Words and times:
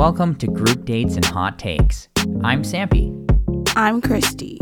Welcome 0.00 0.36
to 0.36 0.46
Group 0.46 0.86
Dates 0.86 1.16
and 1.16 1.24
Hot 1.26 1.58
Takes. 1.58 2.08
I'm 2.42 2.62
Sampy. 2.62 3.12
I'm 3.76 4.00
Christy. 4.00 4.58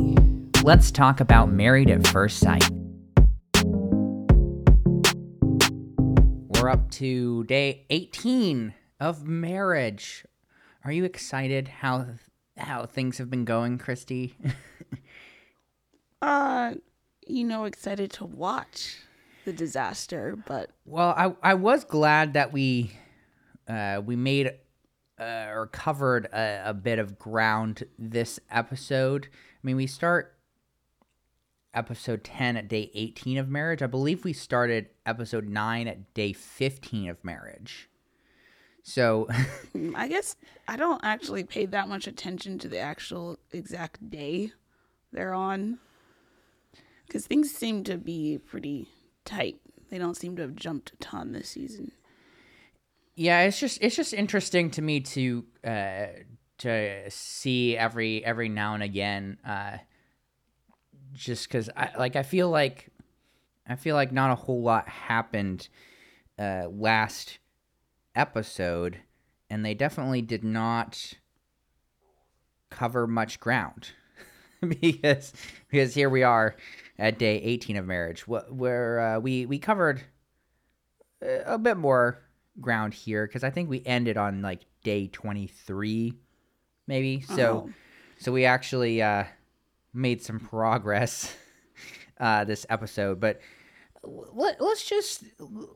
Let's 0.64 0.90
talk 0.90 1.20
about 1.20 1.52
Married 1.52 1.90
at 1.90 2.04
First 2.08 2.40
Sight. 2.40 2.68
We're 6.48 6.68
up 6.68 6.90
to 6.90 7.44
day 7.44 7.86
18 7.88 8.74
of 8.98 9.28
marriage. 9.28 10.24
Are 10.84 10.90
you 10.90 11.04
excited 11.04 11.68
how 11.68 12.06
how 12.56 12.86
things 12.86 13.18
have 13.18 13.30
been 13.30 13.44
going, 13.44 13.78
Christy? 13.78 14.34
Uh, 16.20 16.74
you 17.28 17.44
know, 17.44 17.64
excited 17.64 18.10
to 18.14 18.24
watch 18.24 18.96
the 19.44 19.52
disaster, 19.52 20.36
but 20.48 20.70
Well, 20.84 21.14
I 21.16 21.32
I 21.40 21.54
was 21.54 21.84
glad 21.84 22.32
that 22.32 22.52
we 22.52 22.90
uh, 23.68 24.02
we 24.04 24.16
made 24.16 24.50
uh, 25.18 25.46
or 25.50 25.68
covered 25.72 26.26
a, 26.26 26.62
a 26.66 26.74
bit 26.74 26.98
of 26.98 27.18
ground 27.18 27.84
this 27.98 28.38
episode. 28.50 29.28
I 29.32 29.66
mean, 29.66 29.76
we 29.76 29.86
start 29.86 30.34
episode 31.74 32.24
10 32.24 32.56
at 32.56 32.68
day 32.68 32.90
18 32.94 33.38
of 33.38 33.48
marriage. 33.48 33.82
I 33.82 33.86
believe 33.86 34.24
we 34.24 34.32
started 34.32 34.88
episode 35.06 35.48
9 35.48 35.88
at 35.88 36.14
day 36.14 36.32
15 36.32 37.10
of 37.10 37.24
marriage. 37.24 37.88
So, 38.82 39.26
mm, 39.74 39.92
I 39.94 40.08
guess 40.08 40.36
I 40.66 40.76
don't 40.76 41.04
actually 41.04 41.44
pay 41.44 41.66
that 41.66 41.88
much 41.88 42.06
attention 42.06 42.58
to 42.60 42.68
the 42.68 42.78
actual 42.78 43.38
exact 43.52 44.10
day 44.10 44.52
they're 45.12 45.34
on 45.34 45.78
because 47.06 47.26
things 47.26 47.50
seem 47.50 47.84
to 47.84 47.96
be 47.96 48.38
pretty 48.38 48.88
tight. 49.24 49.60
They 49.90 49.98
don't 49.98 50.16
seem 50.16 50.36
to 50.36 50.42
have 50.42 50.54
jumped 50.54 50.92
a 50.92 50.96
ton 50.96 51.32
this 51.32 51.50
season. 51.50 51.92
Yeah, 53.18 53.40
it's 53.40 53.58
just 53.58 53.78
it's 53.82 53.96
just 53.96 54.14
interesting 54.14 54.70
to 54.70 54.82
me 54.82 55.00
to 55.00 55.44
uh 55.64 56.06
to 56.58 57.10
see 57.10 57.76
every 57.76 58.24
every 58.24 58.48
now 58.48 58.74
and 58.74 58.82
again 58.82 59.38
uh 59.44 59.78
just 61.12 61.50
cuz 61.50 61.68
I 61.76 61.90
like 61.98 62.14
I 62.14 62.22
feel 62.22 62.48
like 62.48 62.90
I 63.66 63.74
feel 63.74 63.96
like 63.96 64.12
not 64.12 64.30
a 64.30 64.36
whole 64.36 64.62
lot 64.62 64.88
happened 64.88 65.68
uh 66.38 66.68
last 66.70 67.40
episode 68.14 69.00
and 69.50 69.64
they 69.64 69.74
definitely 69.74 70.22
did 70.22 70.44
not 70.44 71.14
cover 72.70 73.06
much 73.06 73.40
ground. 73.40 73.92
Because 74.80 75.32
because 75.70 75.94
here 75.94 76.10
we 76.10 76.24
are 76.24 76.56
at 76.98 77.16
day 77.16 77.36
18 77.36 77.76
of 77.76 77.86
marriage 77.86 78.26
where 78.26 78.98
uh, 78.98 79.20
we 79.20 79.46
we 79.46 79.60
covered 79.60 80.02
uh, 81.22 81.44
a 81.46 81.56
bit 81.56 81.76
more 81.76 82.27
ground 82.60 82.94
here 82.94 83.26
because 83.26 83.44
I 83.44 83.50
think 83.50 83.68
we 83.70 83.82
ended 83.86 84.16
on 84.16 84.42
like 84.42 84.60
day 84.84 85.06
23 85.08 86.14
maybe 86.86 87.20
so 87.20 87.66
Oh. 87.68 87.70
so 88.18 88.32
we 88.32 88.44
actually 88.44 89.00
uh 89.02 89.24
made 89.92 90.22
some 90.22 90.40
progress 90.40 91.34
uh 92.20 92.44
this 92.44 92.66
episode 92.68 93.20
but 93.20 93.40
let, 94.04 94.60
let's 94.60 94.84
just 94.88 95.24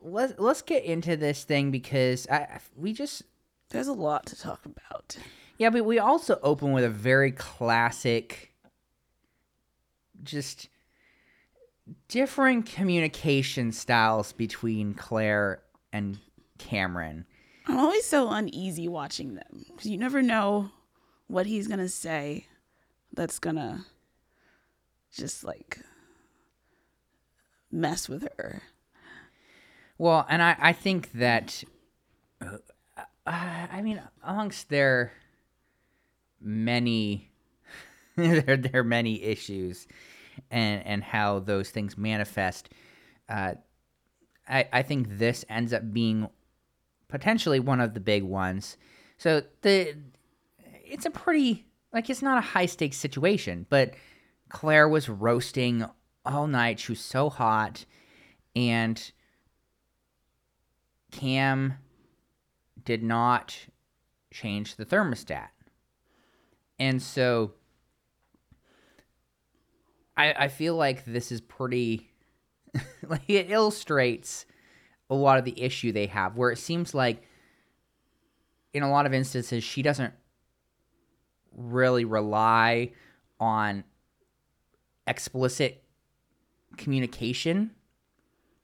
let, 0.01 0.39
let's 0.39 0.61
get 0.61 0.83
into 0.85 1.15
this 1.17 1.43
thing 1.43 1.71
because 1.71 2.27
I 2.29 2.59
we 2.75 2.93
just 2.93 3.23
There's 3.69 3.87
a 3.87 3.93
lot 3.93 4.25
to 4.27 4.39
talk 4.39 4.65
about. 4.65 5.17
yeah, 5.57 5.69
but 5.69 5.83
we 5.85 5.99
also 5.99 6.39
open 6.41 6.71
with 6.71 6.83
a 6.85 6.89
very 6.89 7.31
classic, 7.31 8.53
just 10.23 10.69
different 12.07 12.65
communication 12.65 13.71
styles 13.71 14.31
between 14.31 14.93
Claire 14.93 15.61
and 15.91 16.17
Cameron. 16.57 17.25
I'm 17.65 17.77
always 17.77 18.05
so 18.05 18.29
uneasy 18.29 18.87
watching 18.87 19.35
them 19.35 19.65
because 19.67 19.85
you 19.89 19.97
never 19.97 20.21
know 20.21 20.71
what 21.27 21.45
he's 21.45 21.67
gonna 21.67 21.89
say 21.89 22.47
that's 23.13 23.39
gonna 23.39 23.85
just 25.13 25.43
like 25.43 25.79
mess 27.71 28.07
with 28.09 28.27
her. 28.37 28.63
Well, 29.97 30.25
and 30.29 30.41
I, 30.41 30.55
I 30.59 30.73
think 30.73 31.11
that, 31.13 31.63
uh, 32.41 32.57
I 33.25 33.81
mean, 33.81 34.01
amongst 34.23 34.69
their 34.69 35.13
many, 36.41 37.31
their, 38.15 38.57
their 38.57 38.83
many 38.83 39.21
issues 39.23 39.87
and, 40.51 40.85
and 40.85 41.03
how 41.03 41.39
those 41.39 41.69
things 41.69 41.97
manifest, 41.97 42.69
uh, 43.29 43.53
I, 44.47 44.67
I 44.73 44.81
think 44.81 45.17
this 45.19 45.45
ends 45.47 45.73
up 45.73 45.93
being 45.93 46.27
potentially 47.13 47.59
one 47.59 47.79
of 47.79 47.93
the 47.93 47.99
big 47.99 48.23
ones. 48.23 48.75
So 49.17 49.43
the, 49.61 49.95
it's 50.83 51.05
a 51.05 51.11
pretty, 51.11 51.67
like, 51.93 52.09
it's 52.09 52.23
not 52.23 52.39
a 52.39 52.41
high 52.41 52.65
stakes 52.65 52.97
situation, 52.97 53.67
but 53.69 53.93
Claire 54.49 54.89
was 54.89 55.07
roasting 55.07 55.85
all 56.25 56.47
night. 56.47 56.79
She 56.79 56.91
was 56.91 56.99
so 56.99 57.29
hot. 57.29 57.85
And 58.55 59.11
Cam 61.11 61.75
did 62.83 63.03
not 63.03 63.59
change 64.31 64.75
the 64.75 64.85
thermostat. 64.85 65.49
And 66.79 66.99
so 66.99 67.53
I 70.17 70.33
I 70.33 70.47
feel 70.47 70.75
like 70.75 71.05
this 71.05 71.31
is 71.31 71.41
pretty 71.41 72.09
like 73.07 73.29
it 73.29 73.51
illustrates 73.51 74.47
a 75.09 75.15
lot 75.15 75.37
of 75.37 75.45
the 75.45 75.61
issue 75.61 75.91
they 75.91 76.07
have 76.07 76.35
where 76.35 76.51
it 76.51 76.57
seems 76.57 76.93
like 76.93 77.21
in 78.73 78.83
a 78.83 78.89
lot 78.89 79.05
of 79.05 79.13
instances 79.13 79.63
she 79.63 79.81
doesn't 79.81 80.13
really 81.55 82.05
rely 82.05 82.91
on 83.39 83.83
explicit 85.07 85.83
communication. 86.77 87.71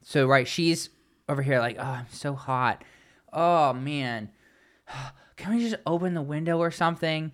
So 0.02 0.28
right, 0.28 0.48
she's 0.48 0.90
over 1.28 1.42
here 1.42 1.60
like, 1.60 1.78
"Oh, 1.78 1.84
I'm 1.84 2.08
so 2.10 2.34
hot. 2.34 2.84
Oh 3.32 3.74
man. 3.74 4.32
Can 5.36 5.56
we 5.56 5.62
just 5.62 5.82
open 5.86 6.14
the 6.16 6.22
window 6.22 6.58
or 6.58 6.72
something?" 6.72 7.32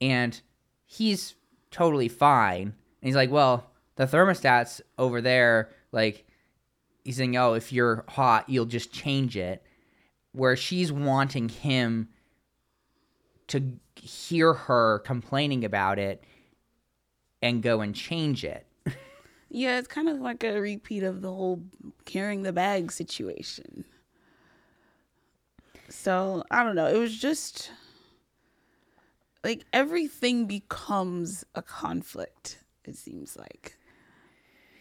And 0.00 0.40
he's 0.86 1.34
totally 1.70 2.08
fine. 2.08 2.62
And 2.62 2.74
he's 3.08 3.16
like, 3.16 3.30
"Well, 3.30 3.70
the 3.96 4.06
thermostat's 4.06 4.80
over 4.98 5.20
there 5.20 5.70
like 5.90 6.26
he's 7.04 7.16
saying, 7.16 7.36
"Oh, 7.36 7.54
if 7.54 7.72
you're 7.72 8.04
hot, 8.08 8.48
you'll 8.48 8.66
just 8.66 8.92
change 8.92 9.36
it." 9.36 9.62
Where 10.32 10.56
she's 10.56 10.90
wanting 10.90 11.50
him 11.50 12.08
to 13.48 13.78
hear 13.96 14.54
her 14.54 15.00
complaining 15.00 15.64
about 15.64 15.98
it 15.98 16.24
and 17.42 17.62
go 17.62 17.80
and 17.80 17.94
change 17.94 18.44
it. 18.44 18.66
Yeah, 19.54 19.78
it's 19.78 19.86
kind 19.86 20.08
of 20.08 20.18
like 20.18 20.44
a 20.44 20.58
repeat 20.58 21.02
of 21.02 21.20
the 21.20 21.28
whole 21.28 21.62
carrying 22.06 22.42
the 22.42 22.54
bag 22.54 22.90
situation. 22.90 23.84
So, 25.90 26.42
I 26.50 26.64
don't 26.64 26.74
know. 26.74 26.86
It 26.86 26.96
was 26.96 27.14
just 27.18 27.70
like 29.44 29.66
everything 29.74 30.46
becomes 30.46 31.44
a 31.54 31.60
conflict, 31.60 32.64
it 32.86 32.96
seems 32.96 33.36
like, 33.36 33.76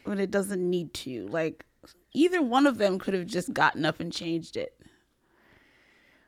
when 0.06 0.20
it 0.20 0.32
doesn't 0.32 0.70
need 0.70 0.94
to. 0.94 1.28
Like, 1.28 1.66
either 2.14 2.42
one 2.42 2.68
of 2.68 2.78
them 2.78 3.00
could 3.00 3.14
have 3.14 3.26
just 3.26 3.54
gotten 3.54 3.86
up 3.86 4.00
and 4.00 4.12
changed 4.12 4.58
it. 4.58 4.74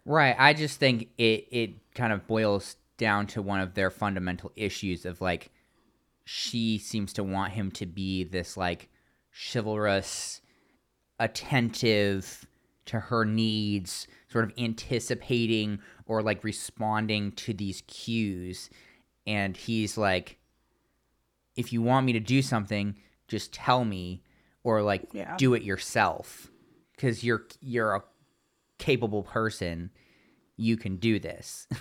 Right. 0.05 0.35
I 0.37 0.53
just 0.53 0.79
think 0.79 1.09
it 1.17 1.47
it 1.51 1.93
kind 1.93 2.11
of 2.11 2.27
boils 2.27 2.75
down 2.97 3.27
to 3.27 3.41
one 3.41 3.59
of 3.59 3.73
their 3.73 3.89
fundamental 3.89 4.51
issues 4.55 5.05
of 5.05 5.21
like 5.21 5.51
she 6.25 6.77
seems 6.77 7.13
to 7.13 7.23
want 7.23 7.53
him 7.53 7.71
to 7.71 7.85
be 7.85 8.23
this 8.23 8.57
like 8.57 8.89
chivalrous, 9.31 10.41
attentive 11.19 12.45
to 12.85 12.99
her 12.99 13.23
needs, 13.23 14.07
sort 14.29 14.43
of 14.43 14.53
anticipating 14.57 15.79
or 16.05 16.21
like 16.21 16.43
responding 16.43 17.31
to 17.31 17.53
these 17.53 17.81
cues 17.87 18.69
and 19.25 19.55
he's 19.55 19.97
like 19.97 20.37
if 21.55 21.71
you 21.71 21.81
want 21.81 22.05
me 22.05 22.13
to 22.13 22.19
do 22.19 22.41
something, 22.41 22.95
just 23.27 23.53
tell 23.53 23.85
me 23.85 24.23
or 24.63 24.81
like 24.81 25.03
Yeah. 25.13 25.35
do 25.37 25.53
it 25.53 25.63
yourself 25.63 26.49
cuz 26.97 27.23
you're 27.23 27.45
you're 27.61 27.95
a 27.95 28.03
capable 28.79 29.23
person, 29.23 29.91
you 30.57 30.77
can 30.77 30.97
do 30.97 31.19
this. 31.19 31.67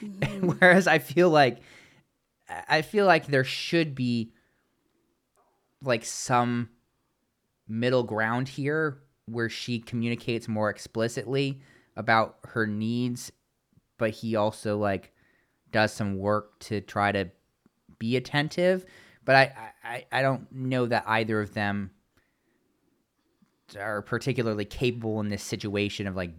Mm-hmm. 0.00 0.48
Whereas 0.48 0.86
I 0.86 0.98
feel 0.98 1.28
like 1.28 1.58
I 2.68 2.80
feel 2.82 3.04
like 3.06 3.26
there 3.26 3.44
should 3.44 3.94
be 3.94 4.32
like 5.82 6.04
some 6.04 6.70
middle 7.68 8.02
ground 8.02 8.48
here 8.48 9.02
where 9.26 9.48
she 9.48 9.78
communicates 9.78 10.48
more 10.48 10.70
explicitly 10.70 11.60
about 11.96 12.38
her 12.44 12.66
needs, 12.66 13.30
but 13.98 14.10
he 14.10 14.36
also 14.36 14.78
like 14.78 15.12
does 15.70 15.92
some 15.92 16.18
work 16.18 16.58
to 16.60 16.80
try 16.80 17.12
to 17.12 17.30
be 17.98 18.16
attentive. 18.16 18.84
But 19.24 19.36
I, 19.36 19.72
I, 19.84 20.06
I 20.12 20.22
don't 20.22 20.50
know 20.50 20.86
that 20.86 21.04
either 21.06 21.40
of 21.40 21.54
them 21.54 21.90
are 23.78 24.02
particularly 24.02 24.64
capable 24.64 25.20
in 25.20 25.28
this 25.28 25.42
situation 25.42 26.06
of 26.06 26.16
like 26.16 26.32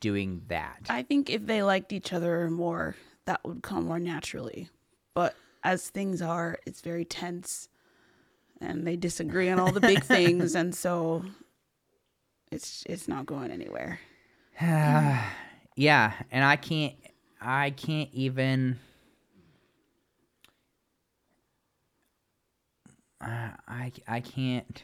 doing 0.00 0.42
that. 0.48 0.86
I 0.88 1.02
think 1.02 1.30
if 1.30 1.46
they 1.46 1.62
liked 1.62 1.92
each 1.92 2.12
other 2.12 2.48
more, 2.50 2.96
that 3.26 3.40
would 3.44 3.62
come 3.62 3.84
more 3.86 3.98
naturally. 4.00 4.68
But 5.14 5.34
as 5.62 5.88
things 5.88 6.22
are, 6.22 6.58
it's 6.66 6.80
very 6.80 7.04
tense 7.04 7.68
and 8.60 8.86
they 8.86 8.96
disagree 8.96 9.48
on 9.48 9.58
all 9.58 9.72
the 9.72 9.80
big 9.80 10.02
things 10.04 10.54
and 10.54 10.74
so 10.74 11.24
it's 12.50 12.84
it's 12.86 13.08
not 13.08 13.26
going 13.26 13.50
anywhere. 13.50 14.00
yeah, 14.60 16.12
and 16.30 16.44
I 16.44 16.56
can't 16.56 16.94
I 17.40 17.70
can't 17.70 18.10
even 18.12 18.78
I 23.20 23.92
I 24.08 24.20
can't 24.20 24.82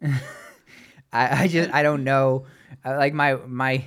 I 1.16 1.42
I 1.42 1.48
just 1.48 1.72
I 1.72 1.82
don't 1.82 2.04
know 2.04 2.46
uh, 2.84 2.96
like 2.96 3.14
my 3.14 3.34
my 3.46 3.84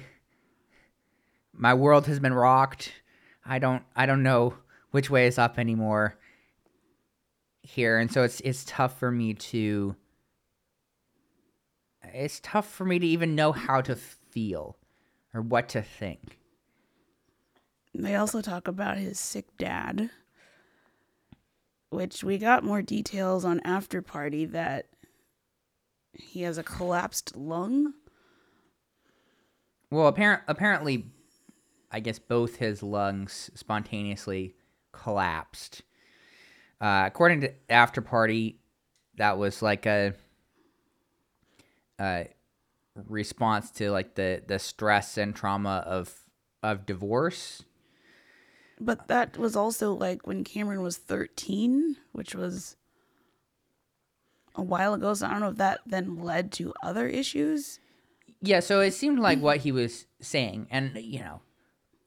my 1.53 1.73
world 1.73 2.07
has 2.07 2.19
been 2.19 2.33
rocked. 2.33 2.93
I 3.45 3.59
don't 3.59 3.83
I 3.95 4.05
don't 4.05 4.23
know 4.23 4.55
which 4.91 5.09
way 5.09 5.27
is 5.27 5.37
up 5.37 5.59
anymore 5.59 6.17
here 7.61 7.99
and 7.99 8.11
so 8.11 8.23
it's 8.23 8.39
it's 8.41 8.65
tough 8.65 8.97
for 8.97 9.11
me 9.11 9.33
to 9.35 9.95
it's 12.03 12.39
tough 12.41 12.67
for 12.67 12.85
me 12.85 12.97
to 12.97 13.05
even 13.05 13.35
know 13.35 13.51
how 13.51 13.81
to 13.81 13.95
feel 13.95 14.77
or 15.33 15.41
what 15.41 15.69
to 15.69 15.81
think. 15.81 16.39
They 17.93 18.15
also 18.15 18.41
talk 18.41 18.67
about 18.67 18.97
his 18.97 19.19
sick 19.19 19.45
dad, 19.57 20.09
which 21.89 22.23
we 22.23 22.37
got 22.37 22.63
more 22.63 22.81
details 22.81 23.45
on 23.45 23.59
after 23.63 24.01
party 24.01 24.45
that 24.45 24.87
he 26.13 26.41
has 26.43 26.57
a 26.57 26.63
collapsed 26.63 27.35
lung. 27.35 27.93
Well, 29.91 30.07
apparent 30.07 30.43
apparently 30.47 31.05
I 31.91 31.99
guess 31.99 32.19
both 32.19 32.57
his 32.57 32.83
lungs 32.83 33.49
spontaneously 33.55 34.55
collapsed. 34.91 35.81
Uh, 36.79 37.03
according 37.05 37.41
to 37.41 37.53
After 37.69 38.01
Party, 38.01 38.59
that 39.17 39.37
was 39.37 39.61
like 39.61 39.85
a, 39.85 40.13
a 41.99 42.27
response 43.07 43.71
to 43.71 43.91
like 43.91 44.15
the 44.15 44.41
the 44.45 44.59
stress 44.59 45.17
and 45.17 45.35
trauma 45.35 45.83
of 45.85 46.25
of 46.63 46.85
divorce. 46.85 47.63
But 48.79 49.07
that 49.09 49.37
was 49.37 49.55
also 49.55 49.93
like 49.93 50.25
when 50.25 50.45
Cameron 50.45 50.81
was 50.81 50.97
13, 50.97 51.97
which 52.13 52.33
was 52.33 52.77
a 54.59 54.63
while 54.63 54.93
ago. 54.93 55.13
So 55.13 55.27
I 55.27 55.31
don't 55.31 55.39
know 55.41 55.49
if 55.49 55.57
that 55.57 55.79
then 55.85 56.21
led 56.21 56.51
to 56.53 56.73
other 56.83 57.07
issues. 57.07 57.79
Yeah, 58.41 58.59
so 58.61 58.79
it 58.79 58.91
seemed 58.91 59.19
like 59.19 59.39
what 59.39 59.57
he 59.57 59.71
was 59.71 60.05
saying, 60.21 60.67
and 60.71 60.95
you 60.95 61.19
know, 61.19 61.41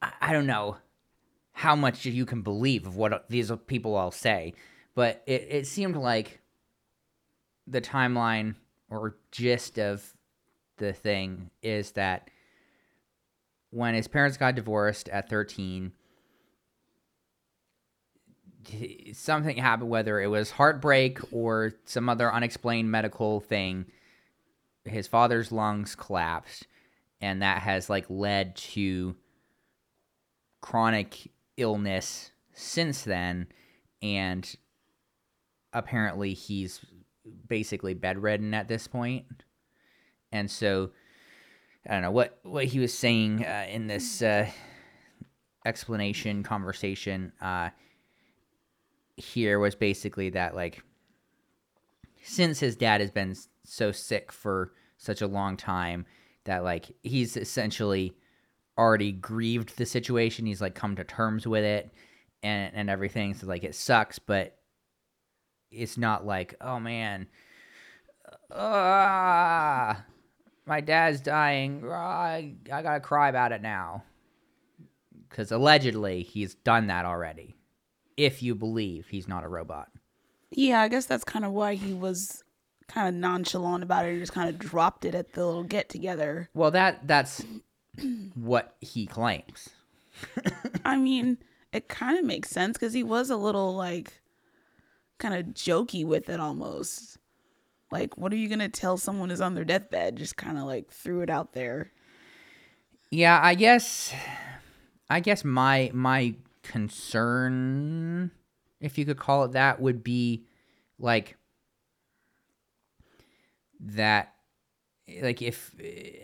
I, 0.00 0.12
I 0.20 0.32
don't 0.32 0.46
know 0.46 0.78
how 1.52 1.76
much 1.76 2.06
you 2.06 2.24
can 2.24 2.40
believe 2.40 2.86
of 2.86 2.96
what 2.96 3.28
these 3.28 3.52
people 3.66 3.94
all 3.94 4.10
say, 4.10 4.54
but 4.94 5.22
it, 5.26 5.46
it 5.50 5.66
seemed 5.66 5.96
like 5.96 6.40
the 7.66 7.82
timeline 7.82 8.54
or 8.88 9.16
gist 9.30 9.78
of 9.78 10.14
the 10.78 10.92
thing 10.92 11.50
is 11.62 11.92
that 11.92 12.30
when 13.70 13.94
his 13.94 14.08
parents 14.08 14.36
got 14.36 14.54
divorced 14.54 15.08
at 15.10 15.28
13 15.28 15.92
something 19.12 19.56
happened 19.56 19.90
whether 19.90 20.20
it 20.20 20.28
was 20.28 20.50
heartbreak 20.50 21.18
or 21.32 21.72
some 21.84 22.08
other 22.08 22.32
unexplained 22.32 22.90
medical 22.90 23.40
thing 23.40 23.86
his 24.84 25.06
father's 25.06 25.52
lungs 25.52 25.94
collapsed 25.94 26.66
and 27.20 27.42
that 27.42 27.62
has 27.62 27.88
like 27.88 28.04
led 28.08 28.54
to 28.56 29.14
chronic 30.60 31.30
illness 31.56 32.32
since 32.52 33.02
then 33.02 33.46
and 34.02 34.56
apparently 35.72 36.34
he's 36.34 36.84
basically 37.48 37.94
bedridden 37.94 38.52
at 38.52 38.68
this 38.68 38.86
point. 38.86 39.24
and 40.32 40.50
so 40.50 40.90
i 41.88 41.92
don't 41.92 42.02
know 42.02 42.10
what 42.10 42.38
what 42.42 42.64
he 42.64 42.78
was 42.78 42.96
saying 42.96 43.44
uh, 43.44 43.66
in 43.68 43.86
this 43.86 44.22
uh, 44.22 44.46
explanation 45.64 46.42
conversation 46.42 47.32
uh, 47.40 47.70
here 49.16 49.58
was 49.58 49.74
basically 49.74 50.30
that 50.30 50.54
like 50.54 50.82
since 52.22 52.60
his 52.60 52.76
dad 52.76 53.00
has 53.00 53.10
been 53.10 53.34
so 53.64 53.92
sick 53.92 54.32
for 54.32 54.72
such 54.96 55.20
a 55.20 55.26
long 55.26 55.56
time 55.56 56.06
that 56.44 56.64
like 56.64 56.92
he's 57.02 57.36
essentially 57.36 58.14
already 58.78 59.12
grieved 59.12 59.76
the 59.76 59.86
situation. 59.86 60.46
He's 60.46 60.60
like 60.60 60.74
come 60.74 60.96
to 60.96 61.04
terms 61.04 61.46
with 61.46 61.64
it 61.64 61.92
and 62.42 62.74
and 62.74 62.88
everything. 62.88 63.34
So 63.34 63.46
like 63.46 63.64
it 63.64 63.74
sucks 63.74 64.18
but 64.18 64.56
it's 65.70 65.96
not 65.98 66.26
like 66.26 66.54
oh 66.60 66.78
man 66.78 67.26
ah 68.50 70.04
my 70.64 70.80
dad's 70.80 71.20
dying. 71.20 71.82
I, 71.90 72.54
I 72.72 72.82
gotta 72.82 73.00
cry 73.00 73.28
about 73.28 73.52
it 73.52 73.62
now. 73.62 74.04
Because 75.28 75.50
allegedly 75.50 76.22
he's 76.22 76.54
done 76.54 76.86
that 76.86 77.04
already 77.04 77.56
if 78.16 78.42
you 78.42 78.54
believe 78.54 79.08
he's 79.08 79.28
not 79.28 79.44
a 79.44 79.48
robot 79.48 79.88
Yeah, 80.50 80.80
I 80.82 80.88
guess 80.88 81.06
that's 81.06 81.24
kind 81.24 81.44
of 81.44 81.52
why 81.52 81.74
he 81.74 81.94
was 81.94 82.42
kind 82.88 83.08
of 83.08 83.14
nonchalant 83.14 83.82
about 83.82 84.04
it 84.04 84.10
and 84.10 84.20
just 84.20 84.32
kind 84.32 84.48
of 84.48 84.58
dropped 84.58 85.04
it 85.04 85.14
at 85.14 85.32
the 85.32 85.46
little 85.46 85.64
get 85.64 85.88
together. 85.88 86.48
well 86.54 86.70
that 86.70 87.06
that's 87.06 87.44
what 88.34 88.74
he 88.80 89.06
claims 89.06 89.70
I 90.84 90.96
mean, 90.96 91.38
it 91.72 91.88
kind 91.88 92.18
of 92.18 92.24
makes 92.24 92.50
sense 92.50 92.76
because 92.76 92.92
he 92.92 93.02
was 93.02 93.30
a 93.30 93.36
little 93.36 93.74
like 93.74 94.20
kind 95.18 95.34
of 95.34 95.54
jokey 95.54 96.04
with 96.04 96.28
it 96.28 96.40
almost. 96.40 97.18
Like, 97.90 98.16
what 98.16 98.32
are 98.32 98.36
you 98.36 98.48
going 98.48 98.58
to 98.58 98.68
tell 98.68 98.96
someone 98.96 99.30
who's 99.30 99.40
on 99.40 99.54
their 99.54 99.64
deathbed? 99.64 100.16
Just 100.16 100.36
kind 100.36 100.58
of 100.58 100.64
like 100.64 100.90
threw 100.90 101.20
it 101.20 101.30
out 101.30 101.52
there. 101.52 101.92
Yeah, 103.10 103.38
I 103.42 103.54
guess 103.54 104.12
I 105.10 105.20
guess 105.20 105.44
my 105.44 105.90
my 105.92 106.34
concern 106.62 108.30
if 108.80 108.96
you 108.98 109.04
could 109.04 109.18
call 109.18 109.44
it 109.44 109.52
that 109.52 109.80
would 109.80 110.02
be 110.04 110.44
like 110.98 111.36
that 113.80 114.34
like 115.20 115.42
if 115.42 115.74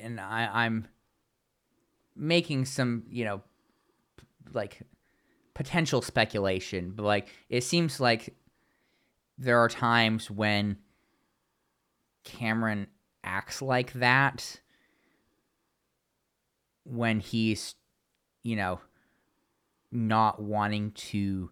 and 0.01 0.21
I 0.21 0.49
I'm 0.53 0.87
making 2.19 2.65
some, 2.65 3.05
you 3.09 3.25
know, 3.25 3.43
like 4.53 4.81
potential 5.55 6.03
speculation, 6.03 6.93
but 6.95 7.05
like 7.05 7.29
it 7.49 7.63
seems 7.63 8.01
like 8.01 8.35
there 9.39 9.59
are 9.59 9.69
times 9.69 10.31
when 10.31 10.79
Cameron 12.25 12.89
acts 13.25 13.63
like 13.63 13.93
that 13.95 14.61
when 16.85 17.21
he's 17.21 17.75
you 18.43 18.57
know 18.57 18.81
not 19.91 20.41
wanting 20.41 20.93
to 20.93 21.51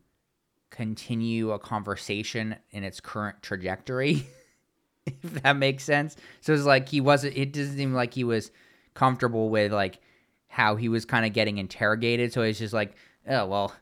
continue 0.71 1.53
a 1.53 1.59
conversation 1.59 2.57
in 2.71 2.85
its 2.85 3.01
current 3.01 3.43
trajectory 3.43 4.27
if 5.07 5.43
that 5.43 5.57
makes 5.57 5.85
sense. 5.85 6.17
So 6.41 6.53
it's 6.53 6.65
like 6.65 6.89
he 6.89 7.01
wasn't 7.01 7.37
it 7.37 7.53
doesn't 7.53 7.77
seem 7.77 7.95
like 7.95 8.13
he 8.13 8.25
was 8.25 8.51
comfortable 8.95 9.49
with 9.49 9.73
like 9.73 10.01
how 10.49 10.77
he 10.77 10.89
was 10.89 11.05
kind 11.05 11.25
of 11.25 11.33
getting 11.33 11.59
interrogated. 11.59 12.33
So 12.33 12.43
it's 12.43 12.59
just 12.59 12.75
like 12.75 12.95
oh 13.29 13.47
well 13.47 13.73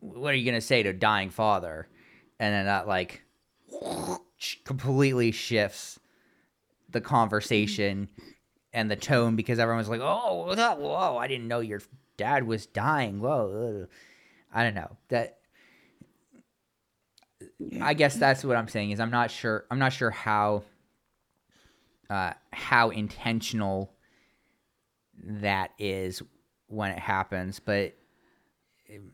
what 0.00 0.32
are 0.32 0.36
you 0.36 0.44
gonna 0.44 0.60
say 0.60 0.82
to 0.82 0.92
dying 0.92 1.30
father? 1.30 1.88
And 2.40 2.54
then 2.54 2.66
that 2.66 2.88
like 2.88 3.22
completely 4.64 5.32
shifts 5.32 5.98
the 6.90 7.00
conversation 7.00 8.08
and 8.72 8.90
the 8.90 8.96
tone 8.96 9.36
because 9.36 9.58
everyone's 9.58 9.88
like, 9.88 10.00
"Oh, 10.00 10.54
whoa, 10.78 11.16
I 11.16 11.26
didn't 11.28 11.48
know 11.48 11.60
your 11.60 11.80
dad 12.16 12.46
was 12.46 12.66
dying." 12.66 13.20
Whoa. 13.20 13.86
I 14.52 14.64
don't 14.64 14.74
know 14.74 14.96
that. 15.08 15.38
I 17.80 17.94
guess 17.94 18.16
that's 18.16 18.44
what 18.44 18.56
I'm 18.56 18.68
saying 18.68 18.90
is 18.90 19.00
I'm 19.00 19.10
not 19.10 19.30
sure. 19.30 19.64
I'm 19.70 19.78
not 19.78 19.92
sure 19.92 20.10
how. 20.10 20.64
Uh, 22.10 22.34
how 22.52 22.90
intentional 22.90 23.94
that 25.24 25.70
is 25.78 26.22
when 26.66 26.90
it 26.90 26.98
happens, 26.98 27.60
but 27.60 27.94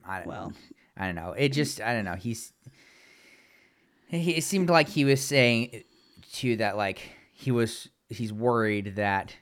I 0.05 0.19
don't 0.19 0.27
Well. 0.27 0.53
I 0.97 1.07
don't 1.07 1.15
know. 1.15 1.33
It 1.33 1.53
just 1.53 1.81
I 1.81 1.95
don't 1.95 2.05
know. 2.05 2.15
He's 2.17 2.53
he 4.09 4.33
it 4.37 4.45
seemed 4.45 4.69
like 4.69 4.89
he 4.89 5.05
was 5.05 5.21
saying 5.21 5.85
to 6.35 6.57
that 6.57 6.77
like 6.77 7.01
he 7.33 7.51
was 7.51 7.89
he's 8.09 8.33
worried 8.33 8.97
that 8.97 9.37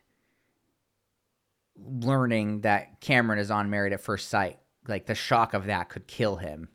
learning 1.78 2.62
that 2.62 3.00
Cameron 3.00 3.38
is 3.38 3.50
on 3.50 3.71
Married 3.71 3.92
at 3.92 4.00
First 4.00 4.28
Sight, 4.28 4.59
like 4.88 5.06
the 5.06 5.14
shock 5.14 5.54
of 5.54 5.66
that 5.66 5.88
could 5.88 6.06
kill 6.06 6.37
him. 6.37 6.68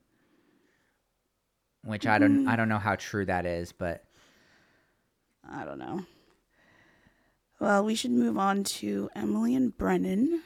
Which 1.84 2.06
I 2.06 2.20
don't 2.20 2.48
I 2.48 2.56
don't 2.56 2.70
know 2.70 2.78
how 2.78 2.96
true 2.96 3.26
that 3.26 3.46
is, 3.46 3.72
but 3.72 4.04
I 5.50 5.66
don't 5.66 5.80
know. 5.80 6.06
Well, 7.60 7.84
we 7.84 7.96
should 7.96 8.12
move 8.12 8.38
on 8.38 8.64
to 8.64 9.10
Emily 9.16 9.56
and 9.56 9.76
Brennan. 9.76 10.42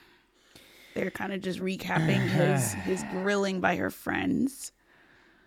they're 0.94 1.12
kind 1.12 1.34
of 1.34 1.42
just 1.42 1.60
recapping 1.60 2.20
his 2.30 2.74
his 2.74 3.04
grilling 3.12 3.60
by 3.60 3.76
her 3.76 3.90
friends. 3.90 4.72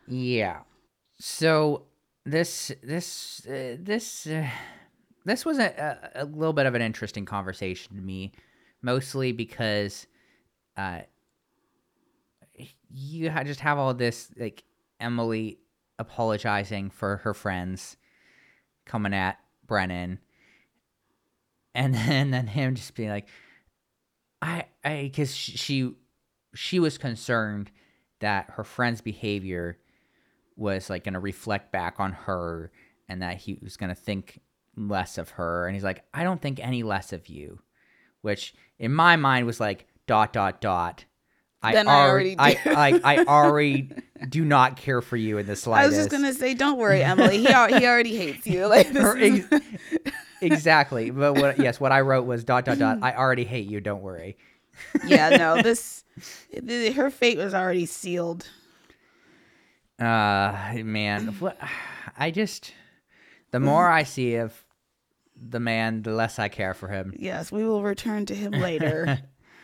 Yeah. 0.06 0.60
So 1.18 1.86
this 2.24 2.70
this 2.82 3.46
uh, 3.46 3.76
this 3.80 4.26
uh, 4.26 4.48
this 5.24 5.44
was 5.44 5.58
a, 5.58 6.08
a, 6.14 6.22
a 6.22 6.24
little 6.24 6.52
bit 6.52 6.66
of 6.66 6.74
an 6.74 6.82
interesting 6.82 7.24
conversation 7.24 7.96
to 7.96 8.02
me, 8.02 8.32
mostly 8.82 9.32
because 9.32 10.06
uh, 10.76 11.00
you 12.90 13.30
just 13.44 13.61
have 13.61 13.78
all 13.78 13.94
this 13.94 14.30
like 14.38 14.64
Emily 15.00 15.58
apologizing 15.99 16.90
for 16.90 17.18
her 17.18 17.35
friends 17.35 17.97
coming 18.87 19.14
at 19.14 19.38
Brennan, 19.66 20.18
and 21.75 21.94
then 21.94 22.30
then 22.32 22.47
him 22.47 22.75
just 22.75 22.94
being 22.94 23.11
like, 23.11 23.28
I 24.40 24.66
I 24.85 25.02
because 25.02 25.35
she 25.35 25.92
she 26.54 26.80
was 26.80 26.99
concerned 26.99 27.70
that 28.20 28.50
her 28.50 28.64
friend's 28.64 29.00
behavior 29.00 29.78
was 30.56 30.90
like 30.90 31.04
going 31.04 31.14
to 31.14 31.20
reflect 31.20 31.70
back 31.70 32.00
on 32.00 32.12
her 32.12 32.73
and 33.08 33.23
that 33.23 33.37
he 33.37 33.56
was 33.62 33.76
going 33.76 33.90
to 33.90 33.94
think 33.94 34.40
less 34.76 35.18
of 35.18 35.30
her. 35.30 35.66
And 35.66 35.75
he's 35.76 35.85
like 35.85 36.04
i 36.12 36.25
don't 36.25 36.42
think 36.42 36.58
any 36.61 36.82
less 36.82 37.12
of 37.12 37.28
you 37.28 37.61
which 38.22 38.54
in 38.78 38.92
my 38.92 39.16
mind 39.16 39.46
was 39.46 39.60
like 39.60 39.87
dot 40.06 40.32
dot 40.32 40.60
dot 40.60 41.04
i 41.62 41.72
Then 41.72 41.88
I 41.88 42.00
already 42.08 42.37
already 42.38 42.58
I, 42.58 42.64
do. 42.64 43.04
I, 43.04 43.14
I 43.20 43.25
already 43.26 43.90
do 44.28 44.44
not 44.44 44.76
care 44.76 45.00
for 45.02 45.16
you 45.16 45.38
in 45.38 45.46
the 45.46 45.56
slide. 45.56 45.78
I 45.80 45.82
slightest 45.82 45.96
was 45.96 46.06
just 46.06 46.10
gonna 46.10 46.32
say, 46.34 46.54
don't 46.54 46.78
worry, 46.78 47.02
Emily. 47.02 47.38
He 47.38 47.46
he 47.46 47.54
already 47.54 48.16
hates 48.16 48.46
you. 48.46 48.66
Like 48.66 48.88
this 48.92 49.04
Or 49.04 49.16
is- 49.16 49.44
ex- 49.50 49.66
exactly 50.40 51.10
but 51.10 51.34
what 51.34 51.58
yes 51.58 51.80
what 51.80 51.90
i 51.90 52.00
wrote 52.00 52.25
was 52.25 52.44
dot 52.44 52.64
dot 52.64 52.78
dot 52.78 52.98
i 53.02 53.12
already 53.12 53.42
hate 53.44 53.68
you 53.68 53.80
don't 53.80 54.02
worry 54.02 54.37
yeah, 55.04 55.30
no, 55.30 55.60
this 55.60 56.04
th- 56.52 56.94
her 56.94 57.10
fate 57.10 57.37
was 57.38 57.52
already 57.52 57.84
sealed. 57.87 58.48
Uh 59.98 60.75
man, 60.84 61.34
what 61.40 61.58
I 62.16 62.30
just 62.30 62.72
the 63.50 63.58
more 63.60 63.88
I 63.88 64.04
see 64.04 64.37
of 64.37 64.64
the 65.40 65.61
man, 65.61 66.02
the 66.02 66.12
less 66.12 66.38
I 66.38 66.49
care 66.49 66.75
for 66.75 66.88
him. 66.88 67.14
Yes, 67.16 67.52
we 67.52 67.64
will 67.64 67.83
return 67.83 68.26
to 68.26 68.35
him 68.35 68.52
later. 68.52 69.18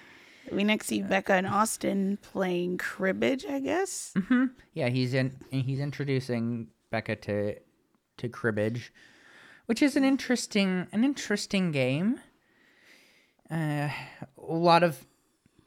we 0.52 0.64
next 0.64 0.87
see 0.87 1.02
Becca 1.02 1.35
and 1.35 1.47
Austin 1.47 2.19
playing 2.23 2.78
cribbage, 2.78 3.45
I 3.47 3.61
guess. 3.61 4.14
Yeah, 4.73 4.88
he's 4.88 5.14
in 5.14 5.37
he's 5.50 5.81
introducing 5.81 6.69
Becca 6.90 7.16
to 7.16 7.57
to 8.19 8.28
cribbage, 8.28 8.93
which 9.66 9.83
is 9.83 9.97
an 9.97 10.04
interesting 10.04 10.87
an 10.93 11.04
interesting 11.04 11.73
game. 11.73 12.21
Uh, 13.50 13.88
a 14.38 14.54
lot 14.54 14.83
of 14.83 15.07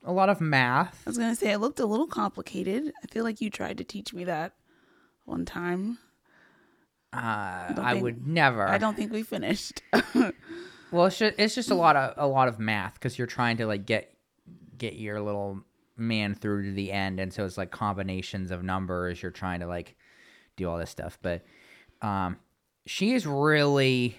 a 0.04 0.12
lot 0.12 0.30
of 0.30 0.42
math. 0.42 1.04
I 1.06 1.10
was 1.10 1.18
gonna 1.18 1.36
say 1.36 1.52
it 1.52 1.60
looked 1.60 1.80
a 1.80 1.86
little 1.86 2.08
complicated. 2.08 2.92
I 3.04 3.08
feel 3.08 3.24
like 3.24 3.42
you 3.42 3.50
tried 3.50 3.78
to 3.78 3.84
teach 3.84 4.14
me 4.14 4.24
that 4.26 4.54
one 5.26 5.46
time. 5.46 6.00
Uh, 7.14 7.74
I 7.78 7.92
think- 7.94 8.04
would 8.04 8.28
never. 8.28 8.68
I 8.68 8.78
don't 8.78 8.96
think 8.96 9.12
we 9.12 9.24
finished. 9.24 9.82
Well, 10.90 11.08
it's 11.08 11.18
just, 11.18 11.36
it's 11.38 11.54
just 11.54 11.70
a 11.70 11.76
lot 11.76 11.98
of 11.98 12.14
a 12.16 12.26
lot 12.28 12.48
of 12.48 12.60
math 12.60 12.94
because 12.94 13.18
you're 13.18 13.28
trying 13.28 13.58
to 13.58 13.66
like 13.66 13.86
get 13.86 14.16
get 14.78 14.94
your 14.94 15.20
little 15.22 15.60
man 15.98 16.34
through 16.34 16.64
to 16.64 16.72
the 16.72 16.94
end, 16.94 17.20
and 17.20 17.34
so 17.34 17.44
it's 17.44 17.58
like 17.58 17.72
combinations 17.72 18.52
of 18.52 18.64
numbers. 18.64 19.22
You're 19.22 19.32
trying 19.32 19.60
to 19.60 19.68
like 19.68 19.96
do 20.56 20.70
all 20.70 20.78
this 20.78 20.90
stuff, 20.90 21.20
but 21.22 21.44
um, 22.02 22.38
she 22.86 23.14
is 23.14 23.28
really 23.28 24.18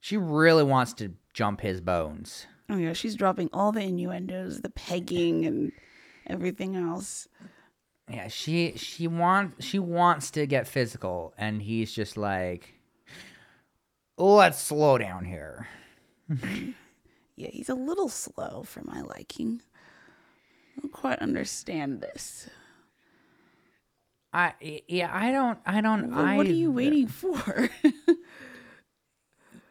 she 0.00 0.16
really 0.16 0.64
wants 0.64 0.94
to 0.94 1.12
jump 1.32 1.60
his 1.60 1.80
bones. 1.80 2.48
oh 2.68 2.76
yeah, 2.76 2.92
she's 2.92 3.14
dropping 3.14 3.48
all 3.52 3.70
the 3.70 3.82
innuendos, 3.82 4.62
the 4.62 4.70
pegging, 4.70 5.46
and 5.46 5.70
everything 6.26 6.74
else. 6.74 7.28
Yeah, 8.12 8.28
she 8.28 8.74
she 8.76 9.08
wants 9.08 9.64
she 9.64 9.78
wants 9.78 10.30
to 10.32 10.46
get 10.46 10.68
physical, 10.68 11.32
and 11.38 11.62
he's 11.62 11.92
just 11.92 12.16
like, 12.16 12.74
let's 14.18 14.60
slow 14.60 14.98
down 14.98 15.24
here. 15.24 15.68
Yeah, 17.34 17.48
he's 17.50 17.70
a 17.70 17.74
little 17.74 18.10
slow 18.10 18.62
for 18.62 18.82
my 18.84 19.00
liking. 19.00 19.62
I 20.76 20.80
don't 20.82 20.92
quite 20.92 21.18
understand 21.18 22.02
this. 22.02 22.48
I 24.34 24.52
yeah, 24.86 25.10
I 25.12 25.32
don't 25.32 25.58
I 25.64 25.80
don't. 25.80 26.14
Well, 26.14 26.36
what 26.36 26.46
are 26.46 26.52
you 26.52 26.70
waiting 26.70 27.06
for? 27.08 27.70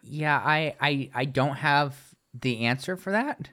Yeah, 0.04 0.38
I, 0.44 0.76
I 0.82 1.10
I 1.14 1.26
don't 1.26 1.56
have 1.58 1.96
the 2.34 2.66
answer 2.66 2.98
for 2.98 3.12
that. 3.12 3.50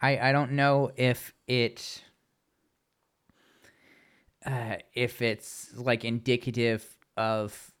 I 0.00 0.18
I 0.18 0.32
don't 0.32 0.52
know 0.52 0.90
if 0.96 1.32
it 1.46 2.02
uh 4.48 4.76
if 4.94 5.22
it's 5.22 5.70
like 5.76 6.04
indicative 6.04 6.96
of 7.16 7.72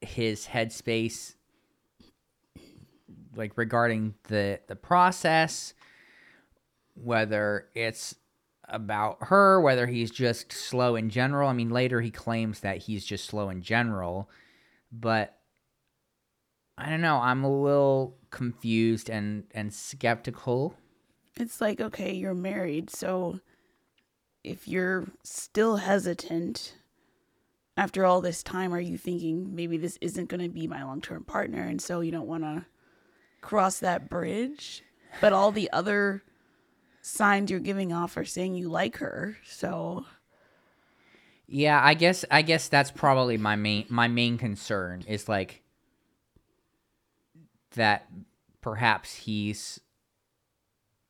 his 0.00 0.46
headspace 0.46 1.34
like 3.34 3.56
regarding 3.56 4.14
the 4.24 4.60
the 4.66 4.76
process 4.76 5.74
whether 6.94 7.68
it's 7.74 8.14
about 8.68 9.18
her 9.20 9.60
whether 9.60 9.86
he's 9.86 10.10
just 10.10 10.50
slow 10.52 10.96
in 10.96 11.10
general 11.10 11.48
i 11.48 11.52
mean 11.52 11.70
later 11.70 12.00
he 12.00 12.10
claims 12.10 12.60
that 12.60 12.78
he's 12.78 13.04
just 13.04 13.26
slow 13.26 13.48
in 13.48 13.62
general 13.62 14.28
but 14.90 15.36
I 16.78 16.90
don't 16.90 17.00
know. 17.00 17.16
I'm 17.16 17.42
a 17.44 17.50
little 17.50 18.18
confused 18.30 19.08
and 19.08 19.44
and 19.52 19.72
skeptical. 19.72 20.76
it's 21.38 21.60
like, 21.60 21.80
okay, 21.80 22.14
you're 22.14 22.34
married, 22.34 22.90
so 22.90 23.40
if 24.46 24.68
you're 24.68 25.06
still 25.24 25.76
hesitant 25.76 26.76
after 27.76 28.06
all 28.06 28.20
this 28.20 28.42
time, 28.42 28.72
are 28.72 28.80
you 28.80 28.96
thinking 28.96 29.54
maybe 29.54 29.76
this 29.76 29.98
isn't 30.00 30.28
going 30.28 30.40
to 30.40 30.48
be 30.48 30.66
my 30.66 30.82
long 30.84 31.00
term 31.00 31.24
partner, 31.24 31.62
and 31.62 31.82
so 31.82 32.00
you 32.00 32.12
don't 32.12 32.28
want 32.28 32.44
to 32.44 32.64
cross 33.40 33.80
that 33.80 34.08
bridge? 34.08 34.82
But 35.20 35.32
all 35.32 35.50
the 35.50 35.70
other 35.72 36.22
signs 37.02 37.50
you're 37.50 37.60
giving 37.60 37.92
off 37.92 38.16
are 38.16 38.24
saying 38.24 38.54
you 38.54 38.68
like 38.68 38.98
her, 38.98 39.36
so 39.44 40.06
Yeah, 41.46 41.80
I 41.82 41.94
guess 41.94 42.24
I 42.30 42.42
guess 42.42 42.68
that's 42.68 42.90
probably 42.90 43.36
my 43.36 43.56
main 43.56 43.86
my 43.88 44.08
main 44.08 44.38
concern 44.38 45.04
is 45.06 45.28
like 45.28 45.62
that 47.74 48.08
perhaps 48.60 49.14
he's 49.14 49.80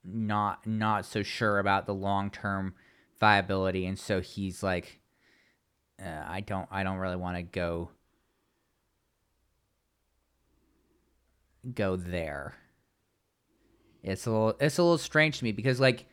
not 0.02 0.66
not 0.66 1.04
so 1.04 1.22
sure 1.22 1.58
about 1.58 1.86
the 1.86 1.94
long 1.94 2.30
term 2.30 2.74
viability, 3.18 3.86
and 3.86 3.98
so 3.98 4.20
he's 4.20 4.62
like, 4.62 5.00
uh, 6.02 6.24
I 6.26 6.40
don't 6.40 6.68
I 6.70 6.82
don't 6.82 6.98
really 6.98 7.16
want 7.16 7.36
to 7.36 7.42
go 7.42 7.90
go 11.74 11.96
there. 11.96 12.54
It's 14.02 14.26
a 14.26 14.30
little 14.30 14.56
it's 14.60 14.78
a 14.78 14.82
little 14.82 14.98
strange 14.98 15.38
to 15.38 15.44
me 15.44 15.52
because 15.52 15.80
like 15.80 16.06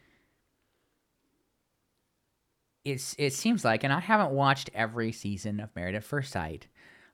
it's 2.86 3.16
it 3.18 3.34
seems 3.34 3.64
like, 3.64 3.84
and 3.84 3.94
I 3.94 4.00
haven't 4.00 4.32
watched 4.32 4.70
every 4.74 5.12
season 5.12 5.60
of 5.60 5.76
Married 5.76 5.96
at 5.96 6.04
First 6.04 6.32
Sight. 6.32 6.68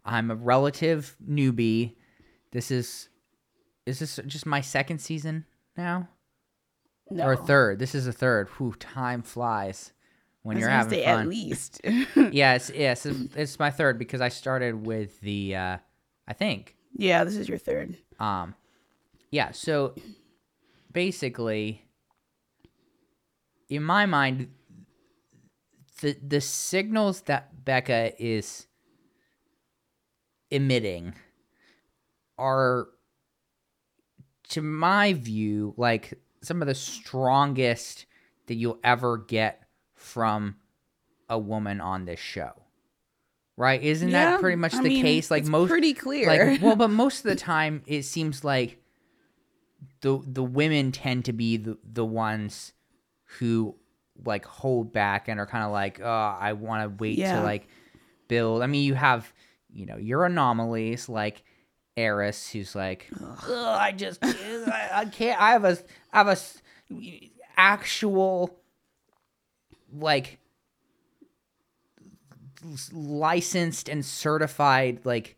I'm 0.03 0.31
a 0.31 0.35
relative 0.35 1.15
newbie. 1.27 1.95
This 2.51 2.71
is 2.71 3.09
is 3.85 3.99
this 3.99 4.19
just 4.25 4.45
my 4.45 4.61
second 4.61 4.99
season 4.99 5.45
now 5.77 6.07
no. 7.09 7.25
or 7.25 7.35
third? 7.35 7.79
This 7.79 7.95
is 7.95 8.07
a 8.07 8.13
third. 8.13 8.49
Whew, 8.57 8.75
time 8.79 9.21
flies 9.21 9.93
when 10.43 10.57
you're 10.57 10.69
having 10.69 10.99
say 10.99 11.05
fun. 11.05 11.21
at 11.21 11.27
least. 11.27 11.81
yes, 12.31 12.71
yes, 12.73 13.05
it's, 13.05 13.35
it's 13.35 13.59
my 13.59 13.71
third 13.71 13.97
because 13.99 14.21
I 14.21 14.29
started 14.29 14.85
with 14.85 15.19
the 15.21 15.55
uh 15.55 15.77
I 16.27 16.33
think 16.33 16.75
yeah, 16.93 17.23
this 17.23 17.35
is 17.35 17.47
your 17.47 17.57
third. 17.57 17.97
um, 18.19 18.55
yeah. 19.31 19.51
So 19.51 19.95
basically, 20.91 21.85
in 23.69 23.83
my 23.83 24.05
mind, 24.05 24.49
the 26.01 26.17
the 26.25 26.41
signals 26.41 27.21
that 27.23 27.65
Becca 27.65 28.13
is 28.21 28.67
emitting 30.49 31.13
are, 32.37 32.87
to 34.49 34.61
my 34.61 35.13
view, 35.13 35.73
like 35.77 36.19
some 36.41 36.61
of 36.61 36.67
the 36.67 36.75
strongest 36.75 38.05
that 38.47 38.55
you'll 38.55 38.79
ever 38.83 39.17
get 39.17 39.63
from 39.95 40.55
a 41.29 41.37
woman 41.37 41.81
on 41.81 42.05
this 42.05 42.19
show. 42.19 42.51
Right? 43.57 43.81
Isn't 43.83 44.09
Yeah, 44.09 44.31
that 44.31 44.39
pretty 44.39 44.55
much 44.55 44.73
I 44.73 44.81
the 44.81 44.89
mean, 44.89 45.01
case? 45.03 45.29
Like 45.29 45.41
it's 45.41 45.49
most 45.49 45.69
pretty 45.69 45.93
clear. 45.93 46.27
like 46.49 46.61
well 46.61 46.75
but 46.77 46.89
most 46.89 47.19
of 47.19 47.29
the 47.29 47.35
time 47.35 47.83
it 47.87 48.03
seems 48.03 48.43
like 48.43 48.81
the 50.01 50.19
the 50.25 50.43
women 50.43 50.91
tend 50.91 51.25
to 51.25 51.33
be 51.33 51.57
the 51.57 51.77
the 51.83 52.05
ones 52.05 52.71
who 53.37 53.75
like 54.25 54.45
hold 54.45 54.91
back 54.93 55.27
and 55.27 55.39
are 55.39 55.45
kind 55.45 55.63
of 55.63 55.71
like 55.71 55.99
oh 56.01 56.37
i 56.39 56.53
want 56.53 56.83
to 56.83 57.01
wait 57.01 57.17
Yeah. 57.17 57.37
to 57.39 57.43
like 57.43 57.67
build 58.27 58.61
i 58.61 58.67
mean 58.67 58.83
you 58.83 58.93
have 58.93 59.31
you 59.71 59.85
know 59.85 59.97
your 59.97 60.25
anomalies 60.25 61.07
like 61.09 61.43
Airris, 61.97 62.49
who's 62.51 62.75
like 62.75 63.09
"Ugh, 63.21 63.39
i 63.49 63.91
just 63.91 64.19
I, 64.23 64.89
I 64.93 65.05
can't 65.05 65.39
i 65.41 65.51
have 65.51 65.65
a 65.65 65.77
have 66.11 66.27
a 66.27 66.37
actual 67.57 68.57
like 69.93 70.39
licensed 72.91 73.89
and 73.89 74.05
certified 74.05 75.01
like 75.03 75.37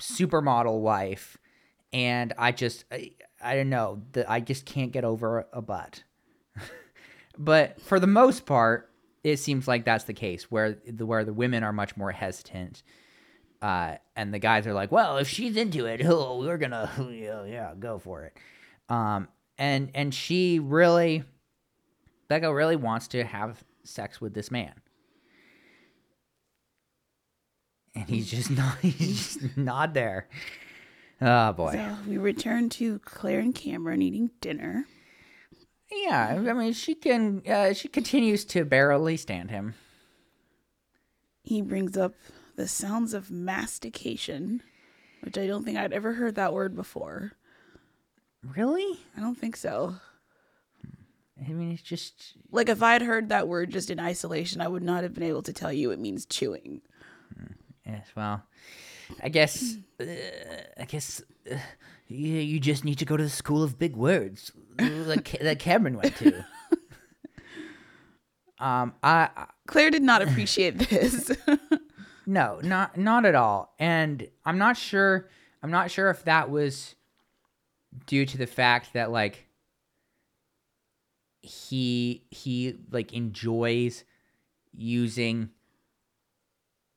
supermodel 0.00 0.80
wife. 0.80 1.36
And 1.92 2.32
i 2.36 2.52
just 2.52 2.84
i, 2.92 3.12
I 3.42 3.54
don't 3.54 3.70
know 3.70 4.02
that 4.12 4.28
i 4.30 4.40
just 4.40 4.66
can't 4.66 4.92
get 4.92 5.04
over 5.04 5.46
a 5.52 5.62
butt. 5.62 6.02
But 7.38 7.80
for 7.82 8.00
the 8.00 8.06
most 8.06 8.46
part 8.46 8.90
it 9.22 9.38
seems 9.38 9.66
like 9.66 9.84
that's 9.84 10.04
the 10.04 10.14
case 10.14 10.50
where 10.50 10.78
the 10.86 11.04
where 11.04 11.24
the 11.24 11.32
women 11.32 11.62
are 11.62 11.72
much 11.72 11.96
more 11.96 12.12
hesitant. 12.12 12.82
Uh, 13.60 13.96
and 14.14 14.32
the 14.32 14.38
guys 14.38 14.66
are 14.66 14.74
like 14.74 14.92
well 14.92 15.16
if 15.16 15.28
she's 15.28 15.56
into 15.56 15.86
it 15.86 16.02
oh, 16.04 16.38
we're 16.44 16.58
gonna 16.58 16.90
yeah, 17.10 17.44
yeah 17.44 17.74
go 17.78 17.98
for 17.98 18.24
it 18.24 18.36
um, 18.88 19.28
and 19.58 19.90
and 19.94 20.14
she 20.14 20.58
really 20.58 21.24
becca 22.28 22.52
really 22.52 22.76
wants 22.76 23.08
to 23.08 23.24
have 23.24 23.62
sex 23.84 24.20
with 24.20 24.34
this 24.34 24.50
man 24.50 24.74
and 27.96 28.08
he's 28.08 28.30
just 28.30 28.50
not 28.56 28.78
he's 28.80 29.36
just 29.36 29.56
not 29.56 29.94
there. 29.94 30.28
Oh 31.20 31.52
boy. 31.52 31.72
So 31.72 31.96
we 32.06 32.18
return 32.18 32.68
to 32.70 32.98
Claire 33.00 33.40
and 33.40 33.54
Cameron 33.54 34.02
eating 34.02 34.30
dinner. 34.40 34.84
Yeah, 35.90 36.42
I 36.46 36.52
mean 36.52 36.74
she 36.74 36.94
can 36.94 37.42
uh, 37.48 37.72
she 37.72 37.88
continues 37.88 38.44
to 38.46 38.64
barely 38.64 39.16
stand 39.16 39.50
him. 39.50 39.74
He 41.42 41.62
brings 41.62 41.96
up 41.96 42.14
the 42.56 42.68
sounds 42.68 43.14
of 43.14 43.30
mastication, 43.30 44.62
which 45.22 45.38
I 45.38 45.46
don't 45.46 45.64
think 45.64 45.78
I'd 45.78 45.92
ever 45.92 46.14
heard 46.14 46.34
that 46.34 46.52
word 46.52 46.74
before. 46.74 47.32
Really? 48.54 48.98
I 49.16 49.20
don't 49.20 49.34
think 49.38 49.56
so. 49.56 49.94
I 51.38 51.52
mean, 51.52 51.72
it's 51.72 51.82
just 51.82 52.34
Like 52.50 52.68
if 52.68 52.82
I'd 52.82 53.02
heard 53.02 53.28
that 53.28 53.48
word 53.48 53.70
just 53.70 53.90
in 53.90 54.00
isolation, 54.00 54.60
I 54.60 54.68
would 54.68 54.82
not 54.82 55.02
have 55.02 55.14
been 55.14 55.22
able 55.22 55.42
to 55.42 55.52
tell 55.52 55.72
you 55.72 55.90
it 55.90 55.98
means 55.98 56.26
chewing. 56.26 56.80
yes. 57.86 58.06
Well, 58.16 58.42
I 59.22 59.28
guess 59.28 59.76
uh, 60.00 60.04
I 60.78 60.84
guess 60.86 61.22
uh, 61.50 61.56
you, 62.08 62.28
you 62.28 62.58
just 62.60 62.84
need 62.84 62.98
to 62.98 63.04
go 63.04 63.16
to 63.16 63.22
the 63.22 63.28
school 63.30 63.62
of 63.62 63.78
big 63.78 63.96
words 63.96 64.50
that 64.78 65.24
that 65.42 65.58
Cameron 65.60 65.96
went 65.98 66.16
to. 66.16 66.44
um, 68.58 68.94
I, 69.02 69.28
I 69.36 69.46
Claire 69.66 69.90
did 69.90 70.02
not 70.02 70.22
appreciate 70.22 70.78
this. 70.90 71.30
No, 72.26 72.58
not 72.62 72.96
not 72.96 73.24
at 73.26 73.34
all. 73.34 73.74
And 73.78 74.26
I'm 74.44 74.58
not 74.58 74.76
sure 74.76 75.28
I'm 75.62 75.70
not 75.70 75.90
sure 75.90 76.10
if 76.10 76.24
that 76.24 76.50
was 76.50 76.95
due 78.06 78.26
to 78.26 78.36
the 78.36 78.46
fact 78.46 78.92
that 78.92 79.10
like 79.10 79.46
he 81.42 82.24
he 82.30 82.76
like 82.90 83.12
enjoys 83.12 84.04
using 84.74 85.50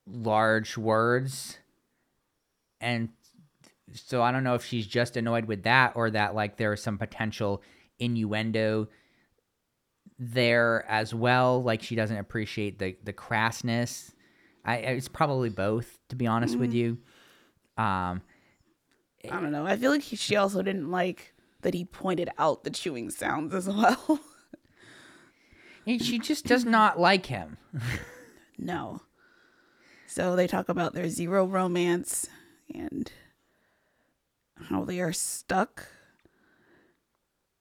large 0.07 0.77
words 0.77 1.59
and 2.81 3.09
so 3.93 4.21
I 4.21 4.31
don't 4.31 4.43
know 4.43 4.55
if 4.55 4.65
she's 4.65 4.87
just 4.87 5.17
annoyed 5.17 5.45
with 5.45 5.63
that 5.63 5.93
or 5.95 6.11
that 6.11 6.35
like 6.35 6.57
there 6.57 6.73
is 6.73 6.81
some 6.81 6.97
potential 6.97 7.61
innuendo 7.99 8.87
there 10.17 10.85
as 10.87 11.13
well. 11.13 11.63
Like 11.63 11.81
she 11.81 11.95
doesn't 11.95 12.17
appreciate 12.17 12.79
the 12.79 12.95
the 13.03 13.13
crassness. 13.13 14.13
I 14.65 14.77
it's 14.77 15.07
probably 15.07 15.49
both 15.49 15.99
to 16.09 16.15
be 16.15 16.27
honest 16.27 16.57
with 16.57 16.73
you. 16.73 16.97
Um 17.77 18.21
I 19.25 19.39
don't 19.39 19.51
know. 19.51 19.65
I 19.65 19.75
feel 19.75 19.91
like 19.91 20.01
he, 20.01 20.15
she 20.15 20.35
also 20.35 20.61
didn't 20.61 20.89
like 20.91 21.33
that 21.61 21.73
he 21.73 21.83
pointed 21.85 22.29
out 22.37 22.63
the 22.63 22.69
chewing 22.69 23.09
sounds 23.09 23.53
as 23.53 23.67
well. 23.67 24.19
and 25.85 26.01
she 26.01 26.19
just 26.19 26.45
does 26.45 26.65
not 26.65 26.99
like 26.99 27.25
him 27.25 27.57
no. 28.57 29.01
So 30.07 30.35
they 30.35 30.47
talk 30.47 30.69
about 30.69 30.93
their 30.93 31.07
zero 31.09 31.45
romance 31.45 32.27
and 32.73 33.11
how 34.69 34.83
they 34.83 34.99
are 34.99 35.13
stuck. 35.13 35.87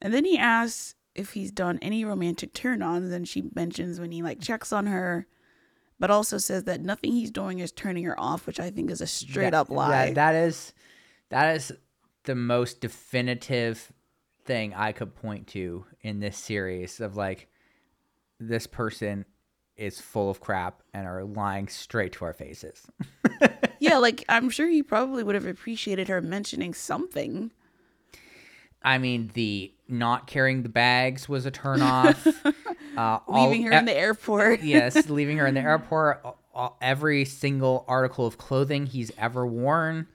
And 0.00 0.12
then 0.14 0.24
he 0.24 0.38
asks 0.38 0.94
if 1.14 1.32
he's 1.32 1.50
done 1.50 1.78
any 1.82 2.04
romantic 2.04 2.52
turn 2.54 2.82
ons, 2.82 3.12
and 3.12 3.26
she 3.28 3.50
mentions 3.54 4.00
when 4.00 4.12
he 4.12 4.22
like 4.22 4.40
checks 4.40 4.72
on 4.72 4.86
her, 4.86 5.26
but 5.98 6.10
also 6.10 6.38
says 6.38 6.64
that 6.64 6.80
nothing 6.80 7.12
he's 7.12 7.30
doing 7.30 7.58
is 7.58 7.72
turning 7.72 8.04
her 8.04 8.18
off, 8.18 8.46
which 8.46 8.60
I 8.60 8.70
think 8.70 8.90
is 8.90 9.00
a 9.00 9.06
straight 9.06 9.50
That- 9.50 9.54
up 9.54 9.70
lie. 9.70 10.06
that- 10.06 10.14
that 10.14 10.34
is 10.34 10.72
that 11.30 11.56
is 11.56 11.72
the 12.24 12.34
most 12.34 12.80
definitive 12.80 13.92
thing 14.44 14.74
I 14.74 14.92
could 14.92 15.14
point 15.14 15.46
to 15.48 15.84
in 16.00 16.20
this 16.20 16.36
series 16.36 17.00
of 17.00 17.16
like 17.16 17.48
this 18.40 18.66
person 18.66 19.24
is 19.76 20.00
full 20.00 20.30
of 20.30 20.40
crap 20.40 20.82
and 20.92 21.06
are 21.06 21.24
lying 21.24 21.68
straight 21.68 22.12
to 22.14 22.24
our 22.24 22.32
faces. 22.32 22.86
yeah, 23.78 23.98
like 23.98 24.24
I'm 24.28 24.50
sure 24.50 24.68
he 24.68 24.82
probably 24.82 25.22
would 25.22 25.34
have 25.34 25.46
appreciated 25.46 26.08
her 26.08 26.20
mentioning 26.20 26.74
something. 26.74 27.52
I 28.82 28.98
mean, 28.98 29.30
the 29.34 29.72
not 29.88 30.26
carrying 30.26 30.62
the 30.62 30.68
bags 30.68 31.28
was 31.28 31.46
a 31.46 31.50
turn 31.50 31.82
off. 31.82 32.26
uh, 32.96 33.18
all- 33.26 33.48
Leaving 33.50 33.66
her 33.66 33.72
in 33.72 33.84
the 33.84 33.96
airport. 33.96 34.62
yes, 34.62 35.08
leaving 35.10 35.38
her 35.38 35.46
in 35.46 35.54
the 35.54 35.60
airport. 35.60 36.20
a- 36.24 36.32
a- 36.58 36.72
Every 36.80 37.24
single 37.24 37.84
article 37.88 38.26
of 38.26 38.38
clothing 38.38 38.86
he's 38.86 39.10
ever 39.18 39.46
worn, 39.46 40.06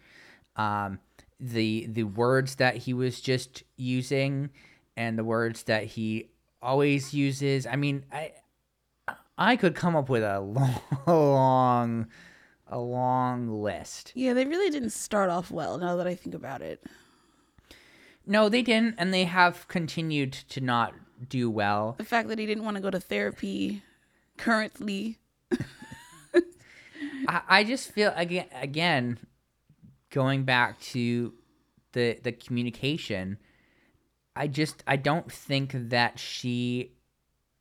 um, 0.55 0.99
the 1.43 1.87
the 1.87 2.03
words 2.03 2.55
that 2.55 2.77
he 2.77 2.93
was 2.93 3.19
just 3.19 3.63
using, 3.75 4.49
and 4.95 5.17
the 5.17 5.23
words 5.23 5.63
that 5.63 5.83
he 5.83 6.29
always 6.61 7.13
uses. 7.13 7.67
I 7.67 7.75
mean, 7.75 8.05
I 8.11 8.31
I 9.37 9.55
could 9.57 9.75
come 9.75 9.95
up 9.95 10.09
with 10.09 10.23
a 10.23 10.39
long, 10.39 10.79
a 11.07 11.13
long, 11.13 12.07
a 12.67 12.79
long 12.79 13.49
list. 13.49 14.13
Yeah, 14.15 14.33
they 14.33 14.45
really 14.45 14.69
didn't 14.69 14.91
start 14.91 15.29
off 15.29 15.51
well 15.51 15.77
now 15.77 15.95
that 15.97 16.07
I 16.07 16.15
think 16.15 16.33
about 16.33 16.61
it. 16.61 16.83
No, 18.25 18.47
they 18.47 18.61
didn't, 18.61 18.95
and 18.97 19.13
they 19.13 19.25
have 19.25 19.67
continued 19.67 20.31
to 20.31 20.61
not 20.61 20.93
do 21.27 21.49
well. 21.49 21.95
The 21.97 22.05
fact 22.05 22.29
that 22.29 22.39
he 22.39 22.45
didn't 22.45 22.63
want 22.63 22.77
to 22.77 22.81
go 22.81 22.89
to 22.89 22.99
therapy 22.99 23.83
currently. 24.37 25.19
I, 27.27 27.41
I 27.49 27.63
just 27.65 27.91
feel 27.91 28.13
again 28.15 28.47
again 28.53 29.19
going 30.13 30.43
back 30.45 30.79
to 30.79 31.33
the 31.93 32.17
the 32.23 32.31
communication 32.31 33.37
i 34.35 34.47
just 34.47 34.83
i 34.87 34.95
don't 34.95 35.31
think 35.31 35.71
that 35.89 36.17
she 36.17 36.91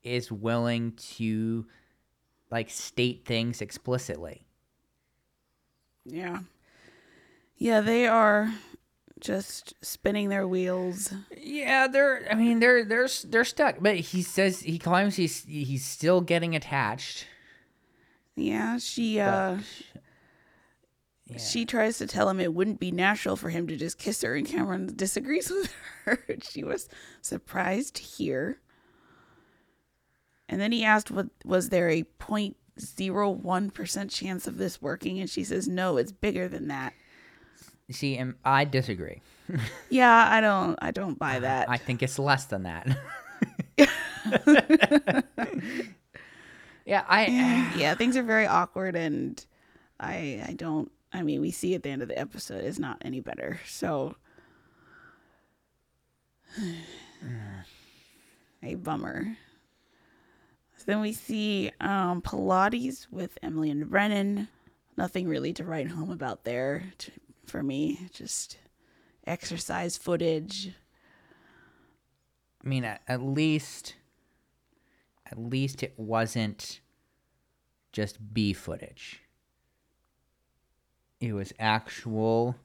is 0.05 0.31
willing 0.31 0.93
to 0.93 1.67
like 2.51 2.69
state 2.71 3.25
things 3.25 3.61
explicitly 3.61 4.45
Yeah. 6.05 6.41
Yeah, 7.57 7.81
they 7.81 8.07
are 8.09 8.53
just 9.21 9.75
spinning 9.85 10.29
their 10.31 10.49
wheels. 10.49 11.12
yeah 11.37 11.87
they're 11.87 12.27
i 12.31 12.35
mean 12.35 12.59
they're 12.59 12.85
they're 12.85 13.09
they're 13.27 13.45
stuck 13.45 13.77
but 13.81 13.95
he 13.97 14.21
says 14.21 14.61
he 14.61 14.79
claims 14.79 15.15
he's 15.17 15.45
he's 15.45 15.85
still 15.87 16.21
getting 16.21 16.57
attached 16.57 17.27
Yeah, 18.35 18.79
she 18.79 19.21
uh 19.21 19.59
yeah. 21.33 21.38
she 21.38 21.64
tries 21.64 21.99
to 21.99 22.07
tell 22.07 22.29
him 22.29 22.40
it 22.40 22.55
wouldn't 22.55 22.81
be 22.81 22.90
natural 22.90 23.37
for 23.37 23.51
him 23.51 23.66
to 23.66 23.77
just 23.77 23.99
kiss 23.99 24.23
her 24.23 24.35
and 24.35 24.47
Cameron 24.47 24.92
disagrees 24.97 25.51
with 25.55 25.73
her. 26.05 26.25
she 26.42 26.64
was 26.64 26.88
surprised 27.21 27.97
to 27.97 28.03
hear. 28.03 28.59
And 30.49 30.61
then 30.61 30.73
he 30.73 30.85
asked 30.85 31.11
what 31.11 31.29
was 31.45 31.68
there 31.71 31.88
a 31.90 32.03
0.01% 32.21 34.11
chance 34.11 34.47
of 34.47 34.59
this 34.59 34.83
working 34.83 35.18
and 35.21 35.29
she 35.31 35.45
says 35.45 35.66
no, 35.68 35.97
it's 35.97 36.12
bigger 36.12 36.49
than 36.49 36.68
that. 36.68 36.92
see 37.90 38.16
and 38.16 38.35
i 38.45 38.64
disagree 38.64 39.21
Yeah, 39.90 40.27
I 40.31 40.40
don't 40.40 40.79
I 40.81 40.90
don't 40.92 41.18
buy 41.18 41.37
uh, 41.37 41.40
that. 41.40 41.68
i 41.71 41.77
think 41.77 42.03
it's 42.03 42.18
less 42.18 42.47
than 42.47 42.62
that 42.62 42.87
yeah 46.87 47.05
i 47.09 47.27
yeah, 47.77 47.95
things 47.95 48.16
are 48.16 48.23
very 48.23 48.47
awkward 48.47 48.97
and 48.97 49.45
I 50.01 50.45
I 50.49 50.53
don't 50.55 50.90
I 51.12 51.22
mean, 51.22 51.40
we 51.40 51.51
see 51.51 51.75
at 51.75 51.83
the 51.83 51.90
end 51.90 52.03
of 52.03 52.09
the 52.09 52.18
episode 52.18 52.64
it's 52.64 52.79
not 52.79 52.98
any 53.03 53.20
better. 53.20 53.61
So 53.66 54.16
a 58.62 58.75
bummer. 58.77 59.37
So 60.77 60.85
then 60.87 61.01
we 61.01 61.12
see 61.12 61.70
um 61.81 62.22
Pilates 62.22 63.07
with 63.11 63.38
Emily 63.42 63.70
and 63.70 63.88
Brennan. 63.88 64.48
Nothing 64.96 65.29
really 65.29 65.53
to 65.55 65.64
write 65.64 65.88
home 65.88 66.11
about 66.11 66.44
there 66.44 66.92
t- 66.98 67.12
for 67.46 67.62
me. 67.62 68.09
Just 68.12 68.59
exercise 69.27 69.96
footage. 69.96 70.72
I 72.64 72.68
mean, 72.68 72.85
at, 72.85 73.03
at 73.09 73.22
least, 73.22 73.94
at 75.31 75.38
least 75.38 75.83
it 75.83 75.94
wasn't 75.96 76.81
just 77.92 78.35
B 78.35 78.53
footage. 78.53 79.22
It 81.23 81.35
was 81.35 81.53
actual, 81.61 82.57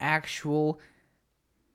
actual 0.00 0.80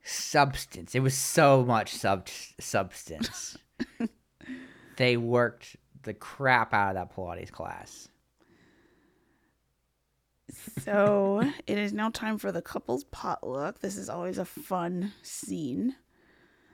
substance. 0.03 0.93
It 0.93 0.99
was 0.99 1.13
so 1.13 1.63
much 1.63 1.93
sub 1.93 2.27
substance. 2.59 3.57
they 4.97 5.15
worked 5.15 5.77
the 6.03 6.13
crap 6.13 6.73
out 6.73 6.89
of 6.89 6.95
that 6.95 7.15
Pilates 7.15 7.49
class. 7.49 8.09
So 10.81 11.49
it 11.65 11.77
is 11.77 11.93
now 11.93 12.09
time 12.09 12.37
for 12.37 12.51
the 12.51 12.61
couple's 12.61 13.05
potluck. 13.05 13.79
This 13.79 13.95
is 13.95 14.09
always 14.09 14.37
a 14.37 14.43
fun 14.43 15.13
scene. 15.23 15.95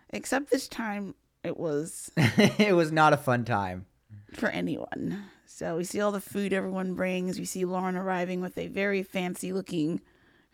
Except 0.10 0.50
this 0.50 0.67
time 0.67 1.13
it 1.43 1.58
was 1.58 2.10
it 2.17 2.76
was 2.76 2.91
not 2.91 3.13
a 3.13 3.17
fun 3.17 3.46
time. 3.46 3.86
for 4.34 4.50
anyone. 4.50 5.26
So 5.49 5.77
we 5.77 5.86
see 5.86 6.01
all 6.01 6.12
the 6.12 6.19
food 6.19 6.51
everyone 6.51 6.93
brings. 6.93 7.39
We 7.39 7.45
see 7.45 7.63
Lauren 7.63 7.95
arriving 7.95 8.41
with 8.41 8.57
a 8.57 8.67
very 8.67 9.01
fancy 9.01 9.53
looking 9.53 10.01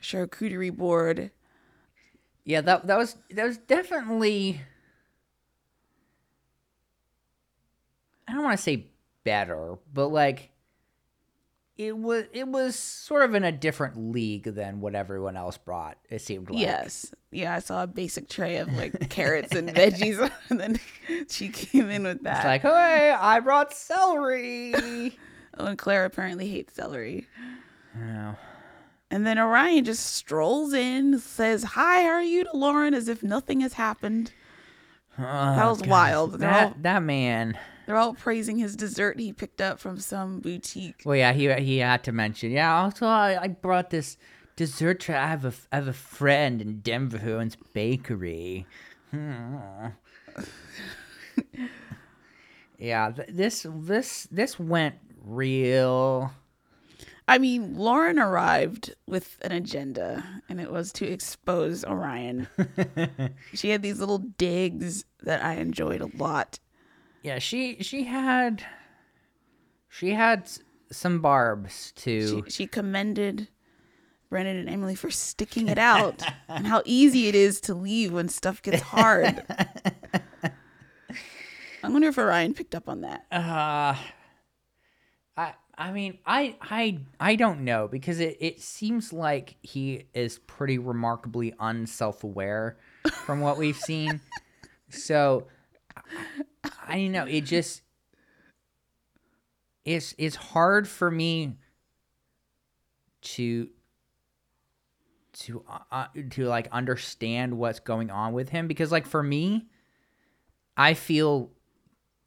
charcuterie 0.01 0.75
board. 0.75 1.31
Yeah, 2.45 2.61
that 2.61 2.85
that 2.87 2.97
was 2.97 3.17
that 3.31 3.45
was 3.45 3.57
definitely 3.57 4.61
I 8.27 8.33
don't 8.33 8.43
want 8.43 8.55
to 8.57 8.63
say 8.63 8.87
better, 9.23 9.77
but 9.91 10.07
like 10.09 10.51
it 11.87 11.97
was 11.97 12.25
it 12.33 12.47
was 12.47 12.75
sort 12.75 13.23
of 13.23 13.35
in 13.35 13.43
a 13.43 13.51
different 13.51 14.11
league 14.11 14.43
than 14.43 14.81
what 14.81 14.95
everyone 14.95 15.35
else 15.37 15.57
brought. 15.57 15.97
It 16.09 16.21
seemed 16.21 16.49
like. 16.49 16.59
Yes. 16.59 17.13
Yeah, 17.31 17.55
I 17.55 17.59
saw 17.59 17.83
a 17.83 17.87
basic 17.87 18.29
tray 18.29 18.57
of 18.57 18.71
like 18.73 19.09
carrots 19.09 19.55
and 19.55 19.69
veggies 19.69 20.31
and 20.49 20.59
then 20.59 20.79
she 21.29 21.49
came 21.49 21.89
in 21.89 22.03
with 22.03 22.23
that. 22.23 22.37
It's 22.37 22.45
like, 22.45 22.61
hey, 22.61 23.11
I 23.11 23.39
brought 23.39 23.73
celery. 23.73 24.73
oh, 25.57 25.65
and 25.65 25.77
Claire 25.77 26.05
apparently 26.05 26.47
hates 26.49 26.73
celery. 26.75 27.27
oh. 27.97 28.35
And 29.11 29.27
then 29.27 29.37
Orion 29.37 29.85
just 29.85 30.07
strolls 30.15 30.73
in, 30.73 31.19
says, 31.19 31.63
Hi, 31.63 32.01
how 32.01 32.09
are 32.09 32.23
you 32.23 32.45
to 32.45 32.57
Lauren 32.57 32.95
as 32.95 33.07
if 33.07 33.21
nothing 33.21 33.61
has 33.61 33.73
happened. 33.73 34.31
Oh, 35.19 35.21
that 35.21 35.65
was 35.67 35.83
wild. 35.83 36.39
That 36.39 36.63
all- 36.63 36.75
that 36.81 37.03
man. 37.03 37.55
They're 37.85 37.97
all 37.97 38.13
praising 38.13 38.57
his 38.57 38.75
dessert 38.75 39.19
he 39.19 39.33
picked 39.33 39.61
up 39.61 39.79
from 39.79 39.99
some 39.99 40.39
boutique. 40.39 41.01
Well, 41.05 41.17
yeah, 41.17 41.33
he 41.33 41.51
he 41.63 41.79
had 41.79 42.03
to 42.05 42.11
mention. 42.11 42.51
Yeah, 42.51 42.83
also 42.83 43.05
I, 43.05 43.41
I 43.41 43.47
brought 43.49 43.89
this 43.89 44.17
dessert. 44.55 45.01
Tray. 45.01 45.15
I 45.15 45.27
have 45.27 45.45
a 45.45 45.53
I 45.71 45.77
have 45.77 45.87
a 45.87 45.93
friend 45.93 46.61
in 46.61 46.79
Denver 46.79 47.17
who 47.17 47.33
owns 47.33 47.57
bakery. 47.73 48.65
Hmm. 49.11 49.57
yeah, 52.77 53.11
th- 53.11 53.29
this 53.31 53.65
this 53.69 54.27
this 54.31 54.59
went 54.59 54.95
real. 55.21 56.31
I 57.27 57.37
mean, 57.37 57.77
Lauren 57.77 58.19
arrived 58.19 58.93
with 59.07 59.37
an 59.41 59.53
agenda, 59.53 60.23
and 60.49 60.59
it 60.59 60.71
was 60.71 60.91
to 60.93 61.05
expose 61.05 61.85
Orion. 61.85 62.47
she 63.53 63.69
had 63.69 63.81
these 63.81 63.99
little 63.99 64.17
digs 64.17 65.05
that 65.21 65.43
I 65.43 65.53
enjoyed 65.53 66.01
a 66.01 66.09
lot. 66.17 66.59
Yeah, 67.23 67.39
she 67.39 67.81
she 67.81 68.03
had 68.03 68.63
she 69.87 70.11
had 70.11 70.49
some 70.91 71.21
barbs 71.21 71.93
too. 71.95 72.43
She, 72.45 72.51
she 72.51 72.67
commended 72.67 73.47
Brennan 74.29 74.57
and 74.57 74.69
Emily 74.69 74.95
for 74.95 75.09
sticking 75.09 75.69
it 75.69 75.77
out 75.77 76.21
and 76.49 76.67
how 76.67 76.81
easy 76.85 77.29
it 77.29 77.35
is 77.35 77.61
to 77.61 77.73
leave 77.73 78.11
when 78.11 78.27
stuff 78.27 78.61
gets 78.61 78.81
hard. 78.81 79.41
I 81.83 81.89
wonder 81.89 82.09
if 82.09 82.17
Orion 82.17 82.53
picked 82.53 82.75
up 82.75 82.89
on 82.89 83.01
that. 83.01 83.25
Uh 83.31 83.95
I 85.37 85.53
I 85.77 85.91
mean 85.93 86.17
I 86.25 86.57
I 86.61 86.99
I 87.21 87.35
don't 87.37 87.61
know 87.61 87.87
because 87.87 88.19
it, 88.19 88.35
it 88.41 88.59
seems 88.59 89.13
like 89.13 89.55
he 89.61 90.07
is 90.13 90.39
pretty 90.39 90.77
remarkably 90.77 91.53
unself-aware 91.57 92.77
from 93.25 93.39
what 93.39 93.57
we've 93.57 93.77
seen. 93.77 94.19
so 94.89 95.47
I, 95.97 96.69
I 96.87 96.95
don't 96.97 97.11
know, 97.11 97.25
it 97.25 97.41
just 97.41 97.81
it's 99.85 100.15
it's 100.17 100.35
hard 100.35 100.87
for 100.87 101.11
me 101.11 101.57
to 103.21 103.69
to 105.33 105.63
uh, 105.67 105.79
uh, 105.91 106.07
to 106.31 106.45
like 106.45 106.67
understand 106.71 107.57
what's 107.57 107.79
going 107.79 108.09
on 108.11 108.33
with 108.33 108.49
him 108.49 108.67
because 108.67 108.91
like 108.91 109.05
for 109.05 109.23
me 109.23 109.67
I 110.77 110.93
feel 110.93 111.51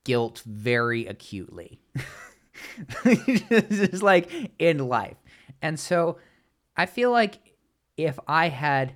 guilt 0.04 0.42
very 0.46 1.06
acutely. 1.06 1.80
just 3.04 4.02
like 4.02 4.30
in 4.58 4.78
life. 4.78 5.16
And 5.60 5.78
so 5.78 6.18
I 6.76 6.86
feel 6.86 7.10
like 7.10 7.56
if 7.96 8.18
I 8.28 8.48
had 8.48 8.94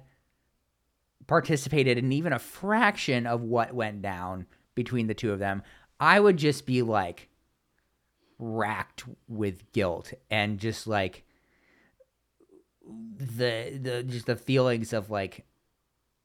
participated 1.26 1.98
in 1.98 2.12
even 2.12 2.32
a 2.32 2.38
fraction 2.38 3.26
of 3.26 3.42
what 3.42 3.74
went 3.74 4.02
down 4.02 4.46
between 4.82 5.08
the 5.08 5.14
two 5.14 5.30
of 5.30 5.38
them, 5.38 5.62
I 6.00 6.18
would 6.18 6.38
just 6.38 6.64
be 6.64 6.80
like 6.80 7.28
racked 8.38 9.04
with 9.28 9.70
guilt 9.72 10.14
and 10.30 10.58
just 10.58 10.86
like 10.86 11.22
the 12.82 13.78
the 13.78 14.02
just 14.02 14.24
the 14.24 14.36
feelings 14.36 14.94
of 14.94 15.10
like 15.10 15.44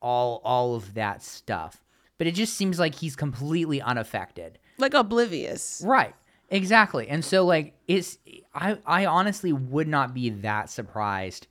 all 0.01 0.41
all 0.45 0.75
of 0.75 0.93
that 0.93 1.21
stuff. 1.21 1.83
But 2.17 2.27
it 2.27 2.31
just 2.31 2.53
seems 2.53 2.79
like 2.79 2.95
he's 2.95 3.17
completely 3.17 3.81
unaffected. 3.81 4.57
Like 4.77 4.93
oblivious. 4.93 5.83
Right. 5.85 6.15
Exactly. 6.49 7.09
And 7.09 7.25
so 7.25 7.45
like 7.45 7.73
it's 7.89 8.17
I 8.53 8.77
I 8.85 9.05
honestly 9.05 9.51
would 9.51 9.89
not 9.89 10.13
be 10.13 10.29
that 10.29 10.69
surprised 10.69 11.47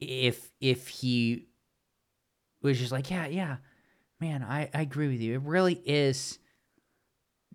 if 0.00 0.50
if 0.60 0.88
he 0.88 1.46
was 2.60 2.80
just 2.80 2.90
like, 2.90 3.08
yeah, 3.08 3.28
yeah. 3.28 3.56
Man, 4.20 4.42
I 4.42 4.68
I 4.74 4.82
agree 4.82 5.08
with 5.08 5.20
you. 5.20 5.34
It 5.34 5.42
really 5.42 5.80
is 5.84 6.38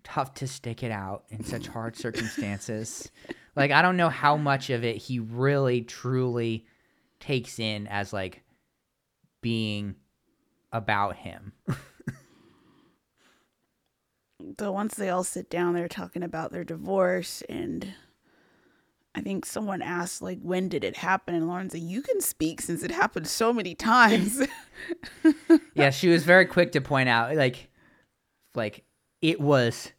tough 0.02 0.34
to 0.34 0.46
stick 0.46 0.82
it 0.82 0.90
out 0.90 1.24
in 1.30 1.44
such 1.44 1.66
hard 1.66 1.96
circumstances. 2.04 3.10
like 3.56 3.70
I 3.70 3.82
don't 3.82 3.96
know 3.96 4.10
how 4.10 4.36
much 4.36 4.70
of 4.70 4.84
it 4.84 4.96
he 4.96 5.18
really 5.18 5.82
truly 5.82 6.66
takes 7.20 7.58
in 7.58 7.86
as 7.86 8.12
like 8.12 8.42
being 9.40 9.96
about 10.72 11.16
him. 11.16 11.52
So 14.58 14.72
once 14.72 14.94
they 14.94 15.08
all 15.08 15.24
sit 15.24 15.48
down, 15.48 15.74
they're 15.74 15.88
talking 15.88 16.22
about 16.22 16.52
their 16.52 16.64
divorce, 16.64 17.42
and 17.48 17.94
I 19.14 19.20
think 19.20 19.46
someone 19.46 19.80
asked 19.82 20.22
like, 20.22 20.40
"When 20.40 20.68
did 20.68 20.82
it 20.84 20.96
happen?" 20.96 21.34
And 21.34 21.46
Lauren 21.46 21.70
said, 21.70 21.80
"You 21.80 22.02
can 22.02 22.20
speak 22.20 22.60
since 22.60 22.82
it 22.82 22.90
happened 22.90 23.26
so 23.26 23.52
many 23.52 23.74
times." 23.74 24.46
yeah, 25.74 25.90
she 25.90 26.08
was 26.08 26.24
very 26.24 26.46
quick 26.46 26.72
to 26.72 26.80
point 26.80 27.08
out 27.08 27.34
like 27.36 27.68
like 28.54 28.84
it 29.22 29.40
was 29.40 29.92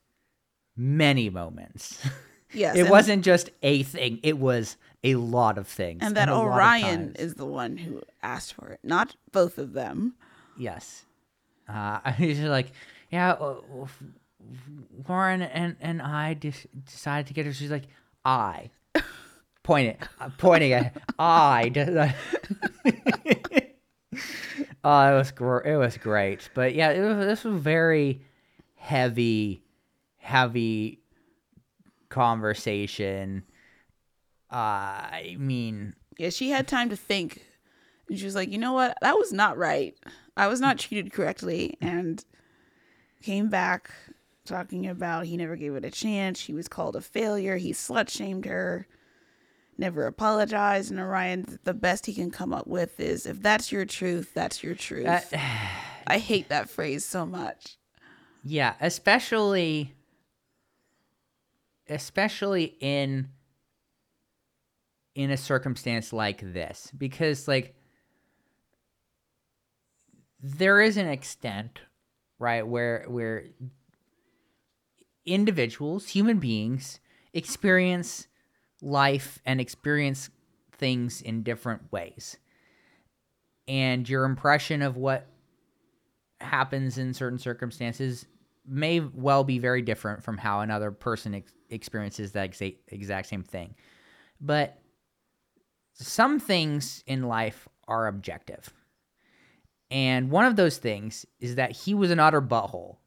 many 0.75 1.30
moments. 1.30 2.06
yes, 2.54 2.75
it 2.75 2.82
and, 2.82 2.89
wasn't 2.89 3.23
just 3.23 3.49
a 3.63 3.84
thing, 3.84 4.19
it 4.21 4.38
was 4.38 4.78
a 5.04 5.15
lot 5.15 5.58
of 5.58 5.67
things. 5.67 5.99
and 6.01 6.15
that 6.17 6.30
a 6.30 6.36
lot 6.36 6.47
of 6.47 6.54
Orion 6.54 7.15
is 7.17 7.36
the 7.36 7.45
one 7.45 7.78
who 7.78 8.01
asked 8.21 8.54
for 8.54 8.69
it, 8.69 8.80
not 8.84 9.15
both 9.32 9.58
of 9.58 9.73
them. 9.73 10.15
Yes. 10.58 11.06
Uh, 11.69 11.99
I 12.06 12.15
was 12.19 12.39
like, 12.39 12.71
yeah, 13.12 13.34
uh, 13.34 13.56
Lauren 15.08 15.41
and, 15.41 15.75
and 15.80 16.01
I 16.01 16.34
de- 16.34 16.54
decided 16.86 17.28
to 17.28 17.34
get 17.34 17.45
her. 17.45 17.54
She's 17.54 17.71
like, 17.71 17.88
I. 18.23 18.71
Uh, 20.19 20.30
pointing 20.38 20.73
at 20.73 20.95
I. 21.17 21.71
oh, 24.84 25.13
it 25.13 25.17
was 25.17 25.32
gr- 25.32 25.58
it 25.65 25.78
was 25.78 25.97
great, 25.97 26.49
but 26.54 26.75
yeah, 26.75 26.91
it 26.91 27.01
was, 27.01 27.25
this 27.25 27.43
was 27.43 27.60
very 27.60 28.21
heavy, 28.75 29.63
heavy 30.17 31.01
conversation. 32.10 33.43
Uh, 34.51 34.56
I 34.56 35.36
mean, 35.39 35.95
Yeah, 36.17 36.30
she 36.30 36.49
had 36.51 36.67
time 36.67 36.89
to 36.89 36.95
think, 36.95 37.43
and 38.08 38.17
she 38.17 38.25
was 38.25 38.36
like, 38.36 38.51
"You 38.51 38.58
know 38.58 38.73
what? 38.73 38.97
That 39.01 39.17
was 39.17 39.34
not 39.34 39.58
right. 39.58 39.95
I 40.38 40.47
was 40.47 40.62
not 40.62 40.78
treated 40.78 41.12
correctly." 41.12 41.78
And 41.82 42.23
came 43.21 43.49
back 43.49 43.89
talking 44.45 44.86
about 44.86 45.25
he 45.25 45.36
never 45.36 45.56
gave 45.56 45.73
it 45.75 45.84
a 45.84 45.89
chance. 45.91 46.39
She 46.39 46.54
was 46.54 46.67
called 46.67 46.95
a 46.95 47.01
failure. 47.01 47.58
He 47.58 47.71
slut 47.73 48.10
shamed 48.10 48.45
her. 48.45 48.88
Never 49.77 50.07
apologized. 50.07 50.91
And 50.91 50.99
Orion, 50.99 51.59
the 51.63 51.73
best 51.73 52.05
he 52.05 52.13
can 52.13 52.31
come 52.31 52.53
up 52.53 52.67
with 52.67 52.99
is, 52.99 53.25
"If 53.25 53.41
that's 53.41 53.71
your 53.71 53.85
truth, 53.85 54.33
that's 54.33 54.63
your 54.63 54.75
truth." 54.75 55.33
I 56.07 56.17
hate 56.19 56.49
that 56.49 56.69
phrase 56.69 57.03
so 57.03 57.25
much. 57.25 57.77
Yeah, 58.43 58.75
especially 58.79 59.95
especially 61.89 62.75
in 62.79 63.29
in 65.13 65.31
a 65.31 65.38
circumstance 65.38 66.11
like 66.11 66.41
this 66.53 66.91
because 66.97 67.47
like 67.47 67.75
there 70.41 70.81
is 70.81 70.97
an 70.97 71.07
extent 71.07 71.79
right 72.38 72.67
where 72.67 73.05
where 73.07 73.45
individuals 75.25 76.09
human 76.09 76.38
beings 76.38 76.99
experience 77.33 78.27
life 78.81 79.39
and 79.45 79.61
experience 79.61 80.29
things 80.77 81.21
in 81.21 81.43
different 81.43 81.91
ways 81.91 82.38
and 83.67 84.07
your 84.07 84.25
impression 84.25 84.81
of 84.81 84.97
what 84.97 85.27
happens 86.39 86.97
in 86.97 87.13
certain 87.13 87.39
circumstances 87.39 88.25
may 88.67 88.99
well 88.99 89.43
be 89.43 89.59
very 89.59 89.81
different 89.81 90.23
from 90.23 90.38
how 90.38 90.61
another 90.61 90.91
person 90.91 91.35
ex- 91.35 91.53
experiences 91.69 92.31
that 92.33 92.51
exa- 92.51 92.77
exact 92.88 93.27
same 93.27 93.43
thing. 93.43 93.75
But 94.41 94.79
some 95.93 96.39
things 96.39 97.03
in 97.07 97.23
life 97.23 97.67
are 97.88 98.07
objective. 98.07 98.73
And 99.91 100.29
one 100.29 100.45
of 100.45 100.55
those 100.55 100.77
things 100.77 101.25
is 101.39 101.55
that 101.55 101.71
he 101.71 101.93
was 101.93 102.11
an 102.11 102.19
utter 102.19 102.41
butthole. 102.41 102.97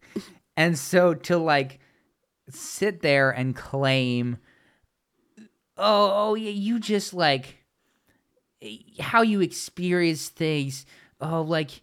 and 0.56 0.78
so 0.78 1.14
to 1.14 1.36
like 1.36 1.80
sit 2.48 3.02
there 3.02 3.30
and 3.30 3.54
claim, 3.54 4.38
oh, 5.76 6.12
oh 6.14 6.34
yeah, 6.34 6.50
you 6.50 6.78
just 6.78 7.14
like 7.14 7.58
how 9.00 9.22
you 9.22 9.40
experience 9.40 10.28
things. 10.28 10.86
Oh, 11.20 11.42
like, 11.42 11.82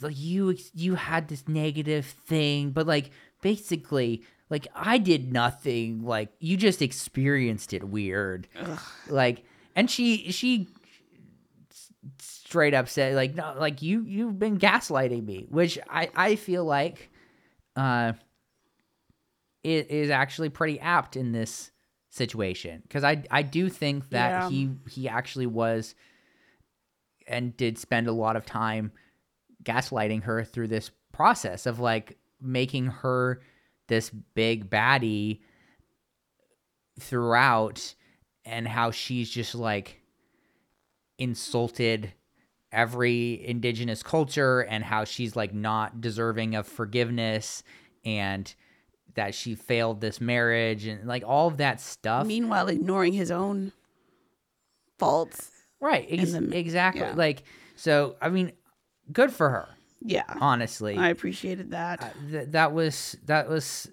like 0.00 0.18
you 0.18 0.56
you 0.74 0.94
had 0.94 1.28
this 1.28 1.46
negative 1.48 2.06
thing, 2.06 2.70
but 2.70 2.86
like 2.86 3.10
basically, 3.42 4.22
like 4.50 4.66
I 4.74 4.98
did 4.98 5.32
nothing. 5.32 6.02
Like 6.02 6.30
you 6.38 6.56
just 6.56 6.82
experienced 6.82 7.72
it 7.72 7.84
weird. 7.84 8.48
Ugh. 8.58 8.80
Like, 9.08 9.44
and 9.74 9.90
she 9.90 10.30
she 10.32 10.68
straight 12.20 12.72
up 12.72 12.88
said 12.88 13.14
like 13.14 13.34
no 13.34 13.54
like 13.58 13.82
you 13.82 14.02
you've 14.06 14.38
been 14.38 14.58
gaslighting 14.58 15.24
me 15.24 15.44
which 15.50 15.78
i 15.90 16.08
i 16.16 16.34
feel 16.34 16.64
like 16.64 17.10
uh 17.76 18.12
it 19.62 19.90
is 19.90 20.08
actually 20.08 20.48
pretty 20.48 20.80
apt 20.80 21.14
in 21.14 21.32
this 21.32 21.70
situation 22.10 22.80
because 22.82 23.04
i 23.04 23.22
i 23.30 23.42
do 23.42 23.68
think 23.68 24.08
that 24.10 24.28
Yeah. 24.30 24.48
he 24.50 24.70
he 24.88 25.08
actually 25.08 25.46
was 25.46 25.94
and 27.26 27.54
did 27.56 27.76
spend 27.78 28.06
a 28.08 28.12
lot 28.12 28.36
of 28.36 28.46
time 28.46 28.90
gaslighting 29.62 30.22
her 30.22 30.42
through 30.44 30.68
this 30.68 30.90
process 31.12 31.66
of 31.66 31.78
like 31.80 32.16
making 32.40 32.86
her 32.86 33.40
this 33.88 34.08
big 34.10 34.70
baddie 34.70 35.40
throughout 36.98 37.94
and 38.44 38.66
how 38.66 38.90
she's 38.90 39.28
just 39.30 39.54
like 39.54 40.00
insulted 41.18 42.12
every 42.72 43.44
indigenous 43.46 44.02
culture 44.02 44.60
and 44.60 44.84
how 44.84 45.04
she's 45.04 45.34
like 45.36 45.54
not 45.54 46.00
deserving 46.00 46.54
of 46.54 46.66
forgiveness 46.66 47.62
and 48.04 48.54
that 49.14 49.34
she 49.34 49.54
failed 49.54 50.00
this 50.00 50.20
marriage 50.20 50.86
and 50.86 51.06
like 51.06 51.24
all 51.26 51.48
of 51.48 51.56
that 51.58 51.80
stuff. 51.80 52.26
Meanwhile, 52.26 52.68
ignoring 52.68 53.12
his 53.12 53.30
own 53.30 53.72
faults. 54.98 55.50
right. 55.80 56.06
Ex- 56.10 56.32
the- 56.32 56.56
exactly. 56.56 57.02
yeah. 57.02 57.14
Like 57.14 57.42
so 57.76 58.16
I 58.20 58.28
mean 58.28 58.52
good 59.12 59.32
for 59.32 59.48
her, 59.50 59.68
Yeah, 60.00 60.24
honestly. 60.40 60.96
I 60.96 61.08
appreciated 61.10 61.70
that. 61.70 62.02
Uh, 62.02 62.10
th- 62.30 62.48
that 62.50 62.72
was 62.72 63.16
that 63.26 63.48
was 63.48 63.90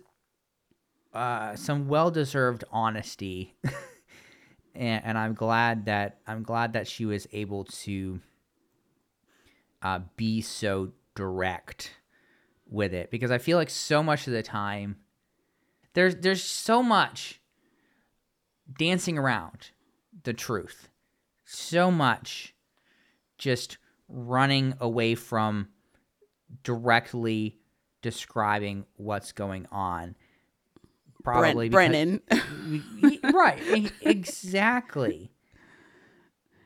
uh, 1.14 1.56
some 1.56 1.88
well-deserved 1.88 2.66
honesty, 2.72 3.56
and, 4.76 5.02
and 5.06 5.18
I'm 5.18 5.34
glad 5.34 5.86
that 5.86 6.20
I'm 6.28 6.44
glad 6.44 6.74
that 6.74 6.88
she 6.88 7.06
was 7.06 7.26
able 7.32 7.64
to 7.64 8.20
uh, 9.82 10.00
be 10.18 10.42
so 10.42 10.92
direct 11.16 11.92
with 12.70 12.94
it 12.94 13.12
because 13.12 13.32
I 13.32 13.38
feel 13.38 13.58
like 13.58 13.70
so 13.70 14.02
much 14.04 14.28
of 14.28 14.34
the 14.34 14.44
time 14.44 14.98
there's 15.96 16.16
there's 16.18 16.44
so 16.44 16.84
much 16.84 17.42
dancing 18.78 19.18
around 19.18 19.72
the 20.24 20.34
truth, 20.34 20.90
so 21.44 21.90
much 21.90 22.54
just 23.38 23.78
running 24.08 24.76
away 24.80 25.16
from 25.16 25.70
directly 26.64 27.58
describing 28.02 28.86
what's 28.98 29.32
going 29.32 29.66
on. 29.72 30.16
Probably 31.24 31.70
Brent, 31.70 32.24
because- 32.30 32.44
Brennan. 32.44 33.20
right, 33.34 33.92
exactly. 34.02 35.32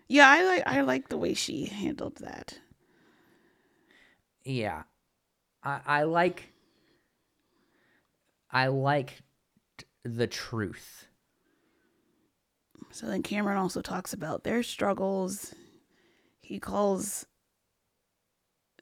yeah, 0.09 0.27
I 0.29 0.43
like 0.43 0.63
I 0.65 0.81
like 0.81 1.07
the 1.09 1.17
way 1.17 1.33
she 1.33 1.65
handled 1.65 2.17
that. 2.17 2.59
Yeah, 4.43 4.83
I, 5.63 5.79
I 5.85 6.03
like. 6.03 6.51
I 8.51 8.67
like 8.67 9.21
the 10.03 10.27
truth. 10.27 11.07
So 12.91 13.07
then 13.07 13.21
Cameron 13.21 13.57
also 13.57 13.81
talks 13.81 14.13
about 14.13 14.43
their 14.43 14.63
struggles. 14.63 15.53
He 16.41 16.59
calls 16.59 17.25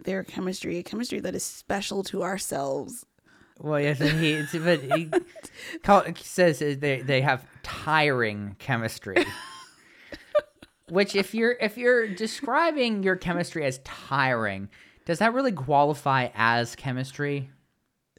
their 0.03 0.23
chemistry 0.23 0.77
a 0.77 0.84
chemistry 0.84 1.19
that 1.19 1.36
is 1.36 1.43
special 1.43 2.03
to 2.03 2.23
ourselves. 2.23 3.06
Well, 3.60 3.80
yes, 3.80 3.99
and 3.99 4.19
he, 4.19 4.34
it's, 4.34 4.56
but 4.56 4.82
he, 4.82 5.12
call, 5.84 6.03
says 6.15 6.60
they 6.60 7.01
they 7.01 7.21
have 7.21 7.45
tiring 7.63 8.56
chemistry. 8.60 9.25
Which, 10.89 11.15
if 11.15 11.34
you're 11.34 11.58
if 11.60 11.77
you're 11.77 12.08
describing 12.08 13.03
your 13.03 13.15
chemistry 13.15 13.65
as 13.65 13.80
tiring, 13.80 14.69
does 15.06 15.19
that 15.19 15.34
really 15.34 15.51
qualify 15.51 16.30
as 16.36 16.75
chemistry? 16.75 17.49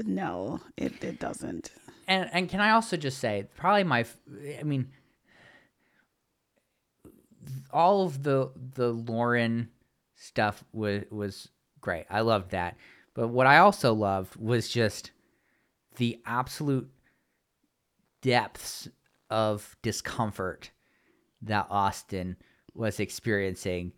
No, 0.06 0.61
it, 0.76 1.02
it 1.02 1.18
doesn't. 1.18 1.70
and 2.06 2.28
and 2.32 2.48
can 2.48 2.61
I 2.61 2.70
also 2.70 2.96
just 2.96 3.18
say 3.18 3.46
probably 3.56 3.84
my 3.84 4.04
I 4.58 4.62
mean 4.62 4.88
all 7.72 8.04
of 8.04 8.22
the 8.22 8.50
the 8.74 8.88
Lauren 8.92 9.70
stuff 10.14 10.64
was 10.72 11.04
was 11.11 11.48
great. 11.80 12.06
I 12.11 12.20
loved 12.20 12.50
that. 12.50 12.76
But 13.14 13.28
what 13.28 13.46
I 13.46 13.58
also 13.58 13.92
loved 13.94 14.37
was 14.37 14.68
just 14.68 15.11
the 15.96 16.20
absolute 16.24 16.88
depths 18.22 18.88
of 19.30 19.76
discomfort 19.82 20.70
that 21.42 21.66
Austin 21.70 22.37
was 22.74 23.00
experiencing 23.00 23.92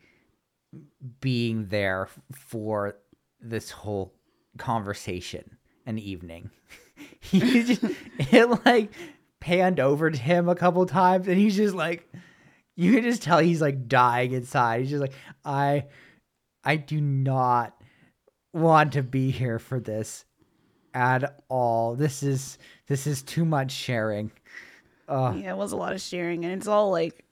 being 1.20 1.66
there 1.66 2.08
for 2.32 2.96
this 3.40 3.70
whole 3.70 4.14
conversation 4.58 5.56
and 5.90 5.98
evening. 6.00 6.50
he 7.20 7.40
just 7.64 7.84
it 8.18 8.64
like 8.64 8.92
panned 9.40 9.80
over 9.80 10.10
to 10.10 10.18
him 10.18 10.48
a 10.48 10.54
couple 10.54 10.84
times 10.86 11.26
and 11.28 11.36
he's 11.36 11.56
just 11.56 11.74
like 11.74 12.10
you 12.76 12.92
can 12.94 13.02
just 13.02 13.22
tell 13.22 13.38
he's 13.38 13.60
like 13.60 13.88
dying 13.88 14.32
inside. 14.32 14.80
He's 14.80 14.90
just 14.90 15.02
like 15.02 15.14
I 15.44 15.84
I 16.64 16.76
do 16.76 17.00
not 17.00 17.74
want 18.52 18.92
to 18.94 19.02
be 19.02 19.30
here 19.30 19.58
for 19.58 19.80
this 19.80 20.24
at 20.94 21.42
all. 21.48 21.94
This 21.94 22.22
is 22.22 22.58
this 22.86 23.06
is 23.06 23.22
too 23.22 23.44
much 23.44 23.72
sharing. 23.72 24.30
Uh, 25.08 25.34
Yeah, 25.36 25.52
it 25.52 25.56
was 25.56 25.72
a 25.72 25.76
lot 25.76 25.92
of 25.92 26.00
sharing, 26.00 26.44
and 26.44 26.54
it's 26.54 26.68
all 26.68 26.90
like, 26.90 27.24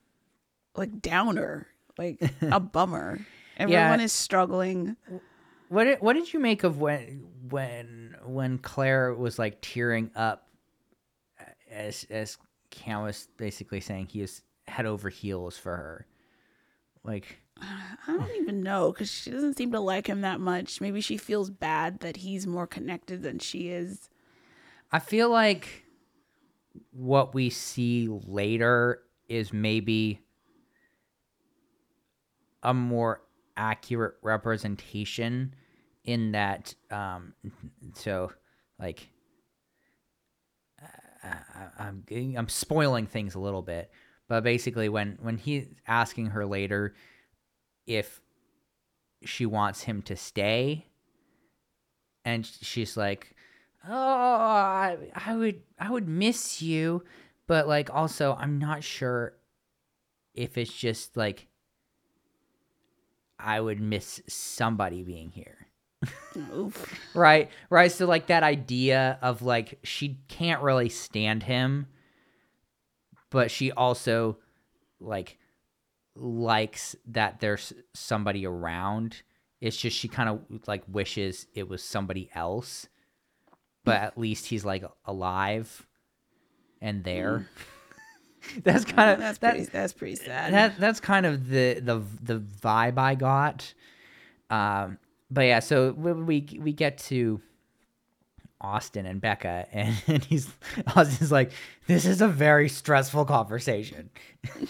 like 0.76 1.00
downer, 1.00 1.66
like 1.96 2.20
a 2.42 2.60
bummer. 2.60 3.20
Everyone 3.56 4.00
is 4.00 4.12
struggling. 4.12 4.96
What 5.68 5.84
did, 5.84 6.00
what 6.00 6.14
did 6.14 6.32
you 6.32 6.40
make 6.40 6.64
of 6.64 6.80
when 6.80 7.26
when 7.48 8.16
when 8.24 8.58
Claire 8.58 9.14
was 9.14 9.38
like 9.38 9.58
tearing 9.60 10.10
up 10.16 10.48
uh, 11.40 11.44
as 11.70 12.06
as 12.10 12.38
Cam 12.70 13.02
was 13.02 13.28
basically 13.36 13.80
saying 13.80 14.06
he 14.06 14.22
is 14.22 14.42
head 14.66 14.86
over 14.86 15.08
heels 15.08 15.58
for 15.58 15.76
her? 15.76 16.06
Like 17.04 17.40
I 17.60 17.96
don't 18.16 18.36
even 18.36 18.62
know 18.62 18.92
because 18.92 19.10
she 19.10 19.30
doesn't 19.30 19.56
seem 19.56 19.72
to 19.72 19.80
like 19.80 20.06
him 20.06 20.22
that 20.22 20.40
much. 20.40 20.80
Maybe 20.80 21.00
she 21.00 21.16
feels 21.16 21.50
bad 21.50 22.00
that 22.00 22.18
he's 22.18 22.46
more 22.46 22.66
connected 22.66 23.22
than 23.22 23.38
she 23.38 23.68
is. 23.68 24.08
I 24.90 25.00
feel 25.00 25.28
like 25.28 25.84
what 26.92 27.34
we 27.34 27.50
see 27.50 28.08
later 28.08 29.02
is 29.28 29.52
maybe 29.52 30.20
a 32.62 32.72
more 32.72 33.20
accurate 33.58 34.14
representation 34.22 35.54
in 36.04 36.32
that 36.32 36.74
um 36.90 37.34
so 37.92 38.32
like 38.78 39.08
I, 41.22 41.28
I- 41.28 41.84
I'm 41.86 42.04
I'm 42.36 42.48
spoiling 42.48 43.06
things 43.06 43.34
a 43.34 43.40
little 43.40 43.62
bit, 43.62 43.90
but 44.28 44.42
basically 44.44 44.88
when 44.88 45.18
when 45.20 45.36
he's 45.36 45.66
asking 45.86 46.26
her 46.26 46.46
later 46.46 46.94
if 47.86 48.20
she 49.24 49.44
wants 49.46 49.82
him 49.82 50.00
to 50.02 50.14
stay, 50.16 50.86
and 52.24 52.46
she's 52.46 52.96
like, 52.96 53.34
"Oh, 53.86 53.90
I, 53.92 54.96
I 55.14 55.34
would 55.36 55.62
I 55.78 55.90
would 55.90 56.08
miss 56.08 56.62
you, 56.62 57.02
but 57.48 57.66
like 57.66 57.90
also 57.92 58.36
I'm 58.38 58.58
not 58.58 58.84
sure 58.84 59.34
if 60.34 60.56
it's 60.56 60.72
just 60.72 61.16
like 61.16 61.48
I 63.38 63.60
would 63.60 63.80
miss 63.80 64.20
somebody 64.26 65.02
being 65.02 65.30
here." 65.30 65.68
Right, 67.14 67.50
right. 67.70 67.90
So 67.90 68.06
like 68.06 68.28
that 68.28 68.42
idea 68.42 69.18
of 69.20 69.42
like 69.42 69.78
she 69.82 70.18
can't 70.28 70.62
really 70.62 70.88
stand 70.88 71.42
him, 71.42 71.86
but 73.30 73.50
she 73.50 73.72
also 73.72 74.38
like 75.00 75.38
likes 76.14 76.96
that 77.06 77.40
there's 77.40 77.72
somebody 77.94 78.46
around. 78.46 79.22
It's 79.60 79.76
just 79.76 79.96
she 79.96 80.08
kind 80.08 80.28
of 80.28 80.68
like 80.68 80.82
wishes 80.88 81.46
it 81.54 81.68
was 81.68 81.82
somebody 81.82 82.30
else, 82.34 82.88
but 83.84 83.96
at 84.00 84.18
least 84.18 84.46
he's 84.46 84.64
like 84.64 84.84
alive 85.04 85.86
and 86.80 87.02
there. 87.02 87.38
Mm. 87.38 87.46
that's 88.62 88.84
kind 88.84 89.10
of 89.10 89.18
that's 89.18 89.38
that, 89.38 89.54
pretty. 89.54 89.70
That's 89.70 89.92
pretty 89.92 90.16
sad. 90.16 90.52
that 90.52 90.78
that's 90.78 91.00
kind 91.00 91.26
of 91.26 91.48
the 91.48 91.80
the 91.80 92.02
the 92.22 92.40
vibe 92.40 92.98
I 92.98 93.14
got. 93.14 93.72
Um, 94.50 94.98
but 95.30 95.42
yeah, 95.42 95.60
so 95.60 95.92
we 95.92 96.12
we, 96.12 96.58
we 96.60 96.72
get 96.72 96.98
to 96.98 97.40
Austin 98.60 99.06
and 99.06 99.20
Becca, 99.20 99.66
and, 99.72 99.94
and 100.06 100.24
he's 100.24 100.48
Austin's 100.96 101.32
like, 101.32 101.52
"This 101.86 102.04
is 102.06 102.20
a 102.20 102.28
very 102.28 102.68
stressful 102.68 103.24
conversation." 103.24 104.10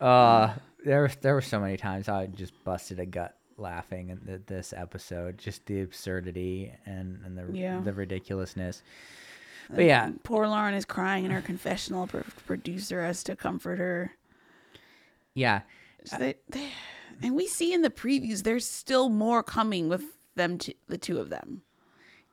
uh, 0.00 0.54
there 0.84 1.10
there 1.20 1.34
were 1.34 1.40
so 1.40 1.60
many 1.60 1.76
times 1.76 2.08
I 2.08 2.26
just 2.26 2.52
busted 2.64 2.98
a 2.98 3.06
gut 3.06 3.36
laughing 3.62 4.10
in 4.10 4.42
this 4.46 4.74
episode, 4.76 5.38
just 5.38 5.64
the 5.66 5.80
absurdity 5.80 6.72
and 6.84 7.20
and 7.24 7.38
the 7.38 7.46
Yeah. 7.56 7.80
the 7.80 7.92
ridiculousness. 7.92 8.82
But 9.70 9.84
yeah, 9.84 10.10
Poor 10.24 10.46
Lauren 10.48 10.74
is 10.74 10.84
crying 10.84 11.24
in 11.24 11.30
her 11.30 11.40
confessional. 11.40 12.06
Pro- 12.06 12.24
producer 12.46 13.02
has 13.02 13.22
to 13.24 13.36
comfort 13.36 13.78
her. 13.78 14.12
yeah. 15.34 15.62
So 16.04 16.16
they, 16.18 16.34
they, 16.48 16.68
and 17.22 17.36
we 17.36 17.46
see 17.46 17.72
in 17.72 17.82
the 17.82 17.90
previews 17.90 18.42
there's 18.42 18.66
still 18.66 19.08
more 19.08 19.42
coming 19.44 19.88
with 19.88 20.02
them, 20.34 20.58
two, 20.58 20.72
the 20.88 20.98
two 20.98 21.18
of 21.20 21.30
them. 21.30 21.62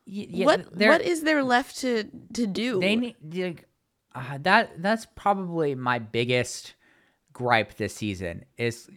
Yeah, 0.05 0.45
what 0.47 0.75
what 0.75 1.01
is 1.03 1.21
there 1.21 1.43
left 1.43 1.77
to 1.81 2.05
to 2.33 2.47
do? 2.47 2.79
they 2.79 2.95
need 2.95 3.15
like, 3.31 3.65
uh, 4.15 4.39
that 4.41 4.81
that's 4.81 5.05
probably 5.15 5.75
my 5.75 5.99
biggest 5.99 6.73
gripe 7.31 7.75
this 7.75 7.93
season 7.93 8.43
is 8.57 8.89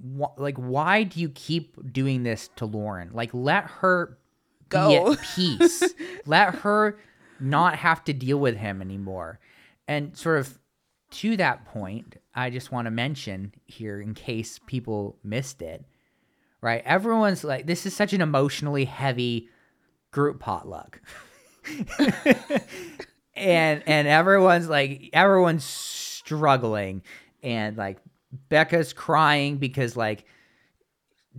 wh- 0.00 0.38
like 0.38 0.56
why 0.56 1.02
do 1.02 1.20
you 1.20 1.28
keep 1.30 1.92
doing 1.92 2.22
this 2.22 2.48
to 2.56 2.66
Lauren? 2.66 3.10
Like 3.12 3.30
let 3.32 3.64
her 3.64 4.18
Go. 4.68 4.88
be 4.88 5.12
at 5.12 5.18
peace. 5.34 5.82
Let 6.26 6.56
her 6.56 6.98
not 7.40 7.76
have 7.76 8.04
to 8.04 8.12
deal 8.12 8.38
with 8.38 8.56
him 8.56 8.82
anymore. 8.82 9.38
And 9.86 10.16
sort 10.16 10.40
of 10.40 10.58
to 11.12 11.36
that 11.38 11.64
point 11.64 12.16
I 12.34 12.50
just 12.50 12.70
want 12.70 12.86
to 12.86 12.90
mention 12.90 13.54
here 13.66 14.00
in 14.00 14.14
case 14.14 14.60
people 14.66 15.16
missed 15.24 15.62
it 15.62 15.84
right? 16.60 16.82
Everyone's 16.84 17.44
like 17.44 17.66
this 17.66 17.86
is 17.86 17.94
such 17.94 18.12
an 18.12 18.20
emotionally 18.20 18.84
heavy 18.84 19.48
group 20.10 20.40
potluck. 20.40 21.00
And 23.38 23.84
and 23.86 24.08
everyone's 24.08 24.68
like 24.68 25.10
everyone's 25.12 25.64
struggling. 25.64 27.02
And 27.42 27.76
like 27.76 27.98
Becca's 28.48 28.92
crying 28.92 29.58
because 29.58 29.96
like 29.96 30.24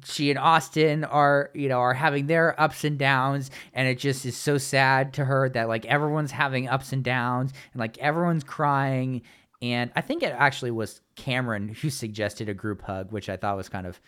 she 0.05 0.29
and 0.29 0.39
Austin 0.39 1.03
are 1.03 1.51
you 1.53 1.69
know 1.69 1.79
are 1.79 1.93
having 1.93 2.27
their 2.27 2.59
ups 2.59 2.83
and 2.83 2.97
downs 2.97 3.51
and 3.73 3.87
it 3.87 3.99
just 3.99 4.25
is 4.25 4.37
so 4.37 4.57
sad 4.57 5.13
to 5.13 5.25
her 5.25 5.49
that 5.49 5.67
like 5.67 5.85
everyone's 5.85 6.31
having 6.31 6.67
ups 6.67 6.93
and 6.93 7.03
downs 7.03 7.51
and 7.73 7.79
like 7.79 7.97
everyone's 7.97 8.43
crying 8.43 9.21
and 9.61 9.91
I 9.95 10.01
think 10.01 10.23
it 10.23 10.33
actually 10.37 10.71
was 10.71 11.01
Cameron 11.15 11.67
who 11.67 11.89
suggested 11.89 12.47
a 12.47 12.53
group 12.53 12.81
hug 12.81 13.11
which 13.11 13.29
I 13.29 13.37
thought 13.37 13.57
was 13.57 13.69
kind 13.69 13.87
of 13.87 13.99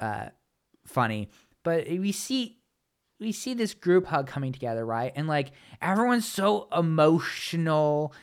uh 0.00 0.28
funny 0.84 1.28
but 1.62 1.86
we 1.88 2.12
see 2.12 2.60
we 3.20 3.32
see 3.32 3.54
this 3.54 3.74
group 3.74 4.06
hug 4.06 4.26
coming 4.26 4.52
together, 4.52 4.84
right? 4.84 5.12
And 5.14 5.28
like 5.28 5.52
everyone's 5.80 6.26
so 6.26 6.68
emotional 6.76 8.14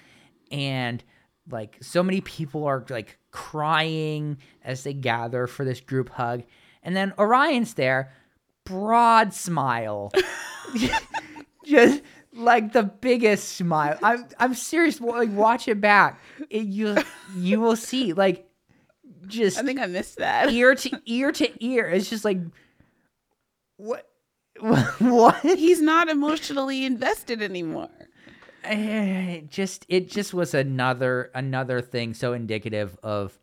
and 0.51 1.03
like 1.49 1.77
so 1.81 2.03
many 2.03 2.19
people 2.21 2.65
are 2.65 2.83
like 2.89 3.17
crying 3.37 4.35
as 4.63 4.83
they 4.83 4.93
gather 4.93 5.45
for 5.45 5.63
this 5.63 5.79
group 5.79 6.09
hug. 6.09 6.41
And 6.81 6.95
then 6.95 7.13
Orion's 7.19 7.75
there, 7.75 8.11
broad 8.65 9.31
smile. 9.31 10.11
Just 11.63 12.01
like 12.33 12.73
the 12.73 12.81
biggest 12.81 13.49
smile. 13.49 13.99
I'm 14.01 14.25
I'm 14.39 14.53
serious. 14.55 14.99
Like 14.99 15.29
watch 15.31 15.67
it 15.67 15.79
back. 15.79 16.19
It, 16.49 16.65
you 16.65 16.97
you 17.35 17.59
will 17.59 17.75
see 17.75 18.13
like 18.13 18.49
just 19.27 19.59
I 19.59 19.63
think 19.63 19.79
I 19.79 19.85
missed 19.85 20.17
that. 20.17 20.49
ear 20.51 20.73
to 20.73 21.01
ear 21.05 21.31
to 21.33 21.63
ear. 21.63 21.89
It's 21.89 22.09
just 22.09 22.25
like 22.25 22.39
what 23.75 24.07
what 24.99 25.41
He's 25.43 25.81
not 25.81 26.09
emotionally 26.09 26.85
invested 26.85 27.41
anymore. 27.41 27.89
Eh, 28.69 29.41
just 29.49 29.85
it 29.87 30.09
just 30.09 30.33
was 30.33 30.53
another 30.53 31.31
another 31.33 31.81
thing 31.81 32.13
so 32.13 32.33
indicative 32.33 32.97
of 33.01 33.37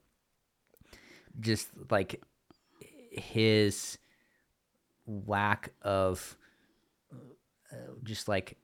just 1.41 1.69
like 1.91 2.23
his 3.11 3.99
lack 5.07 5.73
of 5.83 6.37
uh, 7.73 7.77
just 8.03 8.29
like 8.29 8.57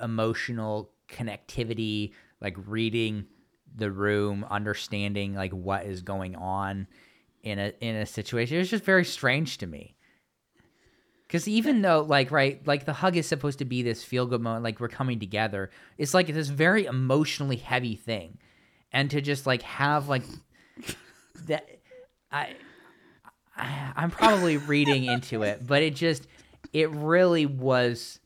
emotional 0.00 0.90
connectivity 1.08 2.12
like 2.40 2.56
reading 2.66 3.26
the 3.74 3.90
room 3.90 4.44
understanding 4.50 5.34
like 5.34 5.52
what 5.52 5.86
is 5.86 6.02
going 6.02 6.34
on 6.34 6.86
in 7.42 7.58
a 7.58 7.72
in 7.80 7.96
a 7.96 8.06
situation. 8.06 8.58
It's 8.58 8.70
just 8.70 8.84
very 8.84 9.04
strange 9.04 9.58
to 9.58 9.66
me 9.66 9.96
because 11.32 11.48
even 11.48 11.80
though, 11.80 12.02
like, 12.02 12.30
right, 12.30 12.60
like 12.66 12.84
the 12.84 12.92
hug 12.92 13.16
is 13.16 13.26
supposed 13.26 13.60
to 13.60 13.64
be 13.64 13.82
this 13.82 14.04
feel 14.04 14.26
good 14.26 14.42
moment, 14.42 14.64
like 14.64 14.78
we're 14.78 14.88
coming 14.88 15.18
together, 15.18 15.70
it's 15.96 16.12
like 16.12 16.26
this 16.26 16.48
very 16.48 16.84
emotionally 16.84 17.56
heavy 17.56 17.96
thing. 17.96 18.36
And 18.92 19.10
to 19.12 19.22
just 19.22 19.46
like 19.46 19.62
have 19.62 20.10
like 20.10 20.24
that, 21.46 21.66
I, 22.30 22.50
I 23.56 23.92
I'm 23.96 24.10
probably 24.10 24.58
reading 24.58 25.04
into 25.04 25.42
it, 25.42 25.66
but 25.66 25.82
it 25.82 25.94
just, 25.94 26.26
it 26.74 26.90
really 26.90 27.46
was 27.46 28.20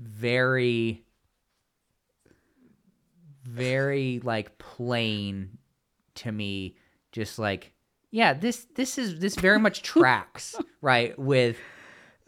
very, 0.00 1.02
very 3.42 4.20
like 4.22 4.56
plain 4.58 5.58
to 6.14 6.30
me. 6.30 6.76
Just 7.10 7.40
like, 7.40 7.72
yeah, 8.12 8.34
this 8.34 8.68
this 8.76 8.98
is 8.98 9.18
this 9.18 9.34
very 9.34 9.58
much 9.58 9.82
tracks 9.82 10.54
right 10.80 11.18
with 11.18 11.56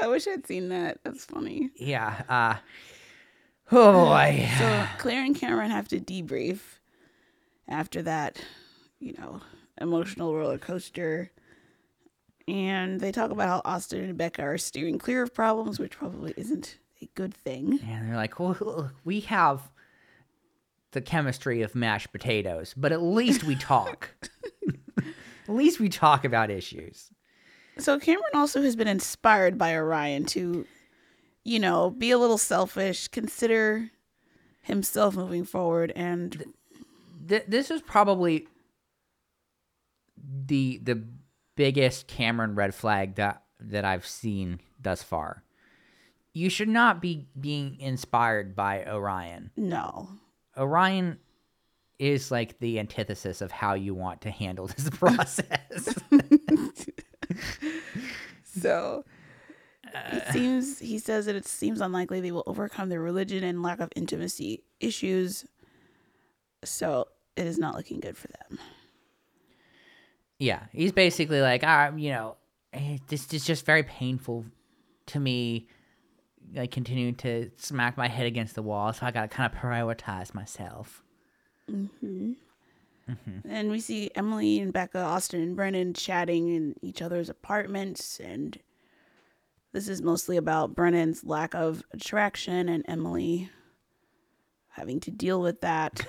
I 0.02 0.08
wish 0.08 0.26
I'd 0.26 0.44
seen 0.46 0.68
that. 0.70 0.98
That's 1.04 1.24
funny. 1.24 1.70
yeah. 1.76 2.22
Uh, 2.28 2.56
oh 3.70 4.06
boy. 4.06 4.48
So 4.58 4.86
Claire 4.98 5.24
and 5.24 5.36
Cameron 5.36 5.70
have 5.70 5.86
to 5.88 6.00
debrief 6.00 6.58
after 7.68 8.02
that, 8.02 8.44
you 8.98 9.14
know, 9.16 9.40
emotional 9.80 10.34
roller 10.34 10.58
coaster. 10.58 11.30
And 12.48 13.00
they 13.00 13.12
talk 13.12 13.30
about 13.30 13.48
how 13.48 13.62
Austin 13.64 14.02
and 14.02 14.18
Becca 14.18 14.42
are 14.42 14.58
steering 14.58 14.98
clear 14.98 15.22
of 15.22 15.32
problems, 15.32 15.78
which 15.78 15.96
probably 15.96 16.34
isn't 16.36 16.78
a 17.00 17.08
good 17.14 17.32
thing. 17.32 17.78
And 17.86 18.08
they're 18.08 18.16
like, 18.16 18.40
well, 18.40 18.90
we 19.04 19.20
have 19.20 19.70
the 20.90 21.00
chemistry 21.00 21.62
of 21.62 21.76
mashed 21.76 22.10
potatoes, 22.10 22.74
but 22.76 22.90
at 22.90 23.00
least 23.00 23.44
we 23.44 23.54
talk. 23.54 24.10
at 24.98 25.54
least 25.54 25.78
we 25.78 25.88
talk 25.88 26.24
about 26.24 26.50
issues. 26.50 27.12
So 27.78 27.98
Cameron 27.98 28.30
also 28.34 28.62
has 28.62 28.76
been 28.76 28.88
inspired 28.88 29.56
by 29.58 29.74
Orion 29.74 30.24
to, 30.26 30.66
you 31.44 31.58
know, 31.58 31.90
be 31.90 32.10
a 32.10 32.18
little 32.18 32.38
selfish, 32.38 33.08
consider 33.08 33.90
himself 34.60 35.16
moving 35.16 35.44
forward, 35.44 35.92
and 35.96 36.44
Th- 37.28 37.44
this 37.48 37.70
is 37.70 37.80
probably 37.82 38.48
the 40.46 40.80
the 40.82 41.02
biggest 41.56 42.06
Cameron 42.08 42.54
red 42.54 42.74
flag 42.74 43.14
that 43.16 43.42
that 43.60 43.84
I've 43.84 44.06
seen 44.06 44.60
thus 44.80 45.02
far. 45.02 45.42
You 46.32 46.48
should 46.50 46.68
not 46.68 47.00
be 47.00 47.28
being 47.38 47.78
inspired 47.80 48.56
by 48.56 48.84
Orion. 48.86 49.50
no. 49.56 50.08
Orion 50.56 51.18
is 51.98 52.30
like 52.30 52.58
the 52.58 52.78
antithesis 52.78 53.40
of 53.40 53.50
how 53.52 53.74
you 53.74 53.94
want 53.94 54.20
to 54.22 54.30
handle 54.30 54.66
this 54.66 54.90
process. 54.92 55.94
So 58.60 59.04
it 59.94 60.32
seems 60.32 60.78
he 60.78 60.98
says 60.98 61.26
that 61.26 61.34
it 61.36 61.46
seems 61.46 61.80
unlikely 61.80 62.20
they 62.20 62.32
will 62.32 62.44
overcome 62.46 62.88
their 62.88 63.00
religion 63.00 63.44
and 63.44 63.62
lack 63.62 63.80
of 63.80 63.90
intimacy 63.96 64.62
issues. 64.80 65.44
So 66.64 67.08
it 67.36 67.46
is 67.46 67.58
not 67.58 67.74
looking 67.76 68.00
good 68.00 68.16
for 68.16 68.28
them. 68.28 68.58
yeah, 70.38 70.64
he's 70.72 70.92
basically 70.92 71.40
like, 71.40 71.62
ah, 71.64 71.90
you 71.96 72.10
know, 72.10 72.36
eh, 72.72 72.98
this 73.08 73.32
is 73.32 73.44
just 73.44 73.64
very 73.64 73.82
painful 73.82 74.44
to 75.06 75.20
me. 75.20 75.66
Like 76.54 76.70
continuing 76.70 77.14
to 77.16 77.50
smack 77.56 77.96
my 77.96 78.08
head 78.08 78.26
against 78.26 78.54
the 78.54 78.62
wall, 78.62 78.92
so 78.92 79.06
I 79.06 79.10
gotta 79.10 79.28
kind 79.28 79.50
of 79.50 79.58
prioritize 79.58 80.34
myself. 80.34 81.02
Mm-hmm. 83.10 83.48
And 83.48 83.70
we 83.70 83.80
see 83.80 84.10
Emily 84.14 84.60
and 84.60 84.72
Becca, 84.72 84.98
Austin 84.98 85.42
and 85.42 85.56
Brennan 85.56 85.94
chatting 85.94 86.48
in 86.48 86.74
each 86.82 87.02
other's 87.02 87.28
apartments. 87.28 88.20
And 88.20 88.58
this 89.72 89.88
is 89.88 90.02
mostly 90.02 90.36
about 90.36 90.74
Brennan's 90.74 91.24
lack 91.24 91.54
of 91.54 91.82
attraction 91.92 92.68
and 92.68 92.84
Emily 92.86 93.50
having 94.68 95.00
to 95.00 95.10
deal 95.10 95.40
with 95.40 95.60
that. 95.60 96.00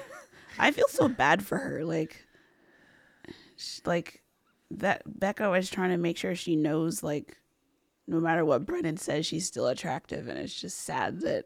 I 0.60 0.72
feel 0.72 0.88
so 0.88 1.08
bad 1.10 1.46
for 1.46 1.58
her. 1.58 1.84
Like, 1.84 2.26
like 3.86 4.22
that 4.72 5.20
Becca 5.20 5.50
was 5.50 5.70
trying 5.70 5.91
to 5.91 5.98
make 5.98 6.18
sure 6.18 6.36
she 6.36 6.56
knows, 6.56 7.04
like, 7.04 7.38
no 8.08 8.20
matter 8.20 8.44
what 8.44 8.66
Brennan 8.66 8.98
says, 8.98 9.26
she's 9.26 9.48
still 9.48 9.68
attractive, 9.68 10.28
and 10.28 10.38
it's 10.38 10.60
just 10.60 10.80
sad 10.80 11.22
that 11.22 11.46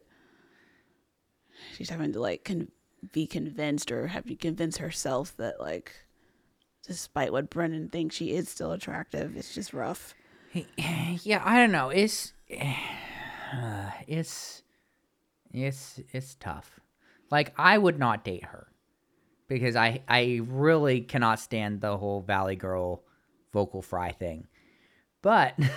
she's 1.76 1.90
having 1.90 2.12
to 2.12 2.20
like 2.20 2.44
con- 2.44 2.70
be 3.12 3.26
convinced 3.26 3.90
or 3.92 4.08
have 4.08 4.26
to 4.26 4.34
convince 4.34 4.78
herself 4.78 5.36
that 5.36 5.60
like, 5.60 5.92
despite 6.86 7.32
what 7.32 7.50
Brennan 7.50 7.88
thinks, 7.88 8.16
she 8.16 8.32
is 8.32 8.48
still 8.48 8.72
attractive. 8.72 9.36
It's 9.36 9.54
just 9.54 9.72
rough. 9.72 10.14
yeah, 10.76 11.42
I 11.44 11.56
don't 11.58 11.72
know. 11.72 11.90
It's 11.90 12.32
it's 14.06 14.62
it's 15.52 16.00
it's 16.10 16.34
tough. 16.36 16.80
Like 17.30 17.52
I 17.56 17.78
would 17.78 17.98
not 17.98 18.24
date 18.24 18.44
her 18.44 18.68
because 19.48 19.76
I 19.76 20.02
I 20.08 20.40
really 20.46 21.00
cannot 21.00 21.40
stand 21.40 21.80
the 21.80 21.96
whole 21.96 22.20
Valley 22.20 22.56
Girl 22.56 23.02
vocal 23.52 23.82
fry 23.82 24.12
thing. 24.12 24.46
But 25.22 25.54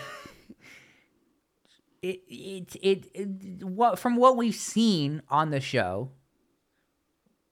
it, 2.01 2.21
it 2.27 2.75
it 2.81 3.05
it 3.13 3.63
what 3.63 3.99
from 3.99 4.15
what 4.15 4.37
we've 4.37 4.55
seen 4.55 5.21
on 5.29 5.49
the 5.49 5.59
show, 5.61 6.11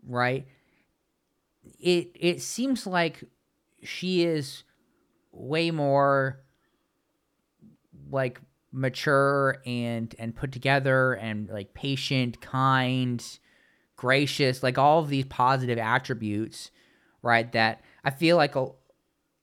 right? 0.07 0.47
It 1.79 2.11
it 2.15 2.41
seems 2.41 2.87
like 2.87 3.23
she 3.83 4.23
is 4.23 4.63
way 5.31 5.71
more 5.71 6.39
like 8.11 8.41
mature 8.71 9.61
and 9.65 10.13
and 10.19 10.35
put 10.35 10.51
together 10.51 11.13
and 11.13 11.49
like 11.49 11.73
patient, 11.73 12.41
kind, 12.41 13.23
gracious, 13.95 14.63
like 14.63 14.77
all 14.77 14.99
of 14.99 15.09
these 15.09 15.25
positive 15.25 15.77
attributes, 15.77 16.71
right? 17.21 17.51
That 17.51 17.81
I 18.03 18.11
feel 18.11 18.37
like 18.37 18.55
a 18.55 18.67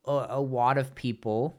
a, 0.06 0.26
a 0.30 0.40
lot 0.40 0.78
of 0.78 0.94
people, 0.94 1.56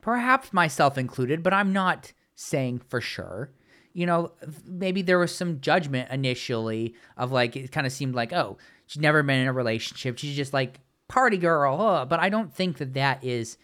perhaps 0.00 0.52
myself 0.52 0.96
included, 0.96 1.42
but 1.42 1.52
I'm 1.52 1.72
not 1.72 2.12
saying 2.34 2.80
for 2.88 3.00
sure. 3.00 3.50
You 3.92 4.06
know, 4.06 4.32
maybe 4.64 5.02
there 5.02 5.18
was 5.18 5.34
some 5.34 5.60
judgment 5.60 6.10
initially 6.10 6.94
of 7.16 7.32
like 7.32 7.56
it 7.56 7.72
kind 7.72 7.86
of 7.86 7.92
seemed 7.92 8.14
like, 8.14 8.32
oh, 8.32 8.58
she's 8.86 9.00
never 9.02 9.22
been 9.22 9.40
in 9.40 9.48
a 9.48 9.52
relationship. 9.52 10.18
She's 10.18 10.36
just 10.36 10.52
like 10.52 10.80
party 11.08 11.38
girl. 11.38 12.06
But 12.06 12.20
I 12.20 12.28
don't 12.28 12.54
think 12.54 12.78
that 12.78 12.94
that 12.94 13.24
is 13.24 13.58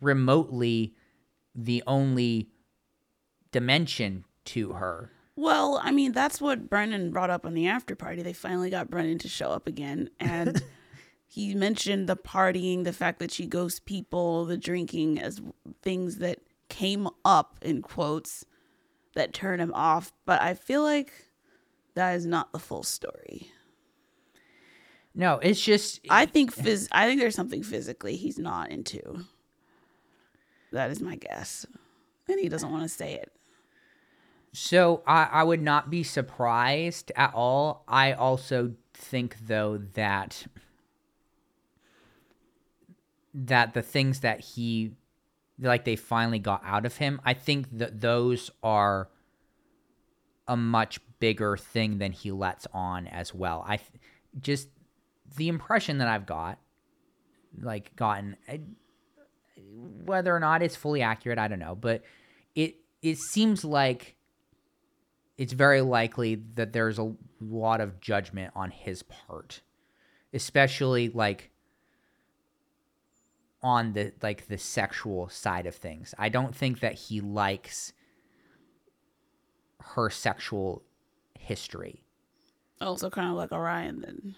remotely 0.00 0.94
the 1.54 1.82
only 1.86 2.48
dimension 3.50 4.24
to 4.46 4.72
her. 4.72 5.10
Well, 5.36 5.80
I 5.82 5.92
mean, 5.92 6.12
that's 6.12 6.40
what 6.40 6.68
Brennan 6.68 7.10
brought 7.10 7.30
up 7.30 7.46
on 7.46 7.54
the 7.54 7.66
after 7.66 7.94
party. 7.94 8.22
They 8.22 8.32
finally 8.32 8.70
got 8.70 8.90
Brennan 8.90 9.18
to 9.18 9.28
show 9.28 9.50
up 9.50 9.66
again. 9.66 10.10
And 10.20 10.62
he 11.26 11.54
mentioned 11.54 12.08
the 12.08 12.16
partying, 12.16 12.84
the 12.84 12.92
fact 12.92 13.18
that 13.20 13.32
she 13.32 13.46
ghosts 13.46 13.80
people, 13.80 14.44
the 14.44 14.58
drinking 14.58 15.20
as 15.20 15.40
things 15.82 16.18
that 16.18 16.40
came 16.68 17.08
up 17.24 17.56
in 17.62 17.82
quotes 17.82 18.44
that 19.14 19.32
turn 19.32 19.60
him 19.60 19.72
off. 19.74 20.12
But 20.24 20.40
I 20.42 20.54
feel 20.54 20.82
like 20.82 21.12
that 21.94 22.14
is 22.14 22.26
not 22.26 22.52
the 22.52 22.58
full 22.58 22.82
story. 22.82 23.50
No, 25.14 25.38
it's 25.38 25.60
just 25.60 26.00
I 26.08 26.26
think 26.26 26.54
phys- 26.54 26.88
I 26.90 27.06
think 27.06 27.20
there's 27.20 27.34
something 27.34 27.62
physically 27.62 28.16
he's 28.16 28.38
not 28.38 28.70
into. 28.70 29.24
That 30.72 30.90
is 30.90 31.00
my 31.00 31.16
guess. 31.16 31.66
And 32.28 32.40
he 32.40 32.48
doesn't 32.48 32.70
want 32.70 32.82
to 32.84 32.88
say 32.88 33.14
it. 33.14 33.30
So 34.52 35.02
I, 35.06 35.24
I 35.24 35.42
would 35.42 35.60
not 35.62 35.90
be 35.90 36.02
surprised 36.02 37.12
at 37.16 37.34
all. 37.34 37.84
I 37.88 38.12
also 38.12 38.72
think 38.94 39.36
though 39.46 39.78
that 39.94 40.46
that 43.34 43.74
the 43.74 43.82
things 43.82 44.20
that 44.20 44.40
he 44.40 44.92
like 45.62 45.84
they 45.84 45.96
finally 45.96 46.38
got 46.38 46.62
out 46.64 46.84
of 46.84 46.96
him, 46.96 47.20
I 47.24 47.34
think 47.34 47.66
that 47.78 48.00
those 48.00 48.50
are 48.62 49.08
a 50.48 50.56
much 50.56 51.00
bigger 51.20 51.56
thing 51.56 51.98
than 51.98 52.12
he 52.12 52.32
lets 52.32 52.66
on 52.72 53.06
as 53.06 53.34
well. 53.34 53.64
I 53.66 53.78
just 54.40 54.68
the 55.36 55.48
impression 55.48 55.98
that 55.98 56.08
I've 56.08 56.26
got 56.26 56.58
like 57.60 57.94
gotten 57.96 58.36
whether 60.04 60.34
or 60.34 60.40
not 60.40 60.62
it's 60.62 60.76
fully 60.76 61.02
accurate, 61.02 61.38
I 61.38 61.48
don't 61.48 61.58
know, 61.58 61.74
but 61.74 62.02
it 62.54 62.76
it 63.02 63.18
seems 63.18 63.64
like 63.64 64.16
it's 65.38 65.52
very 65.52 65.80
likely 65.80 66.42
that 66.54 66.72
there's 66.72 66.98
a 66.98 67.14
lot 67.40 67.80
of 67.80 68.00
judgment 68.00 68.52
on 68.54 68.70
his 68.70 69.02
part, 69.02 69.62
especially 70.32 71.08
like 71.08 71.51
on 73.62 73.92
the 73.92 74.12
like 74.22 74.48
the 74.48 74.58
sexual 74.58 75.28
side 75.28 75.66
of 75.66 75.74
things. 75.74 76.14
I 76.18 76.28
don't 76.28 76.54
think 76.54 76.80
that 76.80 76.94
he 76.94 77.20
likes 77.20 77.92
her 79.80 80.10
sexual 80.10 80.82
history. 81.38 82.04
Also, 82.80 83.10
kind 83.10 83.30
of 83.30 83.36
like 83.36 83.52
Orion 83.52 84.00
then. 84.00 84.34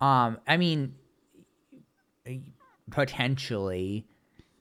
Um, 0.00 0.38
I 0.46 0.56
mean, 0.56 0.94
potentially, 2.90 4.06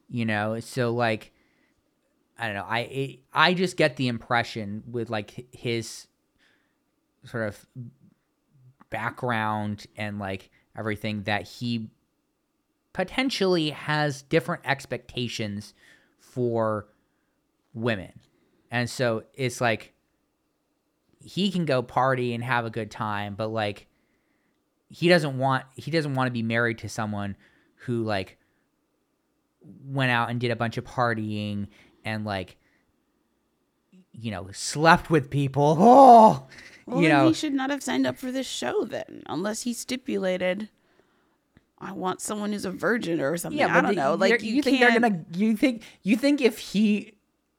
you 0.10 0.26
know. 0.26 0.60
So 0.60 0.92
like, 0.92 1.32
I 2.38 2.46
don't 2.46 2.56
know. 2.56 2.66
I 2.68 2.80
it, 2.80 3.20
I 3.34 3.54
just 3.54 3.78
get 3.78 3.96
the 3.96 4.08
impression 4.08 4.84
with 4.90 5.10
like 5.10 5.48
his 5.52 6.08
sort 7.26 7.48
of 7.48 7.66
background 8.90 9.86
and 9.98 10.20
like 10.20 10.50
everything 10.78 11.24
that 11.24 11.48
he 11.48 11.90
potentially 12.94 13.70
has 13.72 14.22
different 14.24 14.64
expectations 14.66 15.74
for 16.18 16.88
women. 17.74 18.12
And 18.72 18.90
so 18.90 19.24
it's 19.34 19.62
like 19.62 19.94
he 21.24 21.52
can 21.52 21.66
go 21.66 21.82
party 21.82 22.34
and 22.34 22.44
have 22.44 22.66
a 22.66 22.70
good 22.70 22.92
time, 22.92 23.36
but 23.36 23.48
like 23.50 23.88
he 24.90 25.08
doesn't 25.08 25.38
want 25.38 25.66
he 25.76 25.92
doesn't 25.92 26.16
want 26.16 26.28
to 26.28 26.32
be 26.32 26.44
married 26.44 26.80
to 26.80 26.90
someone 26.90 27.36
who 27.86 28.04
like 28.04 28.38
went 29.86 30.12
out 30.12 30.30
and 30.30 30.40
did 30.40 30.52
a 30.52 30.56
bunch 30.56 30.78
of 30.78 30.84
partying 30.86 31.68
and 32.06 32.26
like 32.26 32.58
you 34.12 34.32
know 34.32 34.50
slept 34.52 35.10
with 35.10 35.30
people. 35.30 35.78
Oh, 35.80 36.48
Well, 36.86 37.02
you 37.02 37.10
know 37.10 37.28
he 37.28 37.34
should 37.34 37.54
not 37.54 37.70
have 37.70 37.84
signed 37.84 38.08
up 38.08 38.18
for 38.18 38.32
this 38.32 38.48
show 38.48 38.86
then, 38.86 39.24
unless 39.28 39.64
he 39.64 39.74
stipulated, 39.74 40.70
"I 41.80 41.94
want 41.94 42.22
someone 42.22 42.52
who's 42.54 42.66
a 42.66 42.72
virgin" 42.72 43.22
or 43.22 43.36
something. 43.38 43.62
I 43.64 43.82
don't 43.82 43.96
the- 43.96 44.02
know. 44.02 44.16
Like 44.16 44.42
you, 44.42 44.56
you 44.56 44.62
think 44.62 44.80
they're 44.80 45.00
gonna 45.00 45.24
you 45.34 45.56
think 45.56 45.84
you 46.04 46.16
think 46.16 46.42
if 46.42 46.58
he 46.60 47.14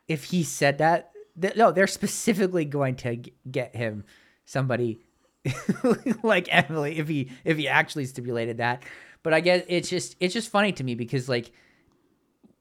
if 0.08 0.24
he 0.24 0.42
said 0.42 0.78
that 0.78 1.12
th- 1.40 1.56
no 1.56 1.72
they're 1.72 1.86
specifically 1.86 2.64
going 2.64 2.96
to 2.96 3.16
g- 3.16 3.32
get 3.50 3.74
him 3.76 4.04
somebody 4.44 4.98
like 6.22 6.48
Emily 6.50 6.98
if 6.98 7.08
he 7.08 7.30
if 7.44 7.56
he 7.56 7.68
actually 7.68 8.04
stipulated 8.06 8.58
that 8.58 8.82
but 9.22 9.32
I 9.32 9.40
guess 9.40 9.64
it's 9.68 9.88
just 9.88 10.16
it's 10.20 10.34
just 10.34 10.50
funny 10.50 10.72
to 10.72 10.84
me 10.84 10.94
because 10.96 11.28
like 11.28 11.52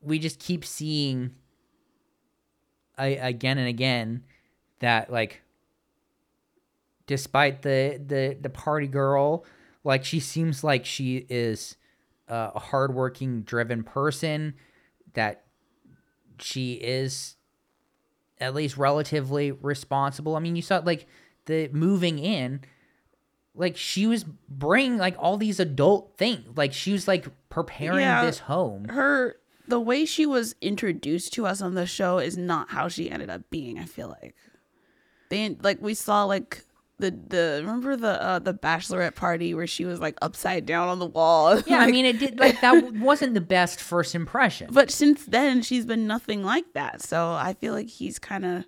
we 0.02 0.20
just 0.20 0.40
keep 0.40 0.64
seeing 0.64 1.32
I, 2.98 3.08
again 3.08 3.58
and 3.58 3.68
again 3.68 4.24
that 4.80 5.12
like 5.12 5.42
despite 7.08 7.62
the 7.64 8.00
the 8.06 8.38
the 8.40 8.50
party 8.50 8.88
girl 8.88 9.46
like 9.90 10.06
she 10.06 10.20
seems 10.20 10.64
like 10.64 10.86
she 10.86 11.26
is 11.30 11.76
uh, 12.30 12.52
a 12.56 12.60
hardworking 12.60 13.42
driven 13.42 13.84
person 13.84 14.54
that 15.14 15.44
she 16.40 16.74
is 16.74 17.36
at 18.40 18.54
least 18.56 18.78
relatively 18.78 19.52
responsible 19.52 20.36
i 20.36 20.40
mean 20.40 20.56
you 20.56 20.62
saw 20.62 20.78
like 20.86 21.08
the 21.46 21.68
moving 21.74 22.20
in 22.20 22.62
like 23.56 23.76
she 23.76 24.08
was 24.08 24.24
bringing 24.48 24.98
like 24.98 25.16
all 25.20 25.36
these 25.38 25.60
adult 25.60 26.14
things 26.18 26.56
like 26.56 26.72
she 26.72 26.92
was 26.94 27.08
like 27.08 27.26
preparing 27.50 28.00
Yeah. 28.00 28.24
this 28.24 28.40
home 28.40 28.88
her 28.90 29.36
the 29.68 29.80
way 29.80 30.06
she 30.06 30.26
was 30.26 30.56
introduced 30.62 31.34
to 31.34 31.46
us 31.46 31.62
on 31.62 31.74
the 31.76 31.86
show 31.86 32.18
is 32.20 32.38
not 32.38 32.70
how 32.72 32.88
she 32.88 33.12
ended 33.12 33.30
up 33.30 33.42
being. 33.52 33.78
I 33.78 33.86
feel 33.86 34.08
like 34.20 34.34
they 35.30 35.56
like 35.62 35.80
we 35.80 35.94
saw 35.94 36.24
like 36.24 36.64
the 37.00 37.12
the 37.12 37.62
remember 37.62 37.96
the 37.96 38.22
uh, 38.22 38.40
the 38.40 38.54
bachelorette 38.54 39.16
party 39.16 39.54
where 39.54 39.68
she 39.68 39.86
was 39.86 40.00
like 40.00 40.18
upside 40.22 40.66
down 40.66 40.90
on 40.90 41.00
the 41.00 41.06
wall. 41.06 41.60
yeah 41.66 41.80
i 41.80 41.88
mean 41.92 42.06
it 42.06 42.20
did 42.20 42.40
like 42.40 42.60
that 42.62 42.94
wasn't 42.94 43.34
the 43.34 43.42
best 43.42 43.80
first 43.80 44.14
impression 44.14 44.68
but 44.72 44.92
since 44.92 45.26
then 45.26 45.62
she's 45.62 45.86
been 45.86 46.08
nothing 46.08 46.44
like 46.44 46.74
that. 46.74 47.02
So 47.02 47.32
I 47.32 47.54
feel 47.54 47.74
like 47.74 47.90
he's 47.90 48.20
kind 48.20 48.46
of 48.46 48.66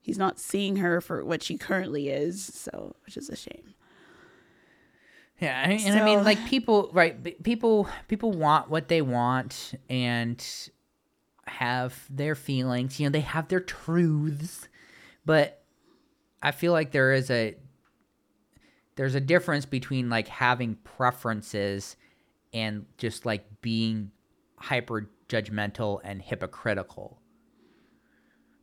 he's 0.00 0.18
not 0.18 0.38
seeing 0.38 0.76
her 0.76 1.00
for 1.00 1.24
what 1.24 1.42
she 1.42 1.56
currently 1.56 2.08
is. 2.08 2.44
So 2.44 2.96
which 3.04 3.16
is 3.16 3.28
a 3.28 3.36
shame. 3.36 3.74
Yeah, 5.40 5.68
and 5.68 5.98
I 5.98 6.04
mean, 6.04 6.22
like 6.22 6.46
people, 6.46 6.88
right? 6.92 7.42
People, 7.42 7.88
people 8.06 8.30
want 8.30 8.70
what 8.70 8.86
they 8.86 9.02
want 9.02 9.74
and 9.90 10.44
have 11.48 12.06
their 12.08 12.36
feelings. 12.36 13.00
You 13.00 13.08
know, 13.08 13.10
they 13.10 13.22
have 13.22 13.48
their 13.48 13.58
truths, 13.58 14.68
but 15.26 15.61
I 16.42 16.50
feel 16.50 16.72
like 16.72 16.90
there 16.90 17.12
is 17.12 17.30
a 17.30 17.54
there's 18.96 19.14
a 19.14 19.20
difference 19.20 19.64
between 19.64 20.10
like 20.10 20.28
having 20.28 20.74
preferences 20.84 21.96
and 22.52 22.84
just 22.98 23.24
like 23.24 23.44
being 23.62 24.10
hyper 24.56 25.08
judgmental 25.28 26.00
and 26.04 26.20
hypocritical. 26.20 27.20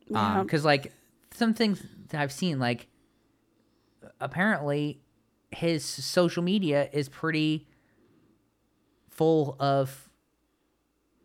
Yeah. 0.08 0.42
Um, 0.42 0.48
cuz 0.48 0.66
like 0.66 0.92
some 1.32 1.54
things 1.54 1.84
that 2.10 2.22
I've 2.22 2.32
seen 2.32 2.60
like 2.60 2.88
apparently 4.20 5.02
his 5.52 5.84
social 5.84 6.44
media 6.44 6.90
is 6.92 7.10
pretty 7.10 7.68
full 9.08 9.56
of 9.60 10.10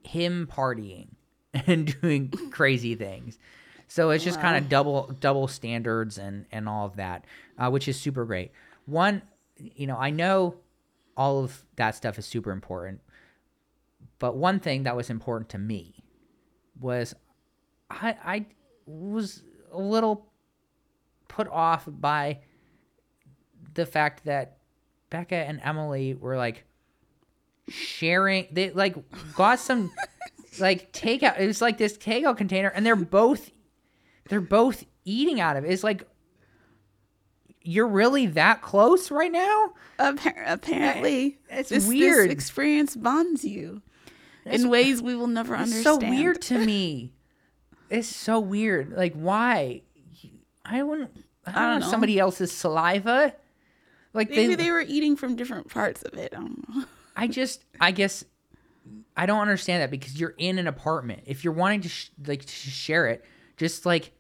him 0.03 0.49
partying 0.51 1.09
and 1.55 2.01
doing 2.01 2.31
crazy 2.51 2.95
things. 2.95 3.39
So 3.89 4.11
it's 4.11 4.25
just 4.25 4.41
kind 4.41 4.57
of 4.57 4.69
double 4.69 5.15
double 5.21 5.49
standards 5.49 6.19
and 6.19 6.47
and 6.51 6.69
all 6.69 6.87
of 6.87 6.97
that, 6.97 7.25
uh, 7.59 7.71
which 7.71 7.89
is 7.89 7.99
super 7.99 8.25
great. 8.25 8.53
One, 8.87 9.23
you 9.57 9.87
know, 9.87 9.97
I 9.97 10.11
know 10.11 10.57
all 11.17 11.45
of 11.45 11.65
that 11.77 11.95
stuff 11.95 12.19
is 12.19 12.27
super 12.27 12.51
important, 12.51 13.01
but 14.19 14.37
one 14.37 14.59
thing 14.59 14.85
that 14.85 14.97
was 14.97 15.11
important 15.11 15.49
to 15.51 15.59
me 15.59 16.05
was 16.81 17.15
I 17.91 18.17
I 18.25 18.47
was 18.87 19.43
a 19.73 19.81
little 19.81 20.27
put 21.29 21.49
off 21.49 21.85
by 21.87 22.41
the 23.75 23.87
fact 23.87 24.25
that 24.25 24.59
Becca 25.11 25.37
and 25.37 25.61
Emily 25.63 26.15
were 26.15 26.37
like 26.37 26.65
sharing 27.69 28.47
they 28.53 28.71
like 28.71 28.97
got 29.35 29.59
some 29.59 29.91
like 30.59 30.93
takeout 30.93 31.41
it 31.41 31.47
was 31.47 31.63
like 31.63 31.79
this 31.79 31.97
takeout 31.97 32.37
container 32.37 32.69
and 32.69 32.85
they're 32.85 32.95
both 32.95 33.51
they're 34.29 34.41
both 34.41 34.85
eating 35.05 35.41
out 35.41 35.57
of 35.57 35.65
it. 35.65 35.71
It's 35.71 35.85
like 35.85 36.07
you're 37.63 37.89
really 37.89 38.27
that 38.27 38.61
close 38.63 39.11
right 39.11 39.33
now? 39.33 39.71
Appar- 39.99 40.45
apparently, 40.47 41.39
It's 41.49 41.71
this, 41.71 41.87
weird. 41.89 42.29
This 42.29 42.35
experience 42.35 42.95
bonds 42.97 43.45
you 43.45 43.81
It's- 44.45 44.61
in 44.63 44.69
ways 44.69 45.01
we 45.01 45.15
will 45.15 45.27
never 45.29 45.55
It's 45.55 45.63
understand. 45.73 46.03
so 46.03 46.09
weird 46.11 46.43
to 46.43 46.59
me. 46.59 47.13
It's 47.91 48.09
so 48.09 48.41
weird. 48.41 48.93
Like 48.97 49.13
why? 49.15 49.83
I 50.65 50.83
wouldn't 50.83 51.11
I 51.47 51.53
don't, 51.53 51.55
don't 51.63 51.71
want 51.73 51.85
know. 51.85 51.91
somebody 51.91 52.19
else's 52.19 52.51
saliva. 52.51 53.35
Like 54.15 54.31
Maybe 54.31 54.55
they, 54.57 54.65
they 54.65 54.71
were 54.71 54.81
eating 54.81 55.17
from 55.17 55.37
different 55.37 55.69
parts 55.69 56.03
of 56.03 56.15
it. 56.15 56.33
I 56.33 56.37
don't 56.41 56.69
know. 56.75 56.85
I 57.17 57.29
just, 57.29 57.63
I 57.81 57.91
guess, 57.93 58.25
I 59.17 59.27
don't 59.27 59.41
understand 59.41 59.83
that 59.83 59.91
because 59.91 60.19
you're 60.19 60.35
in 60.39 60.59
an 60.59 60.67
apartment. 60.67 61.25
If 61.27 61.45
you're 61.45 61.53
wanting 61.53 61.83
to 61.83 61.89
sh- 61.91 62.11
like 62.27 62.45
to 62.45 62.53
share 62.53 63.07
it, 63.07 63.25
just 63.57 63.85
like 63.87 64.13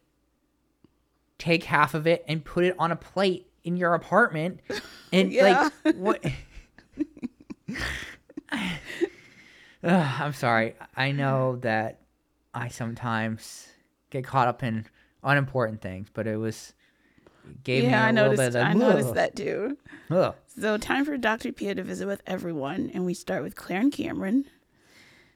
take 1.38 1.64
half 1.64 1.94
of 1.94 2.06
it 2.06 2.24
and 2.28 2.44
put 2.44 2.64
it 2.64 2.74
on 2.78 2.92
a 2.92 2.96
plate 2.96 3.46
in 3.64 3.76
your 3.76 3.94
apartment, 3.94 4.60
and 5.12 5.32
Yeah. 5.32 5.68
like 5.84 5.94
what? 5.96 6.24
Ugh, 9.82 10.20
I'm 10.20 10.32
sorry. 10.32 10.74
I 10.96 11.12
know 11.12 11.56
that 11.56 12.00
I 12.54 12.68
sometimes 12.68 13.68
get 14.10 14.24
caught 14.24 14.48
up 14.48 14.62
in 14.62 14.86
unimportant 15.22 15.80
things, 15.82 16.08
but 16.12 16.26
it 16.26 16.36
was 16.36 16.72
gave 17.62 17.84
me 17.84 17.90
yeah, 17.90 18.04
a 18.04 18.08
I 18.08 18.12
little 18.12 18.30
noticed. 18.36 18.52
bit 18.54 18.60
of 18.62 18.66
I 18.66 18.72
noticed 18.72 19.14
that 19.14 19.36
too. 19.36 19.76
Ugh. 20.10 20.34
So 20.58 20.78
time 20.78 21.04
for 21.04 21.16
Dr. 21.18 21.52
Pia 21.52 21.74
to 21.74 21.82
visit 21.82 22.06
with 22.06 22.22
everyone, 22.26 22.90
and 22.94 23.04
we 23.04 23.12
start 23.14 23.42
with 23.42 23.56
Claire 23.56 23.80
and 23.80 23.92
Cameron. 23.92 24.46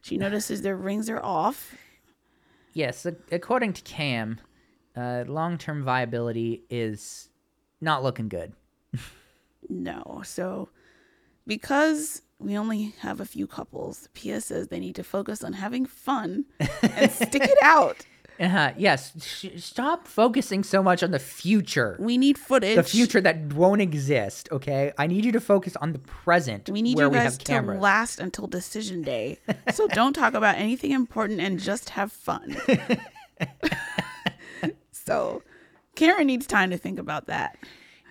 She 0.00 0.16
notices 0.18 0.62
their 0.62 0.76
rings 0.76 1.10
are 1.10 1.22
off. 1.22 1.74
Yes, 2.78 3.08
according 3.32 3.72
to 3.72 3.82
Cam, 3.82 4.38
uh, 4.96 5.24
long-term 5.26 5.82
viability 5.82 6.62
is 6.70 7.28
not 7.80 8.04
looking 8.04 8.28
good. 8.28 8.52
No, 9.68 10.22
so 10.24 10.68
because 11.44 12.22
we 12.38 12.56
only 12.56 12.94
have 13.00 13.18
a 13.18 13.24
few 13.24 13.48
couples, 13.48 14.08
Pia 14.14 14.40
says 14.40 14.68
they 14.68 14.78
need 14.78 14.94
to 14.94 15.02
focus 15.02 15.42
on 15.42 15.54
having 15.54 15.86
fun 15.86 16.44
and 16.80 17.10
stick 17.10 17.42
it 17.42 17.58
out. 17.64 18.06
Uh, 18.40 18.72
yes, 18.76 19.12
sh- 19.20 19.60
stop 19.60 20.06
focusing 20.06 20.62
so 20.62 20.82
much 20.82 21.02
on 21.02 21.10
the 21.10 21.18
future. 21.18 21.96
We 21.98 22.16
need 22.16 22.38
footage. 22.38 22.76
The 22.76 22.84
future 22.84 23.20
that 23.20 23.52
won't 23.52 23.80
exist, 23.80 24.48
okay? 24.52 24.92
I 24.96 25.08
need 25.08 25.24
you 25.24 25.32
to 25.32 25.40
focus 25.40 25.74
on 25.76 25.92
the 25.92 25.98
present 25.98 26.70
We 26.70 26.82
need 26.82 26.96
where 26.96 27.06
you 27.06 27.12
guys 27.12 27.36
to 27.36 27.62
last 27.62 28.20
until 28.20 28.46
decision 28.46 29.02
day. 29.02 29.38
So 29.74 29.88
don't 29.88 30.12
talk 30.12 30.34
about 30.34 30.56
anything 30.56 30.92
important 30.92 31.40
and 31.40 31.58
just 31.58 31.90
have 31.90 32.12
fun. 32.12 32.56
so 34.92 35.42
Karen 35.94 36.26
needs 36.26 36.46
time 36.46 36.70
to 36.70 36.78
think 36.78 36.98
about 36.98 37.26
that. 37.26 37.58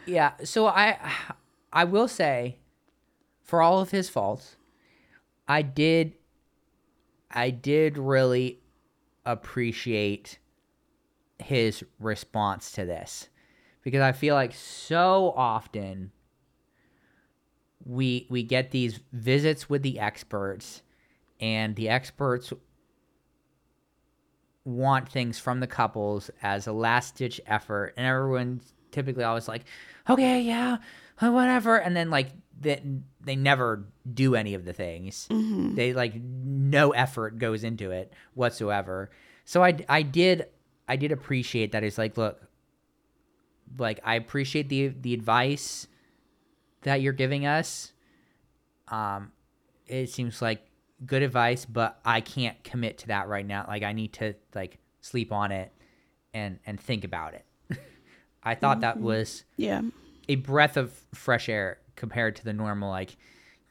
Yeah, 0.06 0.34
so 0.44 0.68
I 0.68 0.98
I 1.74 1.84
will 1.84 2.08
say 2.08 2.58
for 3.44 3.62
all 3.62 3.80
of 3.80 3.92
his 3.92 4.10
faults, 4.10 4.56
I 5.48 5.62
did 5.62 6.14
I 7.32 7.50
did 7.50 7.98
really 7.98 8.60
appreciate 9.28 10.40
his 11.40 11.84
response 12.00 12.72
to 12.74 12.86
this. 12.86 13.30
Because 13.84 14.02
I 14.02 14.12
feel 14.12 14.36
like 14.36 14.54
so 14.54 15.34
often 15.36 16.12
we 17.86 18.28
we 18.30 18.44
get 18.44 18.72
these 18.72 19.00
visits 19.14 19.70
with 19.70 19.82
the 19.82 20.00
experts 20.00 20.82
and 21.40 21.76
the 21.76 21.88
experts 21.88 22.52
want 24.66 25.08
things 25.08 25.40
from 25.40 25.62
the 25.62 25.68
couples 25.68 26.30
as 26.42 26.68
a 26.68 26.74
last 26.74 27.16
ditch 27.16 27.40
effort. 27.48 27.94
And 27.96 28.06
everyone's 28.06 28.74
typically 28.92 29.24
always 29.24 29.48
like 29.48 29.66
okay 30.10 30.42
yeah 30.42 30.78
whatever. 31.20 31.78
And 31.78 31.96
then 31.96 32.10
like 32.10 32.30
they, 32.60 32.82
they 33.24 33.36
never 33.36 33.86
do 34.12 34.36
any 34.36 34.54
of 34.54 34.66
the 34.66 34.74
things. 34.74 35.28
They 35.30 35.94
like 35.94 36.14
no 36.16 36.92
effort 36.92 37.38
goes 37.38 37.64
into 37.64 37.92
it 37.92 38.12
whatsoever. 38.34 39.10
So 39.46 39.64
i 39.64 39.78
i 39.88 40.02
did 40.02 40.48
i 40.88 40.96
did 40.96 41.12
appreciate 41.12 41.72
that. 41.74 41.84
It's 41.84 41.98
like 41.98 42.18
look 42.18 42.42
like 43.78 44.00
i 44.04 44.16
appreciate 44.16 44.70
the 44.70 44.88
the 44.88 45.14
advice 45.14 45.88
that 46.84 47.02
you're 47.02 47.14
giving 47.14 47.46
us. 47.46 47.92
Um 48.88 49.32
it 49.88 50.10
seems 50.10 50.42
like 50.42 50.62
good 51.06 51.22
advice 51.22 51.64
but 51.66 52.00
i 52.04 52.22
can't 52.22 52.62
commit 52.64 52.98
to 53.00 53.08
that 53.08 53.28
right 53.28 53.46
now. 53.46 53.66
Like 53.68 53.84
i 53.84 53.94
need 53.94 54.14
to 54.14 54.34
like 54.56 54.80
sleep 55.02 55.32
on 55.32 55.52
it 55.52 55.72
and 56.34 56.60
and 56.66 56.80
think 56.80 57.04
about 57.04 57.34
it. 57.36 57.46
I 58.44 58.56
thought 58.56 58.80
that 58.82 59.00
was 59.00 59.44
Yeah. 59.58 59.82
a 60.30 60.36
breath 60.36 60.78
of 60.78 60.92
fresh 61.14 61.50
air 61.50 61.80
compared 61.98 62.34
to 62.38 62.46
the 62.46 62.54
normal 62.54 62.90
like 62.90 63.18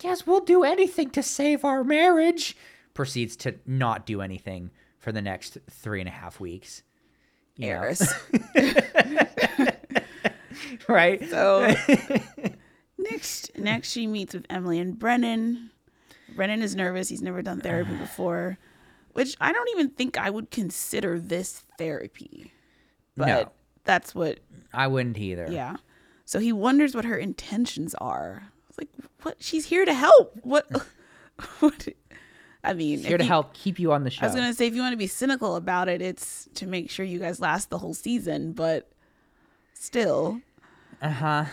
yes 0.02 0.26
we'll 0.26 0.40
do 0.40 0.64
anything 0.64 1.08
to 1.08 1.22
save 1.22 1.64
our 1.64 1.82
marriage 1.82 2.54
proceeds 2.92 3.36
to 3.36 3.54
not 3.66 4.04
do 4.04 4.20
anything 4.20 4.70
for 4.98 5.12
the 5.12 5.22
next 5.22 5.56
three 5.70 6.00
and 6.00 6.08
a 6.08 6.12
half 6.12 6.38
weeks 6.38 6.82
you? 7.56 7.68
Airris. 7.68 8.06
right 10.88 11.28
So 11.30 11.74
next 12.98 13.56
next 13.58 13.90
she 13.90 14.06
meets 14.06 14.34
with 14.34 14.46
Emily 14.50 14.78
and 14.78 14.98
Brennan. 14.98 15.70
Brennan 16.34 16.62
is 16.62 16.74
nervous. 16.74 17.08
He's 17.08 17.22
never 17.22 17.42
done 17.42 17.60
therapy 17.60 17.94
before, 17.98 18.58
which 19.12 19.36
I 19.40 19.52
don't 19.52 19.68
even 19.70 19.90
think 19.90 20.18
I 20.18 20.30
would 20.30 20.50
consider 20.50 21.18
this 21.18 21.62
therapy. 21.78 22.52
But 23.16 23.26
No. 23.26 23.52
that's 23.84 24.14
what 24.14 24.40
i 24.74 24.86
wouldn't 24.86 25.16
either 25.16 25.48
yeah. 25.50 25.76
So 26.26 26.40
he 26.40 26.52
wonders 26.52 26.94
what 26.94 27.04
her 27.06 27.16
intentions 27.16 27.94
are. 27.94 28.42
It's 28.68 28.76
like 28.78 28.88
what 29.22 29.36
she's 29.40 29.66
here 29.66 29.84
to 29.84 29.94
help. 29.94 30.36
What 30.42 30.66
what 31.60 31.88
I 32.62 32.72
mean, 32.74 32.98
here 32.98 33.16
to 33.16 33.24
you- 33.24 33.28
help 33.28 33.54
keep 33.54 33.78
you 33.78 33.92
on 33.92 34.04
the 34.04 34.10
show 34.10 34.22
I 34.22 34.26
was 34.26 34.34
gonna 34.34 34.52
say 34.52 34.66
if 34.66 34.74
you 34.74 34.80
want 34.82 34.92
to 34.92 34.98
be 34.98 35.06
cynical 35.06 35.56
about 35.56 35.88
it, 35.88 36.02
it's 36.02 36.48
to 36.54 36.66
make 36.66 36.90
sure 36.90 37.06
you 37.06 37.18
guys 37.18 37.40
last 37.40 37.70
the 37.70 37.78
whole 37.78 37.94
season, 37.94 38.52
but 38.52 38.90
still. 39.72 40.40
uh-huh 41.00 41.44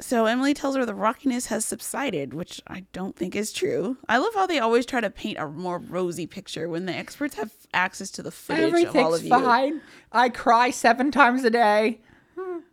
So 0.00 0.24
Emily 0.26 0.54
tells 0.54 0.74
her 0.76 0.86
the 0.86 0.94
rockiness 0.94 1.46
has 1.48 1.64
subsided, 1.64 2.32
which 2.32 2.62
I 2.66 2.84
don't 2.92 3.14
think 3.14 3.36
is 3.36 3.52
true. 3.52 3.98
I 4.08 4.18
love 4.18 4.34
how 4.34 4.46
they 4.46 4.58
always 4.58 4.86
try 4.86 5.00
to 5.00 5.10
paint 5.10 5.38
a 5.38 5.46
more 5.48 5.78
rosy 5.78 6.26
picture 6.26 6.68
when 6.68 6.86
the 6.86 6.94
experts 6.94 7.34
have 7.34 7.52
access 7.74 8.10
to 8.12 8.22
the 8.22 8.30
footage 8.30 8.84
of 8.84 8.96
all 8.96 9.14
of 9.14 9.20
everything's 9.20 9.28
fine 9.28 9.80
i 10.12 10.28
cry 10.28 10.68
seven 10.70 11.10
times 11.10 11.42
a 11.42 11.50
day 11.50 11.98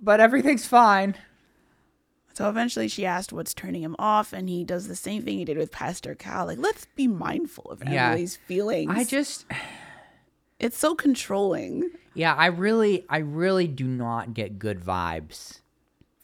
but 0.02 0.20
everything's 0.20 0.66
fine 0.68 1.16
So 2.34 2.48
eventually 2.50 2.88
she 2.88 3.06
asked 3.06 3.34
what's 3.34 3.54
turning 3.54 3.84
him 3.84 3.96
off, 4.00 4.32
and 4.32 4.48
he 4.48 4.64
does 4.64 4.88
the 4.88 4.96
same 4.96 5.24
thing 5.24 5.38
he 5.40 5.46
did 5.46 5.58
with 5.58 5.72
Pastor 5.74 6.16
Cal. 6.16 6.46
Like, 6.46 6.58
let's 6.60 6.86
be 6.96 7.06
mindful 7.08 7.66
of 7.72 7.84
Yeah. 7.84 8.12
Emily's 8.12 8.38
feelings. 8.38 8.90
i 8.96 9.04
just 9.04 9.46
it's 10.60 10.78
so 10.78 10.96
controlling. 10.96 11.90
Yeah, 12.14 12.34
I 12.36 12.48
really, 12.48 13.06
I 13.10 13.18
really 13.20 13.68
do 13.68 13.86
not 13.86 14.34
get 14.34 14.58
good 14.60 14.80
vibes 14.82 15.60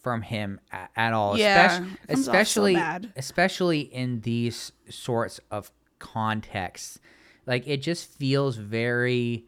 from 0.02 0.22
him 0.22 0.60
at, 0.72 0.90
at 0.96 1.14
all. 1.14 1.38
Yeah, 1.38 1.66
especially, 1.66 1.88
it 2.04 2.08
comes 2.08 2.10
off 2.10 2.16
so 2.26 2.32
especially, 2.32 2.74
bad. 2.76 3.14
especially 3.16 3.80
in 3.82 4.22
these 4.22 4.72
sorts 4.90 5.40
of 5.52 5.72
contexts. 6.00 7.00
Like 7.46 7.68
it 7.68 7.82
just 7.82 8.10
feels 8.10 8.56
very, 8.58 9.46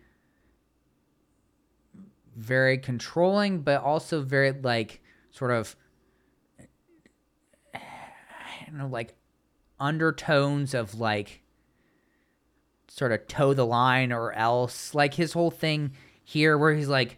very 2.38 2.78
controlling, 2.78 3.62
but 3.62 3.82
also 3.82 4.22
very 4.22 4.52
like 4.52 5.02
sort 5.32 5.52
of 5.52 5.76
I 7.74 7.80
don't 8.66 8.78
know, 8.78 8.88
like 8.88 9.16
undertones 9.80 10.74
of 10.74 11.00
like 11.00 11.42
sort 12.88 13.12
of 13.12 13.28
toe 13.28 13.54
the 13.54 13.66
line 13.66 14.12
or 14.12 14.32
else. 14.34 14.94
Like 14.94 15.16
his 15.16 15.34
whole 15.34 15.52
thing 15.52 15.92
here 16.24 16.58
where 16.58 16.74
he's 16.74 16.88
like 16.88 17.18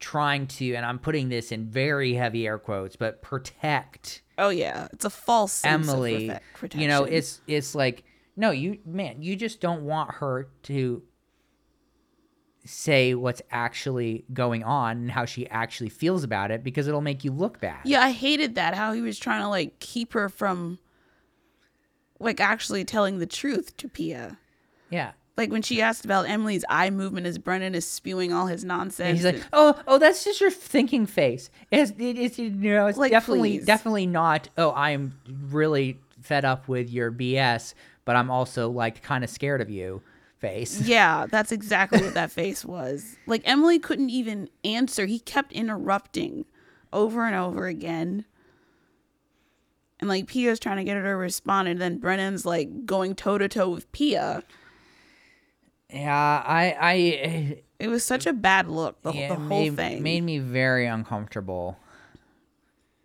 trying 0.00 0.46
to 0.46 0.74
and 0.74 0.84
I'm 0.84 0.98
putting 0.98 1.28
this 1.28 1.52
in 1.52 1.66
very 1.66 2.14
heavy 2.14 2.46
air 2.46 2.58
quotes, 2.58 2.96
but 2.96 3.22
protect 3.22 4.22
Oh 4.36 4.48
yeah, 4.48 4.88
it's 4.92 5.04
a 5.04 5.10
false 5.10 5.64
Emily. 5.64 6.32
You 6.74 6.88
know, 6.88 7.04
it's 7.04 7.40
it's 7.46 7.74
like 7.74 8.04
no, 8.36 8.50
you 8.50 8.78
man, 8.84 9.22
you 9.22 9.36
just 9.36 9.60
don't 9.60 9.82
want 9.82 10.14
her 10.14 10.48
to 10.64 11.02
say 12.64 13.14
what's 13.14 13.42
actually 13.50 14.24
going 14.32 14.62
on 14.64 14.96
and 14.96 15.10
how 15.10 15.24
she 15.24 15.48
actually 15.50 15.90
feels 15.90 16.24
about 16.24 16.50
it 16.50 16.64
because 16.64 16.88
it'll 16.88 17.00
make 17.02 17.22
you 17.24 17.30
look 17.30 17.60
bad. 17.60 17.80
Yeah, 17.84 18.00
I 18.02 18.10
hated 18.10 18.54
that 18.54 18.74
how 18.74 18.92
he 18.92 19.00
was 19.02 19.18
trying 19.18 19.42
to 19.42 19.48
like 19.48 19.78
keep 19.80 20.14
her 20.14 20.28
from 20.28 20.78
like 22.18 22.40
actually 22.40 22.84
telling 22.84 23.18
the 23.18 23.26
truth 23.26 23.76
to 23.78 23.88
Pia. 23.88 24.38
Yeah. 24.90 25.12
Like 25.36 25.50
when 25.50 25.62
she 25.62 25.82
asked 25.82 26.04
about 26.04 26.28
Emily's 26.28 26.64
eye 26.68 26.90
movement 26.90 27.26
as 27.26 27.38
Brennan 27.38 27.74
is 27.74 27.84
spewing 27.86 28.32
all 28.32 28.46
his 28.46 28.64
nonsense. 28.64 29.08
And 29.08 29.16
he's 29.16 29.24
like, 29.24 29.42
"Oh, 29.52 29.78
oh, 29.88 29.98
that's 29.98 30.24
just 30.24 30.40
your 30.40 30.50
thinking 30.50 31.06
face. 31.06 31.50
It's, 31.72 31.90
it, 31.90 32.16
it's 32.16 32.38
you 32.38 32.50
know, 32.50 32.86
it's 32.86 32.96
Like, 32.96 33.10
definitely, 33.10 33.58
please. 33.58 33.66
definitely 33.66 34.06
not. 34.06 34.48
Oh, 34.56 34.72
I'm 34.72 35.18
really 35.50 35.98
fed 36.22 36.44
up 36.44 36.68
with 36.68 36.88
your 36.88 37.10
BS, 37.10 37.74
but 38.04 38.14
I'm 38.14 38.30
also 38.30 38.70
like 38.70 39.02
kind 39.02 39.24
of 39.24 39.28
scared 39.28 39.60
of 39.60 39.68
you." 39.68 40.02
Face. 40.44 40.80
yeah, 40.86 41.26
that's 41.30 41.52
exactly 41.52 42.02
what 42.02 42.12
that 42.14 42.30
face 42.30 42.64
was. 42.64 43.16
Like 43.26 43.40
Emily 43.46 43.78
couldn't 43.78 44.10
even 44.10 44.50
answer. 44.62 45.06
He 45.06 45.18
kept 45.18 45.52
interrupting 45.52 46.44
over 46.92 47.24
and 47.24 47.34
over 47.34 47.66
again. 47.66 48.26
And 50.00 50.08
like 50.08 50.26
Pia's 50.26 50.60
trying 50.60 50.76
to 50.76 50.84
get 50.84 50.96
her 50.96 51.02
to 51.02 51.16
respond, 51.16 51.68
and 51.68 51.80
then 51.80 51.98
Brennan's 51.98 52.44
like 52.44 52.84
going 52.84 53.14
toe 53.14 53.38
to 53.38 53.48
toe 53.48 53.70
with 53.70 53.90
Pia. 53.92 54.42
Yeah, 55.90 56.42
I, 56.44 56.76
I, 56.80 57.62
It 57.78 57.88
was 57.88 58.04
such 58.04 58.26
a 58.26 58.32
bad 58.32 58.68
look, 58.68 59.00
the, 59.02 59.12
yeah, 59.12 59.28
the 59.28 59.34
whole 59.36 59.46
made, 59.48 59.76
thing. 59.76 60.02
made 60.02 60.22
me 60.22 60.38
very 60.40 60.86
uncomfortable. 60.86 61.78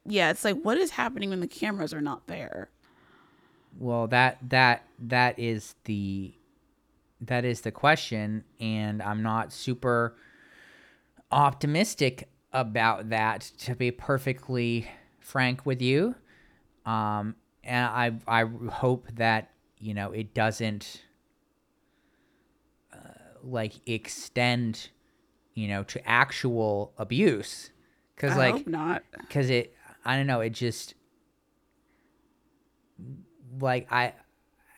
yeah, 0.05 0.31
it's 0.31 0.43
like 0.43 0.59
what 0.61 0.77
is 0.77 0.91
happening 0.91 1.29
when 1.29 1.39
the 1.39 1.47
cameras 1.47 1.93
are 1.93 2.01
not 2.01 2.27
there? 2.27 2.69
Well, 3.77 4.07
that 4.07 4.37
that 4.49 4.83
that 4.99 5.37
is 5.37 5.75
the 5.85 6.33
that 7.21 7.45
is 7.45 7.61
the 7.61 7.71
question, 7.71 8.43
and 8.59 9.01
I'm 9.01 9.21
not 9.23 9.51
super 9.51 10.15
optimistic 11.31 12.29
about 12.53 13.09
that. 13.09 13.41
To 13.59 13.75
be 13.75 13.91
perfectly 13.91 14.89
frank 15.19 15.65
with 15.65 15.81
you, 15.81 16.15
um, 16.85 17.35
and 17.63 17.85
I 17.85 18.13
I 18.27 18.45
hope 18.71 19.07
that 19.15 19.51
you 19.77 19.93
know 19.93 20.11
it 20.11 20.33
doesn't 20.33 21.03
uh, 22.93 22.97
like 23.43 23.73
extend, 23.85 24.89
you 25.53 25.67
know, 25.67 25.83
to 25.83 26.09
actual 26.09 26.93
abuse, 26.97 27.71
because 28.15 28.37
like 28.37 28.53
hope 28.53 28.67
not. 28.67 29.03
because 29.21 29.49
it 29.49 29.75
i 30.05 30.15
don't 30.15 30.27
know 30.27 30.39
it 30.39 30.51
just 30.51 30.93
like 33.59 33.85
i 33.91 34.13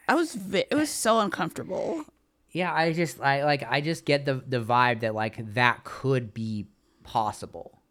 I 0.08 0.16
was 0.16 0.36
vi- 0.36 0.66
it 0.70 0.76
was 0.76 0.90
so 0.90 1.20
uncomfortable. 1.22 2.04
Yeah 2.52 2.74
i 2.74 2.92
just 2.94 3.20
i 3.22 3.44
like 3.44 3.64
i 3.70 3.82
just 3.82 4.06
get 4.06 4.26
the 4.26 4.44
the 4.48 4.60
vibe 4.60 5.02
that 5.02 5.16
like 5.16 5.54
that 5.54 5.84
could 5.84 6.34
be 6.34 6.68
possible 7.04 7.82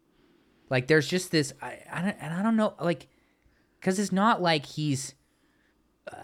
like 0.69 0.87
there's 0.87 1.07
just 1.07 1.31
this 1.31 1.53
i, 1.61 1.79
I 1.91 2.01
don't 2.01 2.17
and 2.19 2.33
i 2.33 2.41
don't 2.41 2.55
know 2.55 2.73
like 2.79 3.07
because 3.79 3.99
it's 3.99 4.11
not 4.11 4.41
like 4.41 4.65
he's 4.65 5.15
uh, 6.11 6.15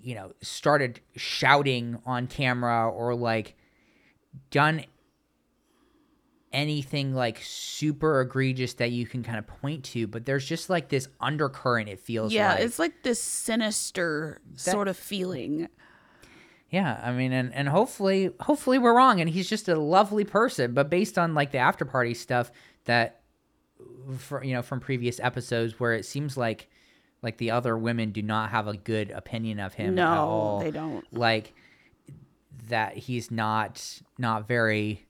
you 0.00 0.14
know 0.14 0.32
started 0.42 1.00
shouting 1.16 1.98
on 2.04 2.26
camera 2.26 2.90
or 2.90 3.14
like 3.14 3.54
done 4.50 4.84
anything 6.52 7.14
like 7.14 7.40
super 7.42 8.20
egregious 8.20 8.74
that 8.74 8.90
you 8.90 9.06
can 9.06 9.22
kind 9.22 9.38
of 9.38 9.46
point 9.46 9.84
to 9.84 10.06
but 10.06 10.26
there's 10.26 10.44
just 10.44 10.68
like 10.68 10.88
this 10.90 11.08
undercurrent 11.20 11.88
it 11.88 11.98
feels 11.98 12.32
Yeah, 12.32 12.54
like 12.54 12.60
it's 12.60 12.78
like 12.78 13.02
this 13.02 13.22
sinister 13.22 14.40
sort 14.56 14.88
of 14.88 14.96
feeling. 14.96 15.68
Yeah, 16.72 16.98
I 17.04 17.12
mean, 17.12 17.32
and 17.32 17.52
and 17.54 17.68
hopefully, 17.68 18.30
hopefully 18.40 18.78
we're 18.78 18.96
wrong, 18.96 19.20
and 19.20 19.28
he's 19.30 19.48
just 19.48 19.68
a 19.68 19.76
lovely 19.78 20.24
person. 20.24 20.72
But 20.72 20.88
based 20.90 21.18
on 21.18 21.34
like 21.34 21.52
the 21.52 21.58
after 21.58 21.84
party 21.84 22.14
stuff 22.14 22.50
that, 22.86 23.20
for, 24.16 24.42
you 24.42 24.54
know, 24.54 24.62
from 24.62 24.80
previous 24.80 25.20
episodes, 25.20 25.78
where 25.78 25.92
it 25.92 26.06
seems 26.06 26.36
like, 26.36 26.68
like 27.20 27.36
the 27.36 27.50
other 27.50 27.76
women 27.76 28.10
do 28.10 28.22
not 28.22 28.50
have 28.50 28.68
a 28.68 28.76
good 28.76 29.10
opinion 29.10 29.60
of 29.60 29.74
him 29.74 29.90
at 29.90 29.94
No, 29.96 30.14
all. 30.14 30.60
they 30.60 30.70
don't. 30.70 31.04
Like 31.12 31.52
that 32.68 32.96
he's 32.96 33.30
not 33.30 34.00
not 34.16 34.48
very, 34.48 35.04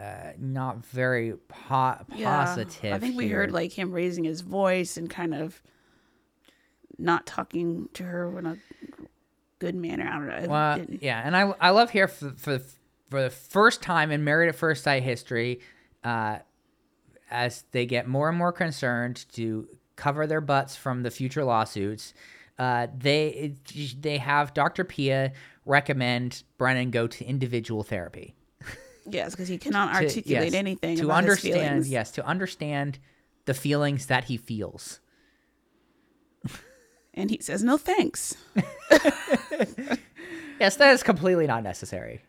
uh, 0.00 0.32
not 0.38 0.82
very 0.86 1.34
po- 1.48 1.98
positive. 2.22 2.94
I 2.94 2.98
think 2.98 3.18
we 3.18 3.26
here. 3.26 3.36
heard 3.36 3.52
like 3.52 3.72
him 3.72 3.92
raising 3.92 4.24
his 4.24 4.40
voice 4.40 4.96
and 4.96 5.10
kind 5.10 5.34
of 5.34 5.60
not 6.96 7.26
talking 7.26 7.88
to 7.92 8.02
her 8.04 8.30
when 8.30 8.46
a 8.46 8.56
good 9.58 9.74
manner. 9.74 10.08
I 10.08 10.12
don't 10.12 10.26
know. 10.28 10.36
It 10.36 10.48
Well, 10.48 10.86
yeah, 11.00 11.22
and 11.24 11.36
I 11.36 11.52
I 11.60 11.70
love 11.70 11.90
here 11.90 12.08
for 12.08 12.30
for 12.32 12.60
for 13.10 13.22
the 13.22 13.30
first 13.30 13.82
time 13.82 14.10
in 14.10 14.24
Married 14.24 14.48
at 14.48 14.54
First 14.54 14.84
Sight 14.84 15.02
history, 15.02 15.60
uh, 16.04 16.38
as 17.30 17.64
they 17.72 17.86
get 17.86 18.06
more 18.06 18.28
and 18.28 18.36
more 18.36 18.52
concerned 18.52 19.24
to 19.32 19.68
cover 19.96 20.26
their 20.26 20.40
butts 20.40 20.76
from 20.76 21.02
the 21.02 21.10
future 21.10 21.44
lawsuits, 21.44 22.14
uh, 22.58 22.86
they 22.96 23.54
they 24.00 24.18
have 24.18 24.54
Dr. 24.54 24.84
Pia 24.84 25.32
recommend 25.64 26.44
Brennan 26.56 26.90
go 26.90 27.06
to 27.06 27.24
individual 27.24 27.82
therapy 27.82 28.34
Yes, 29.06 29.32
because 29.32 29.48
he 29.48 29.58
cannot 29.64 29.92
to- 29.92 30.04
articulate 30.04 30.44
yes, 30.44 30.54
anything 30.54 30.96
to 30.96 31.10
understand. 31.12 31.86
Yes, 31.86 32.10
to 32.12 32.24
understand 32.26 32.98
the 33.44 33.54
feelings 33.54 34.06
that 34.06 34.24
he 34.24 34.36
feels. 34.36 35.00
And 37.18 37.28
he 37.30 37.38
says, 37.42 37.62
"No 37.62 37.76
thanks." 37.76 38.36
Yes, 40.60 40.74
that 40.76 40.92
is 40.92 41.04
completely 41.04 41.46
not 41.46 41.62
necessary. 41.62 42.20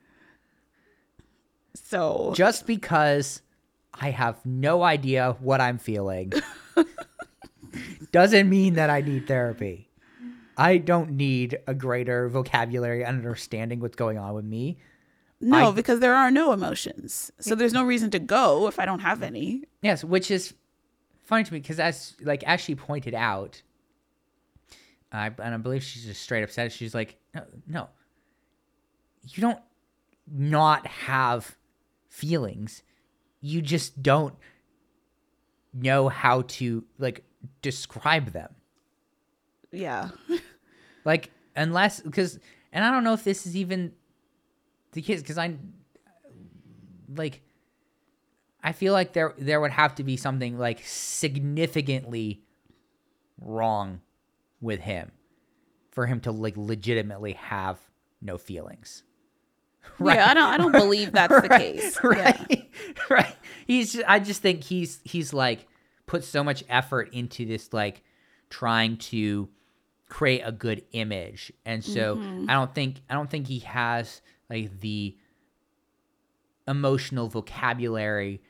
So 1.74 2.32
just 2.36 2.68
because 2.68 3.42
I 3.94 4.12
have 4.12 4.38
no 4.46 4.84
idea 4.84 5.36
what 5.40 5.60
I'm 5.62 5.80
feeling 5.80 6.34
doesn't 8.12 8.48
mean 8.48 8.76
that 8.76 8.92
I 8.92 9.02
need 9.02 9.28
therapy. 9.28 9.90
I 10.58 10.78
don't 10.78 11.12
need 11.12 11.58
a 11.66 11.74
greater 11.74 12.30
vocabulary 12.30 13.04
and 13.04 13.18
understanding 13.18 13.80
what's 13.80 13.96
going 13.96 14.20
on 14.20 14.34
with 14.36 14.46
me. 14.46 14.78
no, 15.42 15.70
I- 15.70 15.72
because 15.72 16.00
there 16.00 16.16
are 16.16 16.30
no 16.30 16.52
emotions. 16.54 17.32
So 17.40 17.56
there's 17.56 17.74
no 17.74 17.84
reason 17.84 18.12
to 18.12 18.20
go 18.20 18.68
if 18.68 18.78
I 18.78 18.86
don't 18.86 19.00
have 19.00 19.24
any. 19.24 19.64
Yes, 19.82 20.04
which 20.04 20.30
is 20.30 20.54
funny 21.24 21.46
to 21.46 21.54
me 21.54 21.60
because 21.62 21.80
as 21.80 22.16
like 22.22 22.44
as 22.44 22.62
she 22.62 22.76
pointed 22.76 23.16
out, 23.16 23.64
I 25.12 25.28
and 25.28 25.54
I 25.54 25.58
believe 25.58 25.84
she's 25.84 26.06
just 26.06 26.22
straight 26.22 26.44
up 26.44 26.52
said 26.52 26.72
she's 26.72 26.94
like, 26.94 27.18
no, 27.34 27.44
no, 27.68 27.90
you 29.24 29.42
don't 29.42 29.60
not 30.32 30.86
have 30.88 31.58
feelings. 32.10 32.84
You 33.42 33.62
just 33.62 34.02
don't 34.04 34.36
know 35.74 36.10
how 36.10 36.44
to 36.44 36.84
like 36.98 37.24
describe 37.62 38.32
them. 38.32 38.54
Yeah. 39.72 40.10
Like 41.06 41.32
unless 41.56 42.02
because 42.02 42.40
and 42.74 42.84
I 42.84 42.92
don't 42.92 43.06
know 43.06 43.14
if 43.14 43.24
this 43.24 43.48
is 43.48 43.56
even 43.56 43.94
the 44.92 45.02
case 45.02 45.22
because 45.22 45.38
I 45.38 45.56
like 47.16 47.42
I 48.62 48.74
feel 48.74 48.94
like 48.94 49.14
there 49.14 49.34
there 49.38 49.62
would 49.62 49.72
have 49.72 49.96
to 49.96 50.04
be 50.04 50.18
something 50.18 50.58
like 50.58 50.82
significantly 50.86 52.42
wrong 53.40 54.02
with 54.62 54.80
him 54.82 55.12
for 55.92 56.06
him 56.06 56.20
to 56.22 56.32
like 56.32 56.56
legitimately 56.58 57.34
have 57.34 57.78
no 58.22 58.38
feelings. 58.38 59.04
Yeah, 60.04 60.30
I 60.30 60.34
don't 60.34 60.44
I 60.54 60.58
don't 60.58 60.72
believe 60.72 61.12
that's 61.14 61.42
the 61.42 61.50
case. 61.58 61.98
Yeah. 62.04 62.10
right 62.10 62.70
right 63.10 63.36
he's 63.68 64.00
i 64.08 64.20
just 64.20 64.42
think 64.42 64.64
he's 64.64 65.00
he's 65.04 65.34
like 65.34 65.68
put 66.06 66.24
so 66.24 66.44
much 66.44 66.64
effort 66.70 67.10
into 67.14 67.46
this 67.46 67.74
like 67.74 68.04
trying 68.50 68.98
to 68.98 69.50
create 70.08 70.42
a 70.46 70.52
good 70.52 70.84
image 70.92 71.52
and 71.66 71.84
so 71.84 72.16
Mm-hmm. 72.18 72.50
i 72.50 72.54
don't 72.54 72.74
think 72.74 73.02
i 73.10 73.14
don't 73.14 73.30
think 73.30 73.48
he 73.48 73.60
has 73.60 74.22
like 74.50 74.80
the 74.80 75.18
emotional 76.68 77.28
vocabulary 77.28 78.42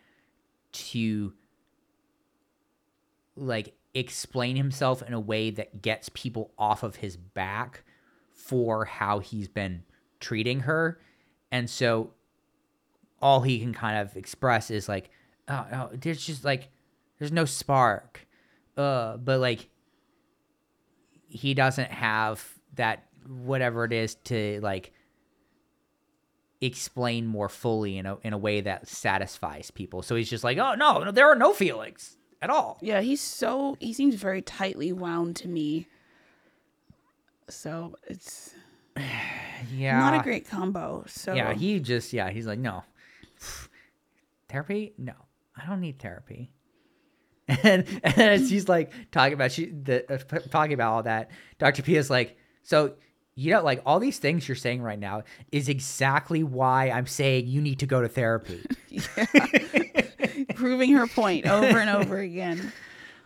to 0.73 1.33
like 3.35 3.73
explain 3.93 4.55
himself 4.55 5.01
in 5.01 5.13
a 5.13 5.19
way 5.19 5.49
that 5.49 5.81
gets 5.81 6.09
people 6.09 6.51
off 6.57 6.83
of 6.83 6.97
his 6.97 7.17
back 7.17 7.83
for 8.31 8.85
how 8.85 9.19
he's 9.19 9.47
been 9.47 9.83
treating 10.19 10.61
her 10.61 10.99
and 11.51 11.69
so 11.69 12.11
all 13.21 13.41
he 13.41 13.59
can 13.59 13.73
kind 13.73 13.97
of 13.97 14.15
express 14.15 14.71
is 14.71 14.87
like, 14.87 15.09
oh, 15.47 15.65
oh 15.73 15.89
there's 15.93 16.25
just 16.25 16.45
like, 16.45 16.69
there's 17.17 17.31
no 17.31 17.45
spark. 17.45 18.27
Uh, 18.77 19.17
but 19.17 19.39
like, 19.39 19.69
he 21.27 21.53
doesn't 21.53 21.91
have 21.91 22.43
that 22.75 23.05
whatever 23.27 23.83
it 23.83 23.93
is 23.93 24.15
to 24.15 24.59
like 24.61 24.93
explain 26.61 27.27
more 27.27 27.49
fully 27.49 27.97
in 27.97 28.05
a 28.05 28.17
in 28.23 28.33
a 28.33 28.37
way 28.37 28.61
that 28.61 28.87
satisfies 28.87 29.69
people. 29.69 30.01
So 30.01 30.15
he's 30.15 30.29
just 30.29 30.43
like, 30.43 30.57
"Oh 30.57 30.73
no, 30.73 31.03
no 31.03 31.11
there 31.11 31.27
are 31.27 31.35
no 31.35 31.53
feelings 31.53 32.17
at 32.41 32.49
all." 32.49 32.77
Yeah, 32.81 33.01
he's 33.01 33.21
so 33.21 33.77
he 33.79 33.93
seems 33.93 34.15
very 34.15 34.41
tightly 34.41 34.91
wound 34.91 35.35
to 35.37 35.47
me. 35.47 35.87
So 37.49 37.95
it's 38.07 38.53
Yeah. 39.75 39.99
not 39.99 40.19
a 40.19 40.23
great 40.23 40.47
combo. 40.47 41.03
So 41.07 41.33
Yeah, 41.33 41.53
he 41.53 41.79
just 41.79 42.13
yeah, 42.13 42.29
he's 42.29 42.47
like, 42.47 42.59
"No. 42.59 42.83
therapy? 44.49 44.93
No. 44.97 45.13
I 45.55 45.65
don't 45.67 45.81
need 45.81 45.99
therapy." 45.99 46.51
And 47.63 47.83
and 48.03 48.47
she's 48.47 48.69
like 48.69 48.91
talking 49.11 49.33
about 49.33 49.51
she 49.51 49.65
the 49.65 50.05
uh, 50.13 50.17
talking 50.51 50.73
about 50.73 50.93
all 50.93 51.03
that. 51.03 51.31
Dr. 51.57 51.81
P 51.81 51.95
is 51.95 52.07
like, 52.09 52.37
"So 52.61 52.93
you 53.33 53.51
know, 53.51 53.63
like 53.63 53.81
all 53.87 53.99
these 53.99 54.19
things 54.19 54.47
you're 54.47 54.55
saying 54.55 54.81
right 54.83 54.99
now 54.99 55.23
is 55.51 55.67
exactly 55.67 56.43
why 56.43 56.89
I'm 56.91 57.07
saying 57.07 57.47
you 57.47 57.59
need 57.61 57.79
to 57.79 57.85
go 57.87 58.01
to 58.01 58.07
therapy. 58.07 58.61
proving 60.55 60.91
her 60.93 61.07
point 61.07 61.45
over 61.45 61.79
and 61.79 61.89
over 61.89 62.17
again. 62.19 62.71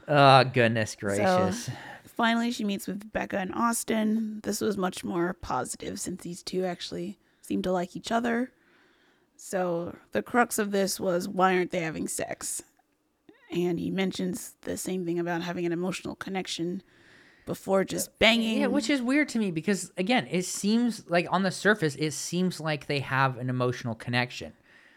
oh, 0.08 0.44
goodness 0.46 0.96
gracious. 0.96 1.70
Finally, 2.06 2.52
she 2.52 2.64
meets 2.64 2.88
with 2.88 3.12
Becca 3.12 3.38
and 3.38 3.54
Austin. 3.56 4.40
This 4.44 4.62
was 4.62 4.78
much 4.78 5.04
more 5.04 5.34
positive 5.34 6.00
since 6.00 6.22
these 6.22 6.44
two 6.44 6.64
actually 6.64 7.18
seem 7.42 7.62
to 7.64 7.72
like 7.72 7.96
each 7.96 8.12
other. 8.12 8.52
So, 9.36 9.96
the 10.12 10.22
crux 10.22 10.60
of 10.60 10.72
this 10.72 11.00
was 11.00 11.28
why 11.28 11.56
aren't 11.56 11.72
they 11.72 11.82
having 11.82 12.08
sex? 12.08 12.62
And 13.52 13.80
he 13.80 13.92
mentions 13.92 14.56
the 14.62 14.78
same 14.78 15.06
thing 15.06 15.20
about 15.20 15.42
having 15.42 15.66
an 15.66 15.72
emotional 15.72 16.16
connection 16.16 16.82
before 17.46 17.84
just 17.84 18.18
banging. 18.20 18.62
Yeah, 18.62 18.68
which 18.68 18.90
is 18.90 19.02
weird 19.02 19.30
to 19.30 19.40
me 19.40 19.52
because 19.52 19.92
again, 19.98 20.28
it 20.30 20.46
seems 20.46 21.08
like 21.10 21.28
on 21.30 21.44
the 21.44 21.52
surface, 21.52 21.96
it 21.96 22.12
seems 22.12 22.60
like 22.60 22.88
they 22.88 23.00
have 23.00 23.38
an 23.38 23.50
emotional 23.50 23.96
connection. 23.96 24.54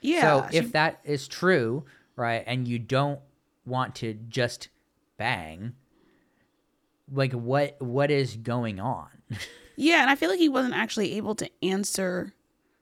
Yeah, 0.07 0.21
so 0.43 0.47
she- 0.51 0.59
if 0.59 0.73
that 0.73 1.01
is 1.05 1.29
true, 1.29 1.85
right, 2.17 2.43
and 2.47 2.67
you 2.69 2.79
don't 2.79 3.21
want 3.65 3.95
to 3.97 4.15
just 4.29 4.69
bang, 5.17 5.75
like 7.13 7.33
what 7.33 7.77
what 7.81 8.11
is 8.11 8.37
going 8.37 8.81
on? 8.81 9.09
Yeah, 9.79 10.01
and 10.01 10.09
I 10.09 10.15
feel 10.15 10.31
like 10.31 10.39
he 10.39 10.49
wasn't 10.49 10.73
actually 10.75 11.19
able 11.19 11.35
to 11.35 11.51
answer 11.63 12.33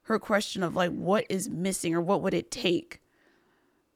her 0.03 0.21
question 0.21 0.63
of 0.63 0.77
like 0.77 0.93
what 0.93 1.27
is 1.29 1.49
missing 1.51 1.93
or 1.93 2.01
what 2.01 2.23
would 2.23 2.35
it 2.35 2.53
take. 2.53 3.01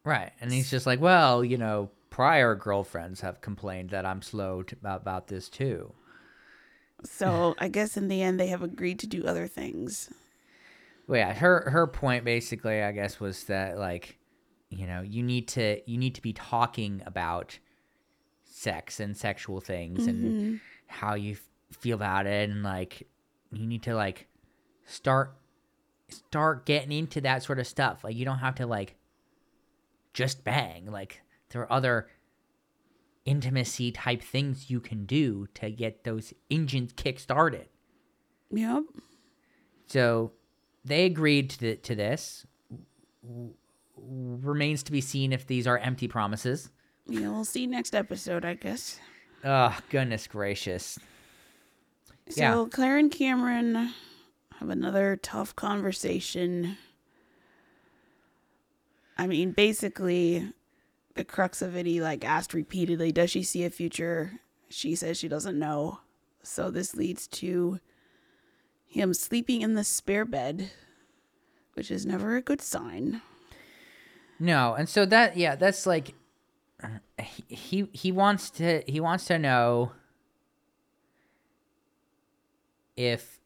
right, 0.02 0.32
and 0.40 0.50
he's 0.50 0.68
just 0.68 0.84
like, 0.84 1.00
well, 1.00 1.44
you 1.44 1.56
know, 1.58 1.90
prior 2.10 2.56
girlfriends 2.56 3.20
have 3.20 3.40
complained 3.40 3.90
that 3.90 4.04
I'm 4.04 4.20
slow 4.20 4.64
to, 4.64 4.74
about, 4.74 5.02
about 5.02 5.28
this 5.28 5.48
too. 5.48 5.92
So 7.04 7.54
I 7.58 7.68
guess 7.68 7.96
in 7.96 8.08
the 8.08 8.20
end 8.20 8.40
they 8.40 8.48
have 8.48 8.62
agreed 8.62 8.98
to 8.98 9.06
do 9.06 9.24
other 9.24 9.46
things. 9.46 10.10
Well, 11.08 11.18
yeah, 11.18 11.32
her 11.32 11.70
her 11.70 11.86
point 11.86 12.24
basically, 12.24 12.82
I 12.82 12.92
guess, 12.92 13.18
was 13.18 13.44
that 13.44 13.78
like, 13.78 14.18
you 14.68 14.86
know, 14.86 15.00
you 15.00 15.22
need 15.22 15.48
to 15.48 15.80
you 15.90 15.96
need 15.96 16.14
to 16.16 16.22
be 16.22 16.34
talking 16.34 17.02
about 17.06 17.58
sex 18.44 19.00
and 19.00 19.16
sexual 19.16 19.60
things 19.60 20.06
and 20.06 20.24
mm-hmm. 20.24 20.56
how 20.86 21.14
you 21.14 21.32
f- 21.32 21.40
feel 21.72 21.96
about 21.96 22.26
it, 22.26 22.50
and 22.50 22.62
like, 22.62 23.08
you 23.50 23.66
need 23.66 23.82
to 23.84 23.94
like 23.94 24.26
start 24.84 25.34
start 26.10 26.66
getting 26.66 26.92
into 26.92 27.22
that 27.22 27.42
sort 27.42 27.58
of 27.58 27.66
stuff. 27.66 28.04
Like, 28.04 28.14
you 28.14 28.26
don't 28.26 28.38
have 28.38 28.56
to 28.56 28.66
like 28.66 28.96
just 30.12 30.44
bang. 30.44 30.90
Like, 30.90 31.22
there 31.50 31.62
are 31.62 31.72
other 31.72 32.08
intimacy 33.24 33.92
type 33.92 34.22
things 34.22 34.70
you 34.70 34.80
can 34.80 35.06
do 35.06 35.46
to 35.54 35.70
get 35.70 36.04
those 36.04 36.34
engines 36.50 36.92
kick 36.92 37.18
started. 37.18 37.68
Yep. 38.50 38.84
So 39.86 40.32
they 40.88 41.04
agreed 41.04 41.50
to, 41.50 41.58
th- 41.58 41.82
to 41.82 41.94
this. 41.94 42.46
W- 43.22 43.54
remains 43.96 44.82
to 44.84 44.92
be 44.92 45.00
seen 45.00 45.32
if 45.32 45.46
these 45.46 45.66
are 45.66 45.78
empty 45.78 46.08
promises. 46.08 46.70
Yeah, 47.06 47.28
we'll 47.30 47.44
see 47.44 47.66
next 47.66 47.94
episode, 47.94 48.44
I 48.44 48.54
guess. 48.54 48.98
Oh, 49.44 49.76
goodness 49.90 50.26
gracious. 50.26 50.98
So 52.28 52.40
Yeah. 52.40 52.64
Claire 52.70 52.98
and 52.98 53.10
Cameron 53.10 53.92
have 54.58 54.68
another 54.68 55.16
tough 55.16 55.54
conversation. 55.56 56.76
I 59.16 59.26
mean, 59.26 59.52
basically, 59.52 60.52
the 61.14 61.24
crux 61.24 61.62
of 61.62 61.76
it, 61.76 61.86
he 61.86 62.00
like 62.00 62.24
asked 62.24 62.54
repeatedly, 62.54 63.10
"Does 63.12 63.30
she 63.30 63.42
see 63.42 63.64
a 63.64 63.70
future?" 63.70 64.40
She 64.68 64.94
says 64.94 65.18
she 65.18 65.28
doesn't 65.28 65.58
know. 65.58 66.00
So 66.42 66.70
this 66.70 66.94
leads 66.94 67.26
to 67.28 67.80
him 68.88 69.14
sleeping 69.14 69.62
in 69.62 69.74
the 69.74 69.84
spare 69.84 70.24
bed, 70.24 70.70
which 71.74 71.90
is 71.90 72.06
never 72.06 72.36
a 72.36 72.42
good 72.42 72.60
sign. 72.60 73.20
No, 74.40 74.74
and 74.74 74.88
so 74.88 75.04
that 75.06 75.36
yeah, 75.36 75.56
that's 75.56 75.86
like 75.86 76.14
he 77.48 77.88
he, 77.92 78.12
wants 78.12 78.50
to 78.50 78.82
he 78.86 79.00
wants 79.00 79.26
to 79.26 79.38
know 79.38 79.92
if 82.96 83.40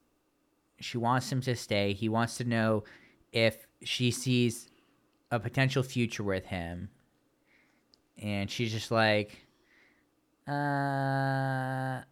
she 0.80 0.98
wants 0.98 1.30
him 1.32 1.40
to 1.42 1.56
stay. 1.56 1.92
He 1.92 2.08
wants 2.08 2.36
to 2.38 2.44
know 2.44 2.84
if 3.32 3.66
she 3.82 4.10
sees 4.10 4.68
a 5.30 5.40
potential 5.40 5.82
future 5.82 6.22
with 6.22 6.46
him. 6.46 6.90
And 8.18 8.50
she's 8.50 8.70
just 8.72 8.90
like 8.90 9.46
uh 10.46 10.52
I 10.52 12.04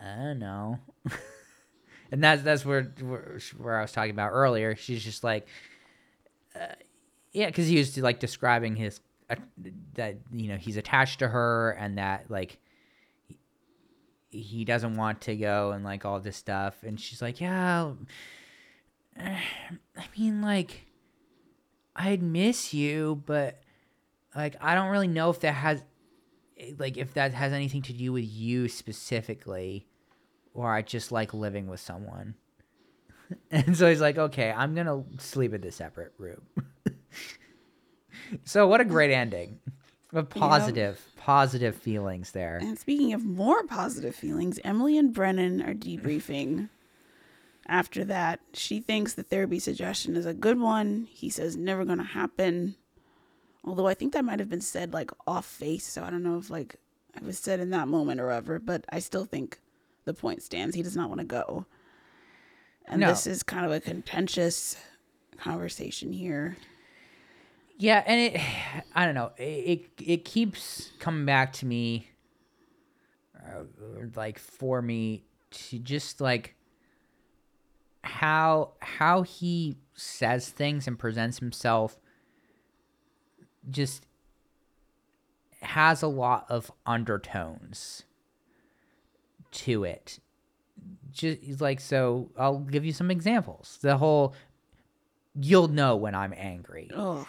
don't 0.00 0.38
know. 0.38 0.80
and 2.12 2.22
that's 2.22 2.42
that's 2.42 2.64
where, 2.64 2.92
where 3.00 3.38
where 3.56 3.78
I 3.78 3.82
was 3.82 3.92
talking 3.92 4.10
about 4.10 4.30
earlier. 4.30 4.76
She's 4.76 5.02
just 5.04 5.24
like 5.24 5.46
yeah, 7.32 7.46
because 7.46 7.66
he 7.66 7.76
was 7.76 7.98
like 7.98 8.20
describing 8.20 8.76
his 8.76 9.00
uh, 9.28 9.36
that 9.94 10.16
you 10.32 10.48
know 10.48 10.56
he's 10.56 10.76
attached 10.76 11.18
to 11.18 11.28
her 11.28 11.72
and 11.72 11.98
that 11.98 12.30
like 12.30 12.58
he- 13.26 13.38
he 14.40 14.64
doesn't 14.64 14.96
want 14.96 15.20
to 15.22 15.36
go 15.36 15.72
and 15.72 15.84
like 15.84 16.04
all 16.04 16.20
this 16.20 16.36
stuff, 16.36 16.82
and 16.84 16.98
she's 16.98 17.20
like, 17.20 17.40
yeah, 17.40 17.90
I 19.18 19.40
mean 20.16 20.40
like 20.42 20.86
I'd 21.96 22.22
miss 22.22 22.72
you, 22.72 23.22
but 23.26 23.60
like 24.36 24.56
I 24.60 24.74
don't 24.74 24.90
really 24.90 25.08
know 25.08 25.30
if 25.30 25.40
that 25.40 25.52
has 25.54 25.82
like 26.78 26.96
if 26.96 27.14
that 27.14 27.34
has 27.34 27.52
anything 27.52 27.82
to 27.82 27.92
do 27.92 28.12
with 28.12 28.24
you 28.24 28.68
specifically, 28.68 29.86
or 30.54 30.72
I 30.72 30.82
just 30.82 31.12
like 31.12 31.34
living 31.34 31.66
with 31.66 31.80
someone. 31.80 32.34
And 33.50 33.74
so 33.74 33.88
he's 33.88 34.02
like, 34.02 34.18
okay, 34.18 34.52
I'm 34.52 34.74
gonna 34.74 35.02
sleep 35.18 35.54
in 35.54 35.64
a 35.64 35.72
separate 35.72 36.12
room. 36.18 36.42
so 38.44 38.68
what 38.68 38.82
a 38.82 38.84
great 38.84 39.10
ending. 39.10 39.60
Of 40.12 40.28
positive, 40.28 41.00
positive 41.16 41.74
feelings 41.74 42.32
there. 42.32 42.58
And 42.58 42.78
speaking 42.78 43.14
of 43.14 43.24
more 43.24 43.64
positive 43.64 44.14
feelings, 44.14 44.60
Emily 44.62 44.98
and 44.98 45.12
Brennan 45.12 45.62
are 45.62 45.74
debriefing. 45.74 46.68
After 47.66 48.04
that, 48.04 48.40
she 48.52 48.80
thinks 48.80 49.14
the 49.14 49.22
therapy 49.22 49.58
suggestion 49.58 50.16
is 50.16 50.26
a 50.26 50.34
good 50.34 50.60
one. 50.60 51.08
He 51.10 51.30
says 51.30 51.56
never 51.56 51.84
gonna 51.84 52.04
happen. 52.04 52.76
Although 53.64 53.86
I 53.86 53.94
think 53.94 54.12
that 54.12 54.24
might 54.24 54.38
have 54.38 54.50
been 54.50 54.60
said 54.60 54.92
like 54.92 55.10
off 55.26 55.46
face, 55.46 55.86
so 55.86 56.04
I 56.04 56.10
don't 56.10 56.22
know 56.22 56.38
if 56.38 56.50
like 56.50 56.76
it 57.16 57.22
was 57.22 57.38
said 57.38 57.58
in 57.58 57.70
that 57.70 57.88
moment 57.88 58.20
or 58.20 58.30
ever, 58.30 58.58
but 58.58 58.84
I 58.90 58.98
still 58.98 59.24
think 59.24 59.58
the 60.04 60.14
point 60.14 60.42
stands. 60.42 60.74
He 60.74 60.82
does 60.82 60.96
not 60.96 61.08
want 61.08 61.20
to 61.20 61.26
go. 61.26 61.66
And 62.86 63.00
No. 63.00 63.08
this 63.08 63.26
is 63.26 63.42
kind 63.42 63.64
of 63.64 63.72
a 63.72 63.80
contentious 63.80 64.76
conversation 65.38 66.12
here. 66.12 66.56
Yeah, 67.78 68.02
and 68.06 68.20
it, 68.36 68.40
I 68.94 69.04
don't 69.06 69.14
know, 69.14 69.32
it 69.36 69.42
it, 69.42 69.90
it 70.04 70.24
keeps 70.24 70.92
coming 70.98 71.24
back 71.24 71.52
to 71.54 71.66
me, 71.66 72.10
uh, 73.36 73.64
like 74.14 74.38
for 74.38 74.80
me 74.82 75.24
to 75.50 75.78
just 75.78 76.20
like 76.20 76.54
how 78.02 78.72
how 78.80 79.22
he 79.22 79.76
says 79.94 80.50
things 80.50 80.86
and 80.86 80.98
presents 80.98 81.38
himself 81.38 81.98
just 83.70 84.04
has 85.62 86.02
a 86.02 86.06
lot 86.06 86.44
of 86.50 86.70
undertones 86.84 88.02
to 89.54 89.84
it 89.84 90.18
just 91.10 91.60
like 91.60 91.80
so 91.80 92.30
i'll 92.38 92.58
give 92.58 92.84
you 92.84 92.92
some 92.92 93.10
examples 93.10 93.78
the 93.80 93.96
whole 93.96 94.34
you'll 95.40 95.68
know 95.68 95.96
when 95.96 96.14
i'm 96.14 96.34
angry 96.36 96.90
Oh, 96.94 97.26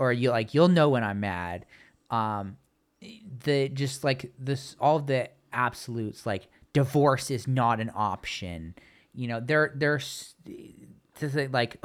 or 0.00 0.12
you 0.12 0.30
like 0.30 0.54
you'll 0.54 0.68
know 0.68 0.88
when 0.88 1.04
I'm 1.04 1.20
mad. 1.20 1.66
Um, 2.10 2.56
the 3.44 3.68
just 3.68 4.02
like 4.02 4.32
this 4.38 4.74
all 4.80 4.98
the 4.98 5.28
absolutes 5.52 6.26
like 6.26 6.48
divorce 6.72 7.30
is 7.30 7.46
not 7.46 7.80
an 7.80 7.90
option. 7.94 8.74
You 9.14 9.28
know, 9.28 9.40
there 9.40 9.72
there's 9.76 10.34
to 11.16 11.30
say 11.30 11.48
like 11.48 11.76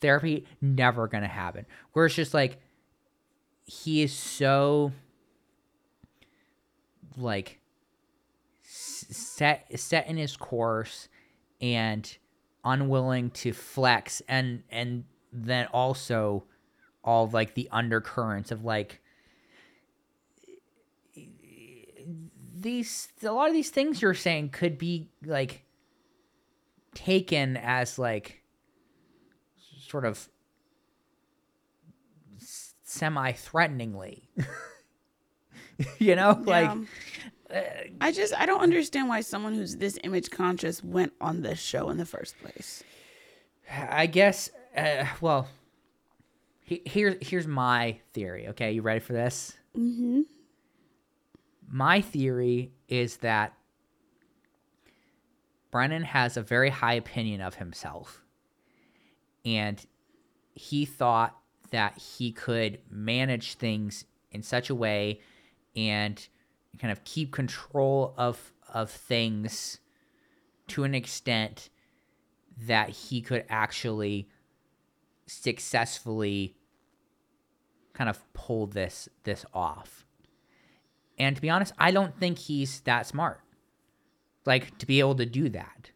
therapy 0.00 0.46
never 0.62 1.08
gonna 1.08 1.28
happen. 1.28 1.66
Where 1.92 2.06
it's 2.06 2.14
just 2.14 2.32
like 2.32 2.58
he 3.64 4.02
is 4.02 4.12
so 4.12 4.92
like 7.16 7.59
set 9.10 9.66
set 9.78 10.06
in 10.06 10.16
his 10.16 10.36
course 10.36 11.08
and 11.60 12.16
unwilling 12.64 13.30
to 13.30 13.52
flex 13.52 14.22
and 14.28 14.62
and 14.70 15.04
then 15.32 15.66
also 15.66 16.44
all 17.02 17.24
of 17.24 17.34
like 17.34 17.54
the 17.54 17.68
undercurrents 17.72 18.50
of 18.50 18.64
like 18.64 19.00
these 22.54 23.08
a 23.22 23.32
lot 23.32 23.48
of 23.48 23.54
these 23.54 23.70
things 23.70 24.02
you're 24.02 24.14
saying 24.14 24.50
could 24.50 24.76
be 24.78 25.08
like 25.24 25.64
taken 26.94 27.56
as 27.56 27.98
like 27.98 28.42
sort 29.78 30.04
of 30.04 30.28
semi 32.82 33.32
threateningly 33.32 34.28
you 35.98 36.14
know 36.14 36.42
like 36.44 36.68
Yeah. 36.68 36.84
I 38.00 38.12
just 38.12 38.34
I 38.34 38.46
don't 38.46 38.60
understand 38.60 39.08
why 39.08 39.20
someone 39.22 39.54
who's 39.54 39.76
this 39.76 39.98
image 40.04 40.30
conscious 40.30 40.82
went 40.84 41.12
on 41.20 41.42
this 41.42 41.58
show 41.58 41.90
in 41.90 41.96
the 41.96 42.06
first 42.06 42.38
place. 42.38 42.82
I 43.70 44.06
guess. 44.06 44.50
Uh, 44.76 45.06
well, 45.20 45.48
he, 46.62 46.82
here 46.84 47.16
here's 47.20 47.46
my 47.46 47.98
theory. 48.12 48.48
Okay, 48.48 48.72
you 48.72 48.82
ready 48.82 49.00
for 49.00 49.12
this? 49.12 49.56
Mm-hmm. 49.76 50.22
My 51.68 52.00
theory 52.00 52.72
is 52.88 53.18
that 53.18 53.54
Brennan 55.70 56.02
has 56.02 56.36
a 56.36 56.42
very 56.42 56.70
high 56.70 56.94
opinion 56.94 57.40
of 57.40 57.56
himself, 57.56 58.22
and 59.44 59.84
he 60.54 60.84
thought 60.84 61.36
that 61.70 61.96
he 61.96 62.32
could 62.32 62.78
manage 62.90 63.54
things 63.54 64.04
in 64.32 64.42
such 64.42 64.70
a 64.70 64.74
way 64.74 65.20
and 65.76 66.28
kind 66.78 66.92
of 66.92 67.04
keep 67.04 67.32
control 67.32 68.14
of 68.16 68.52
of 68.72 68.90
things 68.90 69.78
to 70.68 70.84
an 70.84 70.94
extent 70.94 71.68
that 72.56 72.90
he 72.90 73.20
could 73.20 73.44
actually 73.48 74.28
successfully 75.26 76.56
kind 77.92 78.08
of 78.08 78.32
pull 78.32 78.66
this 78.66 79.08
this 79.24 79.44
off. 79.52 80.06
And 81.18 81.36
to 81.36 81.42
be 81.42 81.50
honest, 81.50 81.72
I 81.78 81.90
don't 81.90 82.18
think 82.18 82.38
he's 82.38 82.80
that 82.80 83.06
smart. 83.06 83.40
Like 84.46 84.78
to 84.78 84.86
be 84.86 85.00
able 85.00 85.16
to 85.16 85.26
do 85.26 85.48
that. 85.50 85.90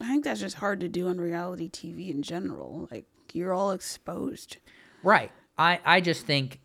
I 0.00 0.08
think 0.08 0.24
that's 0.24 0.40
just 0.40 0.56
hard 0.56 0.80
to 0.80 0.88
do 0.88 1.08
on 1.08 1.18
reality 1.18 1.70
TV 1.70 2.10
in 2.10 2.22
general. 2.22 2.88
Like 2.90 3.06
you're 3.32 3.54
all 3.54 3.70
exposed. 3.70 4.58
Right. 5.02 5.30
I 5.56 5.80
I 5.84 6.00
just 6.00 6.26
think 6.26 6.60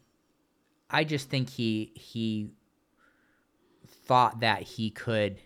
I 0.90 1.04
just 1.04 1.30
think 1.30 1.50
he 1.50 1.92
he 1.96 2.50
thought 4.10 4.40
that 4.40 4.64
he 4.64 4.90
could 4.90 5.40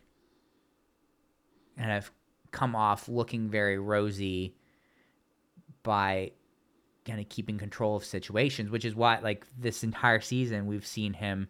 kind 1.78 1.92
of 1.92 2.10
come 2.52 2.78
off 2.78 3.10
looking 3.10 3.50
very 3.50 3.78
rosy 3.78 4.56
by 5.84 6.32
kind 7.06 7.20
of 7.20 7.28
keeping 7.28 7.58
control 7.58 7.98
of 7.98 8.06
situations, 8.06 8.72
which 8.72 8.86
is 8.86 8.96
why 8.96 9.20
like 9.20 9.46
this 9.60 9.84
entire 9.84 10.22
season 10.22 10.66
we've 10.66 10.88
seen 10.88 11.12
him 11.12 11.50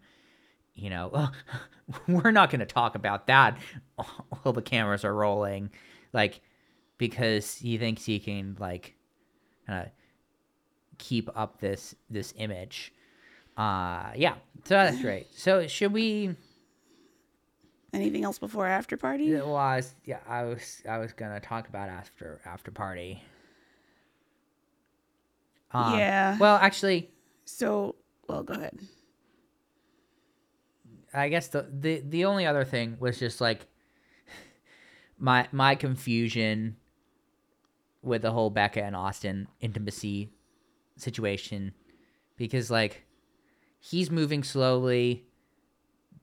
you 0.74 0.89
know, 0.89 1.30
we're 2.07 2.32
not 2.32 2.49
going 2.49 2.61
to 2.61 2.66
talk 2.66 2.95
about 2.95 3.28
that 3.28 3.59
while 3.95 4.51
the 4.51 4.64
cameras 4.64 5.05
are 5.05 5.14
rolling 5.14 5.70
like 6.14 6.41
because 6.97 7.53
he 7.53 7.78
thinks 7.78 8.05
he 8.05 8.20
can 8.20 8.57
like 8.57 8.95
kind 9.68 9.86
of 9.86 9.91
keep 10.97 11.30
up 11.38 11.59
this 11.61 11.93
this 12.09 12.34
image. 12.38 12.91
Uh 13.55 14.09
yeah, 14.16 14.34
so 14.64 14.74
that's 14.74 14.99
great. 14.99 15.28
So 15.36 15.68
should 15.68 15.93
we 15.93 16.36
Anything 17.93 18.23
else 18.23 18.39
before 18.39 18.65
after 18.65 18.97
party? 18.97 19.25
Yeah, 19.25 19.43
well, 19.43 19.55
I 19.55 19.75
was, 19.77 19.93
yeah, 20.03 20.19
I 20.27 20.43
was, 20.43 20.81
I 20.89 20.97
was 20.97 21.13
gonna 21.13 21.39
talk 21.39 21.69
about 21.69 21.89
after 21.89 22.41
after 22.43 22.71
party. 22.71 23.21
Um, 25.71 25.99
Yeah. 25.99 26.37
Well, 26.39 26.57
actually, 26.57 27.11
So, 27.45 27.95
well, 28.27 28.43
go 28.43 28.53
ahead. 28.53 28.79
I 31.13 31.29
guess 31.29 31.47
the 31.49 31.67
the 31.71 32.01
the 32.01 32.25
only 32.25 32.45
other 32.47 32.65
thing 32.65 32.97
was 32.99 33.19
just 33.19 33.39
like 33.39 33.67
my 35.19 35.47
my 35.51 35.75
confusion 35.75 36.77
with 38.01 38.23
the 38.23 38.31
whole 38.31 38.49
Becca 38.49 38.83
and 38.83 38.95
Austin 38.95 39.47
intimacy 39.61 40.31
situation 40.97 41.73
because 42.37 42.71
like 42.71 43.05
he's 43.79 44.09
moving 44.09 44.43
slowly. 44.43 45.25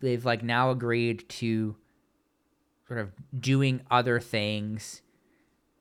They've 0.00 0.24
like 0.24 0.42
now 0.42 0.70
agreed 0.70 1.28
to 1.28 1.76
sort 2.88 3.00
of 3.00 3.12
doing 3.38 3.82
other 3.90 4.18
things. 4.20 5.02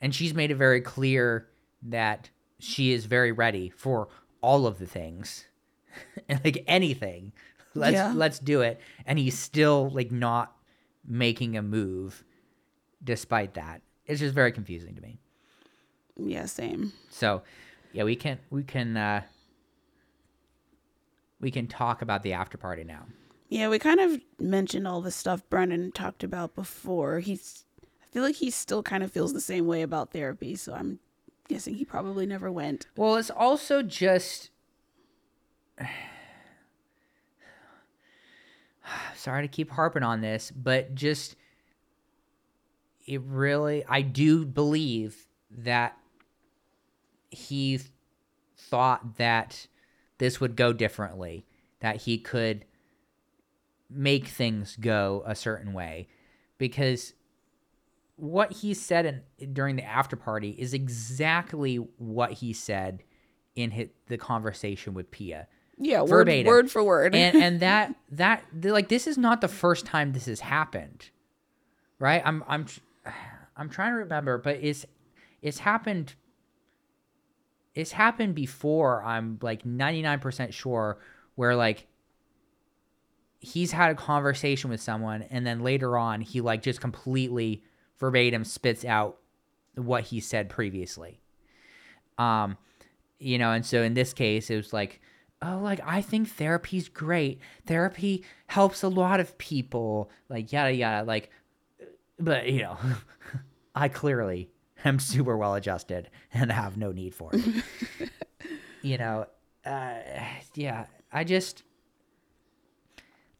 And 0.01 0.13
she's 0.13 0.33
made 0.33 0.51
it 0.51 0.55
very 0.55 0.81
clear 0.81 1.47
that 1.83 2.29
she 2.59 2.91
is 2.91 3.05
very 3.05 3.31
ready 3.31 3.69
for 3.69 4.09
all 4.41 4.67
of 4.67 4.79
the 4.79 4.85
things. 4.85 5.45
And 6.29 6.39
like 6.45 6.63
anything. 6.67 7.31
Let's 7.75 7.93
Yeah. 7.93 8.13
let's 8.15 8.39
do 8.39 8.61
it. 8.61 8.79
And 9.05 9.17
he's 9.17 9.37
still 9.37 9.89
like 9.89 10.11
not 10.11 10.55
making 11.07 11.57
a 11.57 11.61
move 11.61 12.23
despite 13.03 13.55
that. 13.55 13.81
It's 14.05 14.19
just 14.19 14.35
very 14.35 14.51
confusing 14.51 14.95
to 14.95 15.01
me. 15.01 15.19
Yeah, 16.15 16.45
same. 16.45 16.93
so 17.09 17.41
yeah 17.93 18.03
we 18.03 18.15
can 18.15 18.37
we 18.51 18.61
can 18.63 18.95
uh 18.97 19.21
we 21.39 21.49
can 21.51 21.65
talk 21.67 22.01
about 22.01 22.21
the 22.23 22.33
after 22.33 22.57
party 22.57 22.83
now 22.83 23.05
Yeah, 23.49 23.67
we 23.69 23.79
kind 23.79 23.99
of 23.99 24.21
mentioned 24.39 24.87
all 24.87 25.01
the 25.01 25.09
stuff 25.11 25.41
Brennan 25.49 25.91
talked 25.91 26.23
about 26.23 26.53
before. 26.53 27.19
He's, 27.19 27.65
I 28.01 28.05
feel 28.11 28.21
like 28.21 28.35
he 28.35 28.51
still 28.51 28.83
kind 28.83 29.03
of 29.03 29.11
feels 29.11 29.33
the 29.33 29.41
same 29.41 29.65
way 29.65 29.81
about 29.81 30.13
therapy, 30.13 30.55
so 30.55 30.75
I'm 30.75 30.99
guessing 31.47 31.73
he 31.73 31.83
probably 31.83 32.27
never 32.27 32.51
went. 32.51 32.85
Well, 32.95 33.15
it's 33.15 33.31
also 33.31 33.81
just. 33.81 34.51
Sorry 39.15 39.41
to 39.41 39.47
keep 39.47 39.71
harping 39.71 40.03
on 40.03 40.21
this, 40.21 40.51
but 40.51 40.93
just. 40.93 41.35
It 43.07 43.21
really. 43.23 43.83
I 43.89 44.03
do 44.03 44.45
believe 44.45 45.25
that 45.49 45.97
he 47.31 47.79
thought 48.55 49.17
that 49.17 49.65
this 50.19 50.39
would 50.39 50.55
go 50.55 50.71
differently, 50.71 51.47
that 51.79 52.03
he 52.03 52.19
could 52.19 52.65
make 53.89 54.27
things 54.27 54.77
go 54.79 55.23
a 55.25 55.35
certain 55.35 55.73
way. 55.73 56.07
Because 56.57 57.13
what 58.15 58.51
he 58.51 58.73
said 58.73 59.23
in, 59.37 59.53
during 59.53 59.75
the 59.75 59.83
after 59.83 60.15
party 60.15 60.55
is 60.57 60.73
exactly 60.73 61.75
what 61.97 62.33
he 62.33 62.53
said 62.53 63.03
in 63.55 63.71
his, 63.71 63.89
the 64.07 64.17
conversation 64.17 64.93
with 64.93 65.09
Pia. 65.11 65.47
Yeah, 65.77 66.01
word, 66.01 66.09
Verbatim. 66.09 66.47
word 66.47 66.71
for 66.71 66.83
word. 66.83 67.15
And 67.15 67.35
and 67.41 67.59
that 67.61 67.95
that 68.11 68.43
like 68.53 68.89
this 68.89 69.07
is 69.07 69.17
not 69.17 69.41
the 69.41 69.47
first 69.47 69.85
time 69.85 70.11
this 70.11 70.25
has 70.25 70.41
happened. 70.41 71.09
Right? 71.97 72.21
I'm 72.25 72.43
I'm 72.47 72.65
I'm 73.57 73.69
trying 73.69 73.91
to 73.91 73.97
remember, 73.99 74.37
but 74.37 74.57
it's 74.61 74.85
it's 75.41 75.59
happened 75.59 76.15
it's 77.75 77.91
happened 77.91 78.35
before, 78.35 79.03
I'm 79.03 79.39
like 79.41 79.63
99% 79.63 80.53
sure 80.53 80.99
where 81.35 81.55
like 81.55 81.87
he's 83.39 83.71
had 83.71 83.91
a 83.91 83.95
conversation 83.95 84.69
with 84.69 84.81
someone 84.81 85.21
and 85.23 85.45
then 85.47 85.61
later 85.61 85.97
on 85.97 86.21
he 86.21 86.41
like 86.41 86.61
just 86.61 86.81
completely 86.81 87.63
verbatim 87.97 88.43
spits 88.43 88.83
out 88.85 89.17
what 89.75 90.03
he 90.03 90.19
said 90.19 90.49
previously. 90.49 91.19
Um 92.17 92.57
you 93.19 93.37
know 93.37 93.51
and 93.51 93.65
so 93.65 93.81
in 93.81 93.93
this 93.93 94.13
case 94.13 94.49
it 94.49 94.55
was 94.55 94.71
like 94.73 95.01
oh 95.41 95.59
like 95.61 95.79
i 95.85 96.01
think 96.01 96.29
therapy's 96.29 96.89
great. 96.89 97.39
Therapy 97.65 98.23
helps 98.47 98.83
a 98.83 98.87
lot 98.89 99.19
of 99.19 99.37
people 99.37 100.09
like 100.29 100.51
yada 100.51 100.73
yada 100.73 101.05
like 101.05 101.29
but 102.19 102.49
you 102.49 102.61
know 102.63 102.77
i 103.75 103.87
clearly 103.87 104.49
am 104.83 104.99
super 104.99 105.37
well 105.37 105.55
adjusted 105.55 106.09
and 106.33 106.51
have 106.51 106.75
no 106.77 106.91
need 106.91 107.13
for 107.15 107.31
it. 107.33 107.63
You 108.81 108.97
know 108.97 109.25
uh 109.65 109.95
yeah 110.55 110.85
i 111.11 111.25
just 111.25 111.63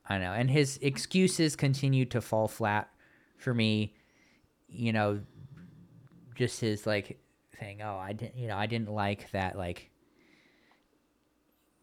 I 0.10 0.18
know. 0.18 0.34
And 0.34 0.50
his 0.50 0.80
excuses 0.82 1.56
continue 1.56 2.06
to 2.06 2.20
fall 2.20 2.48
flat 2.48 2.90
for 3.38 3.54
me. 3.54 3.94
You 4.68 4.92
know, 4.92 5.22
just 6.36 6.60
his 6.62 6.88
like 6.88 7.20
saying, 7.60 7.82
"Oh, 7.82 7.98
I 7.98 8.14
didn't, 8.14 8.36
you 8.36 8.48
know, 8.48 8.58
I 8.58 8.66
didn't 8.66 8.92
like 8.92 9.32
that 9.32 9.58
like 9.58 9.92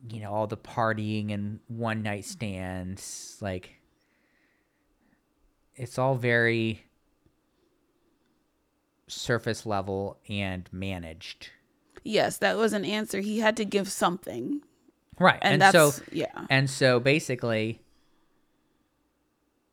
you 0.08 0.20
know, 0.20 0.32
all 0.32 0.46
the 0.46 0.56
partying 0.56 1.32
and 1.32 1.60
one 1.68 2.02
night 2.02 2.24
stands 2.24 3.38
like 3.40 3.80
it's 5.74 5.98
all 5.98 6.14
very 6.14 6.84
surface 9.08 9.66
level 9.66 10.18
and 10.28 10.68
managed. 10.72 11.50
Yes, 12.02 12.38
that 12.38 12.56
was 12.56 12.72
an 12.72 12.84
answer. 12.84 13.20
He 13.20 13.40
had 13.40 13.56
to 13.56 13.64
give 13.64 13.90
something. 13.90 14.62
Right. 15.18 15.38
And, 15.42 15.54
And, 15.54 15.62
that's 15.62 15.72
so 15.72 16.02
yeah. 16.12 16.46
and 16.50 16.68
so 16.68 17.00
basically 17.00 17.80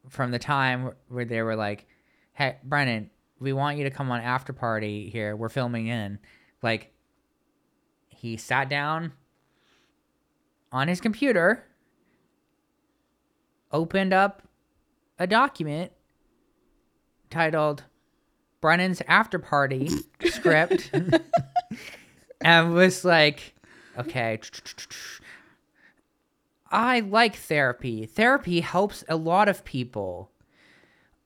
from 0.09 0.31
the 0.31 0.39
time 0.39 0.91
where 1.07 1.25
they 1.25 1.41
were 1.41 1.55
like, 1.55 1.85
"Hey, 2.33 2.57
Brennan, 2.63 3.09
we 3.39 3.53
want 3.53 3.77
you 3.77 3.83
to 3.83 3.91
come 3.91 4.11
on 4.11 4.21
after 4.21 4.53
party 4.53 5.09
here. 5.09 5.35
We're 5.35 5.49
filming 5.49 5.87
in." 5.87 6.19
Like 6.61 6.93
he 8.09 8.37
sat 8.37 8.69
down 8.69 9.13
on 10.71 10.87
his 10.87 11.01
computer, 11.01 11.65
opened 13.71 14.13
up 14.13 14.43
a 15.19 15.27
document 15.27 15.91
titled 17.29 17.83
Brennan's 18.61 19.01
After 19.07 19.39
Party 19.39 19.89
script 20.25 20.89
and 22.41 22.73
was 22.73 23.03
like, 23.03 23.53
okay, 23.97 24.39
I 26.73 27.01
like 27.01 27.35
therapy. 27.35 28.07
Therapy 28.07 28.61
helps 28.61 29.03
a 29.07 29.15
lot 29.15 29.47
of 29.47 29.63
people. 29.63 30.31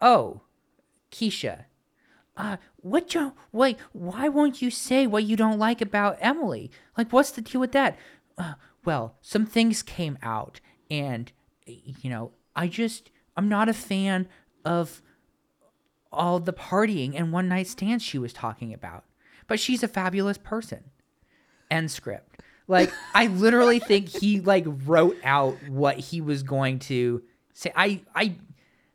Oh, 0.01 0.41
Keisha. 1.09 1.63
Uh, 2.35 2.57
what 2.75 3.15
you 3.15 3.33
wait? 3.51 3.77
Why 3.93 4.27
won't 4.27 4.61
you 4.61 4.69
say 4.69 5.07
what 5.07 5.23
you 5.23 5.35
don't 5.35 5.57
like 5.57 5.81
about 5.81 6.17
Emily? 6.19 6.69
Like, 6.97 7.11
what's 7.11 7.31
the 7.31 7.41
deal 7.41 7.61
with 7.61 7.71
that? 7.71 7.97
Uh, 8.37 8.53
well, 8.85 9.15
some 9.21 9.45
things 9.45 9.81
came 9.81 10.19
out, 10.21 10.59
and 10.91 11.31
you 11.65 12.09
know, 12.09 12.33
I 12.55 12.67
just 12.67 13.09
I'm 13.35 13.47
not 13.47 13.69
a 13.69 13.73
fan 13.73 14.27
of 14.65 15.01
all 16.11 16.39
the 16.39 16.53
partying 16.53 17.13
and 17.15 17.31
one 17.31 17.47
night 17.47 17.67
stands 17.67 18.03
she 18.03 18.17
was 18.17 18.33
talking 18.33 18.73
about. 18.73 19.05
But 19.47 19.59
she's 19.59 19.81
a 19.81 19.87
fabulous 19.87 20.37
person. 20.37 20.85
End 21.71 21.89
script. 21.89 22.41
Like 22.67 22.91
I 23.13 23.27
literally 23.27 23.79
think 23.79 24.09
he 24.09 24.41
like 24.41 24.65
wrote 24.67 25.17
out 25.23 25.57
what 25.69 25.97
he 25.97 26.19
was 26.21 26.43
going 26.43 26.79
to 26.79 27.23
say. 27.53 27.71
I 27.75 28.01
I 28.15 28.35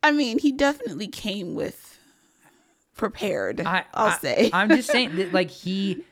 I 0.03 0.13
mean, 0.13 0.39
he 0.39 0.53
definitely 0.53 1.07
came 1.07 1.55
with 1.55 1.99
prepared. 2.97 3.61
I 3.61 3.85
will 3.97 4.11
say. 4.13 4.51
I'm 4.53 4.69
just 4.69 4.91
saying 4.91 5.17
that 5.17 5.33
like 5.33 5.51
he 5.51 6.05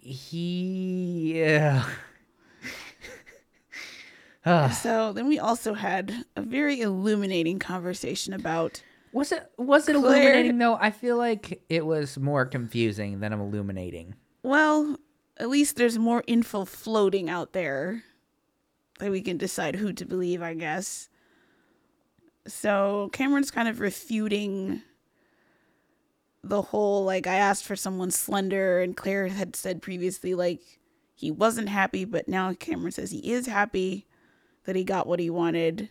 he 0.00 1.34
yeah. 1.38 1.84
Ugh. 4.44 4.72
so 4.72 5.12
then 5.12 5.28
we 5.28 5.38
also 5.38 5.74
had 5.74 6.24
a 6.34 6.40
very 6.42 6.80
illuminating 6.80 7.58
conversation 7.58 8.32
about 8.32 8.82
was 9.12 9.30
it 9.32 9.50
was 9.58 9.88
it 9.88 9.96
Claire- 9.96 10.22
illuminating 10.22 10.58
though? 10.58 10.74
I 10.80 10.90
feel 10.90 11.16
like 11.18 11.62
it 11.68 11.84
was 11.84 12.18
more 12.18 12.46
confusing 12.46 13.20
than 13.20 13.32
illuminating. 13.32 14.14
well, 14.42 14.96
at 15.38 15.48
least 15.48 15.76
there's 15.76 15.98
more 15.98 16.24
info 16.26 16.64
floating 16.64 17.30
out 17.30 17.52
there 17.52 18.02
that 18.98 19.10
we 19.10 19.22
can 19.22 19.36
decide 19.36 19.76
who 19.76 19.92
to 19.92 20.04
believe, 20.04 20.42
I 20.42 20.54
guess. 20.54 21.08
So 22.46 23.10
Cameron's 23.12 23.50
kind 23.50 23.68
of 23.68 23.80
refuting 23.80 24.82
the 26.42 26.62
whole 26.62 27.04
like 27.04 27.26
I 27.26 27.34
asked 27.34 27.64
for 27.64 27.76
someone 27.76 28.10
slender 28.10 28.80
and 28.80 28.96
Claire 28.96 29.28
had 29.28 29.54
said 29.54 29.82
previously 29.82 30.34
like 30.34 30.60
he 31.14 31.30
wasn't 31.30 31.68
happy, 31.68 32.04
but 32.04 32.28
now 32.28 32.52
Cameron 32.54 32.92
says 32.92 33.10
he 33.10 33.32
is 33.32 33.46
happy 33.46 34.06
that 34.64 34.76
he 34.76 34.84
got 34.84 35.06
what 35.06 35.20
he 35.20 35.30
wanted. 35.30 35.88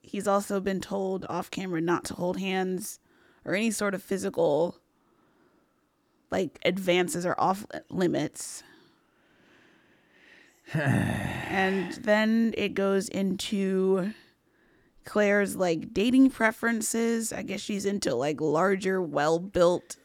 He's 0.00 0.26
also 0.26 0.60
been 0.60 0.80
told 0.80 1.24
off 1.28 1.50
camera 1.50 1.80
not 1.80 2.04
to 2.06 2.14
hold 2.14 2.38
hands 2.38 2.98
or 3.44 3.54
any 3.54 3.70
sort 3.70 3.94
of 3.94 4.02
physical 4.02 4.78
like 6.30 6.58
advances 6.64 7.24
are 7.24 7.36
off 7.38 7.64
limits. 7.88 8.62
And 10.74 11.92
then 11.92 12.54
it 12.56 12.74
goes 12.74 13.08
into 13.08 14.12
Claire's 15.04 15.56
like 15.56 15.94
dating 15.94 16.30
preferences. 16.30 17.32
I 17.32 17.42
guess 17.42 17.60
she's 17.60 17.86
into 17.86 18.14
like 18.14 18.40
larger, 18.40 19.00
well 19.00 19.38
built 19.38 19.96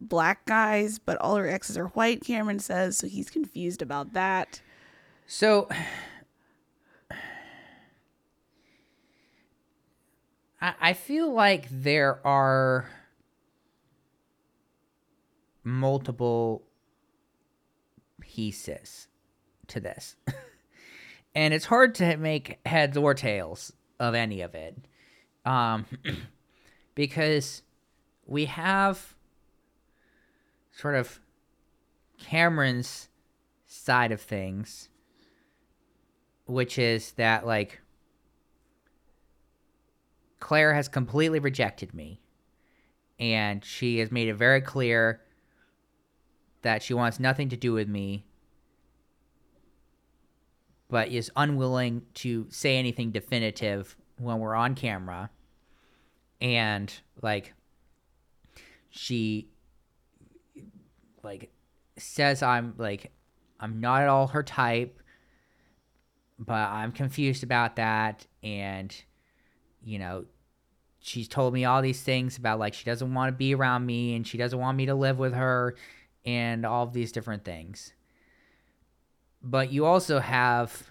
black 0.00 0.46
guys, 0.46 0.98
but 0.98 1.18
all 1.18 1.36
her 1.36 1.48
exes 1.48 1.76
are 1.78 1.88
white, 1.88 2.24
Cameron 2.24 2.58
says, 2.58 2.98
so 2.98 3.06
he's 3.06 3.30
confused 3.30 3.82
about 3.82 4.14
that. 4.14 4.60
So 5.26 5.68
I 10.60 10.74
I 10.80 10.92
feel 10.94 11.32
like 11.32 11.68
there 11.70 12.26
are 12.26 12.90
multiple 15.64 16.64
pieces 18.20 19.06
to 19.68 19.80
this. 19.80 20.16
and 21.34 21.54
it's 21.54 21.66
hard 21.66 21.94
to 21.96 22.16
make 22.16 22.58
heads 22.66 22.96
or 22.96 23.14
tails 23.14 23.72
of 23.98 24.14
any 24.14 24.40
of 24.40 24.54
it. 24.54 24.76
Um 25.44 25.86
because 26.94 27.62
we 28.26 28.46
have 28.46 29.14
sort 30.72 30.94
of 30.94 31.20
Cameron's 32.18 33.08
side 33.66 34.12
of 34.12 34.20
things 34.20 34.88
which 36.46 36.78
is 36.78 37.12
that 37.12 37.46
like 37.46 37.80
Claire 40.40 40.74
has 40.74 40.88
completely 40.88 41.38
rejected 41.38 41.94
me 41.94 42.20
and 43.18 43.64
she 43.64 43.98
has 43.98 44.10
made 44.10 44.28
it 44.28 44.34
very 44.34 44.60
clear 44.60 45.20
that 46.62 46.82
she 46.82 46.94
wants 46.94 47.20
nothing 47.20 47.48
to 47.48 47.56
do 47.56 47.72
with 47.72 47.88
me 47.88 48.24
but 50.92 51.08
is 51.08 51.32
unwilling 51.36 52.02
to 52.12 52.46
say 52.50 52.76
anything 52.76 53.10
definitive 53.10 53.96
when 54.18 54.38
we're 54.38 54.54
on 54.54 54.74
camera. 54.74 55.30
And 56.42 56.92
like 57.22 57.54
she 58.90 59.48
like 61.22 61.50
says 61.96 62.42
I'm 62.42 62.74
like 62.76 63.10
I'm 63.58 63.80
not 63.80 64.02
at 64.02 64.08
all 64.08 64.26
her 64.28 64.42
type 64.42 65.00
but 66.38 66.52
I'm 66.52 66.92
confused 66.92 67.42
about 67.42 67.76
that. 67.76 68.26
And 68.42 68.94
you 69.82 69.98
know 69.98 70.26
she's 71.00 71.26
told 71.26 71.54
me 71.54 71.64
all 71.64 71.80
these 71.80 72.02
things 72.02 72.36
about 72.36 72.58
like 72.58 72.74
she 72.74 72.84
doesn't 72.84 73.14
want 73.14 73.30
to 73.30 73.32
be 73.32 73.54
around 73.54 73.86
me 73.86 74.14
and 74.14 74.26
she 74.26 74.36
doesn't 74.36 74.58
want 74.58 74.76
me 74.76 74.84
to 74.86 74.94
live 74.94 75.18
with 75.18 75.32
her 75.32 75.74
and 76.26 76.66
all 76.66 76.84
of 76.84 76.92
these 76.92 77.12
different 77.12 77.44
things 77.44 77.94
but 79.42 79.72
you 79.72 79.84
also 79.84 80.18
have 80.20 80.84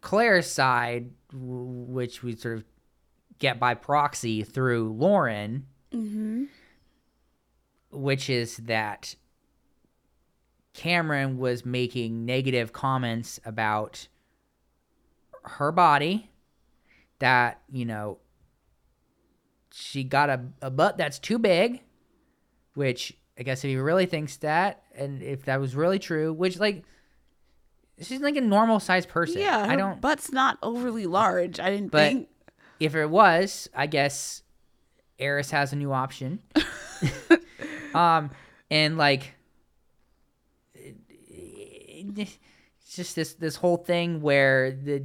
Claire's 0.00 0.46
side 0.50 1.10
which 1.32 2.22
we 2.22 2.36
sort 2.36 2.58
of 2.58 2.64
get 3.38 3.58
by 3.58 3.74
proxy 3.74 4.42
through 4.42 4.92
Lauren 4.92 5.66
Mm-hmm. 5.92 6.44
which 7.92 8.28
is 8.28 8.56
that 8.56 9.14
Cameron 10.72 11.38
was 11.38 11.64
making 11.64 12.24
negative 12.24 12.72
comments 12.72 13.38
about 13.44 14.08
her 15.44 15.70
body 15.70 16.30
that, 17.20 17.60
you 17.70 17.84
know, 17.84 18.18
she 19.72 20.02
got 20.02 20.30
a, 20.30 20.40
a 20.62 20.70
butt 20.70 20.98
that's 20.98 21.20
too 21.20 21.38
big, 21.38 21.82
which 22.74 23.16
I 23.38 23.42
guess 23.42 23.64
if 23.64 23.68
he 23.68 23.76
really 23.76 24.06
thinks 24.06 24.36
that, 24.38 24.82
and 24.94 25.22
if 25.22 25.44
that 25.46 25.60
was 25.60 25.74
really 25.74 25.98
true, 25.98 26.32
which, 26.32 26.58
like, 26.58 26.84
she's 28.00 28.20
like 28.20 28.36
a 28.36 28.40
normal 28.40 28.78
sized 28.80 29.08
person. 29.08 29.40
Yeah, 29.40 29.66
I 29.68 29.74
don't, 29.76 30.00
butt's 30.00 30.30
not 30.32 30.58
overly 30.62 31.06
large. 31.06 31.58
I 31.58 31.70
didn't 31.70 31.90
But- 31.90 31.98
think. 32.08 32.28
if 32.80 32.94
it 32.94 33.06
was, 33.10 33.68
I 33.74 33.86
guess 33.86 34.42
Airris 35.18 35.50
has 35.50 35.72
a 35.72 35.76
new 35.76 35.92
option. 35.92 36.40
um, 37.94 38.30
and 38.70 38.96
like, 38.96 39.34
it's 42.16 42.38
just 42.94 43.16
this 43.16 43.34
this 43.34 43.56
whole 43.56 43.76
thing 43.76 44.20
where 44.20 44.70
the 44.72 44.98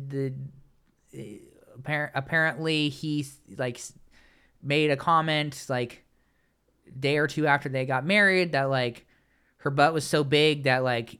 the 1.12 1.42
apparent 1.76 2.12
apparently 2.16 2.90
he 2.90 3.26
like 3.58 3.80
made 4.62 4.92
a 4.92 4.98
comment 4.98 5.66
like 5.70 6.04
day 6.98 7.18
or 7.18 7.28
two 7.28 7.48
after 7.48 7.70
they 7.70 7.86
got 7.86 8.06
married 8.06 8.52
that 8.54 8.70
like 8.70 9.06
her 9.58 9.70
butt 9.70 9.94
was 9.94 10.06
so 10.06 10.24
big 10.24 10.64
that 10.64 10.84
like 10.84 11.20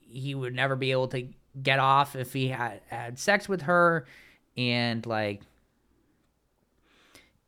he 0.00 0.34
would 0.34 0.54
never 0.54 0.76
be 0.76 0.92
able 0.92 1.08
to 1.08 1.28
get 1.62 1.78
off 1.78 2.14
if 2.16 2.32
he 2.32 2.48
had 2.48 2.80
had 2.88 3.18
sex 3.18 3.48
with 3.48 3.62
her 3.62 4.06
and 4.56 5.04
like 5.06 5.42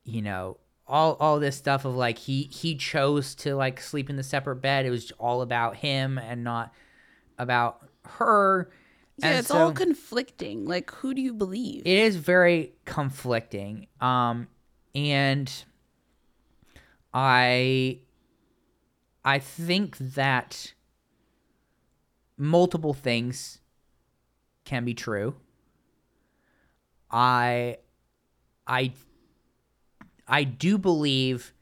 you 0.05 0.23
know 0.23 0.57
all 0.87 1.17
all 1.21 1.39
this 1.39 1.57
stuff 1.57 1.85
of 1.85 1.95
like 1.95 2.19
he 2.19 2.45
he 2.45 2.75
chose 2.75 3.35
to 3.35 3.55
like 3.55 3.81
sleep 3.81 4.11
in 4.11 4.17
the 4.17 4.23
separate 4.23 4.57
bed 4.57 4.85
it 4.87 4.91
was 4.91 5.13
all 5.19 5.43
about 5.43 5.77
him 5.77 6.19
and 6.19 6.43
not 6.43 6.73
about 7.39 7.87
her 8.05 8.71
Yeah, 9.17 9.29
And 9.29 9.39
it's 9.39 9.49
so 9.49 9.59
all 9.59 9.73
conflicting. 9.73 10.65
Like, 10.67 10.91
who 10.91 11.15
do 11.15 11.23
you 11.23 11.33
believe? 11.33 11.83
it 11.87 11.99
is 11.99 12.17
very 12.17 12.73
conflicting 12.85 13.87
um 14.01 14.49
and 14.95 15.65
i 17.13 17.99
I 19.25 19.39
think 19.39 19.99
that 19.99 20.73
multiple 22.39 22.95
things 22.95 23.61
can 24.65 24.85
be 24.85 24.95
true. 24.95 25.35
I 27.11 27.79
I 28.67 28.93
I 30.27 30.45
do 30.45 30.79
believe 30.79 31.53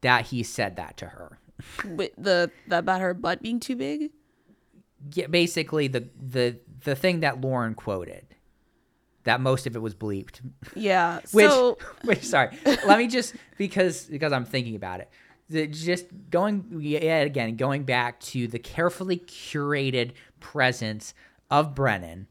that 0.00 0.26
he 0.26 0.42
said 0.42 0.76
that 0.76 0.96
to 0.98 1.06
her. 1.06 1.38
With 1.84 2.12
the, 2.16 2.50
the 2.66 2.78
about 2.78 3.00
her 3.00 3.12
butt 3.14 3.42
being 3.42 3.60
too 3.60 3.76
big. 3.76 4.10
Yeah, 5.12 5.26
basically 5.26 5.88
the 5.88 6.08
the 6.18 6.58
the 6.84 6.96
thing 6.96 7.20
that 7.20 7.40
Lauren 7.40 7.74
quoted. 7.74 8.26
That 9.24 9.40
most 9.40 9.66
of 9.66 9.76
it 9.76 9.80
was 9.80 9.94
bleeped. 9.94 10.40
Yeah. 10.74 11.20
Which, 11.32 11.46
so 11.50 11.78
which 12.04 12.24
sorry, 12.24 12.56
let 12.64 12.98
me 12.98 13.06
just 13.06 13.34
because 13.58 14.04
because 14.04 14.32
I'm 14.32 14.44
thinking 14.44 14.76
about 14.76 15.00
it. 15.00 15.10
The, 15.50 15.66
just 15.66 16.06
going 16.30 16.64
yet 16.80 17.26
again, 17.26 17.56
going 17.56 17.82
back 17.82 18.20
to 18.20 18.46
the 18.46 18.58
carefully 18.58 19.18
curated 19.18 20.12
presence 20.38 21.12
of 21.50 21.74
Brennan. 21.74 22.28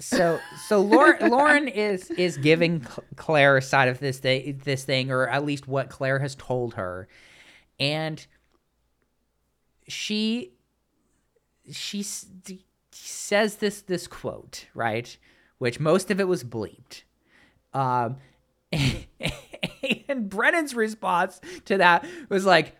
So 0.00 0.38
so 0.66 0.80
Lauren 0.80 1.30
Lauren 1.30 1.68
is 1.68 2.10
is 2.10 2.36
giving 2.36 2.86
Claire 3.16 3.56
a 3.56 3.62
side 3.62 3.88
of 3.88 3.98
this 3.98 4.18
thing 4.18 4.60
this 4.64 4.84
thing, 4.84 5.10
or 5.10 5.26
at 5.28 5.44
least 5.44 5.66
what 5.66 5.90
Claire 5.90 6.18
has 6.20 6.34
told 6.34 6.74
her, 6.74 7.08
and 7.80 8.24
she 9.88 10.52
she 11.70 12.00
s- 12.00 12.22
d- 12.44 12.64
says 13.04 13.56
this 13.56 13.82
this 13.82 14.06
quote 14.06 14.66
right, 14.74 15.16
which 15.58 15.80
most 15.80 16.10
of 16.10 16.20
it 16.20 16.28
was 16.28 16.44
bleeped. 16.44 17.02
Um, 17.72 18.16
and 18.72 20.28
Brennan's 20.28 20.74
response 20.74 21.40
to 21.66 21.78
that 21.78 22.06
was 22.28 22.44
like, 22.44 22.76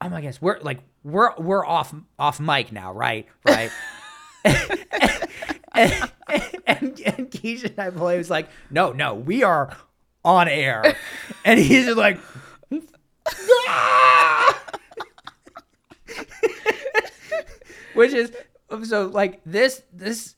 "Oh 0.00 0.08
my 0.08 0.20
gosh, 0.20 0.40
we're 0.40 0.60
like 0.60 0.80
we're 1.02 1.34
we're 1.36 1.64
off 1.64 1.94
off 2.18 2.40
mic 2.40 2.72
now, 2.72 2.92
right? 2.92 3.26
Right." 3.46 3.70
and, 4.44 4.60
and, 6.66 7.00
and 7.00 7.30
Keisha 7.30 7.78
I 7.78 7.90
believe 7.90 8.18
was 8.18 8.30
like, 8.30 8.48
"No, 8.70 8.92
no, 8.92 9.14
we 9.14 9.42
are 9.42 9.76
on 10.24 10.48
air," 10.48 10.96
and 11.44 11.58
he's 11.60 11.86
just 11.86 11.98
like. 11.98 12.18
Which 17.94 18.12
is 18.12 18.32
so 18.82 19.06
like 19.06 19.40
this 19.44 19.82
this 19.92 20.36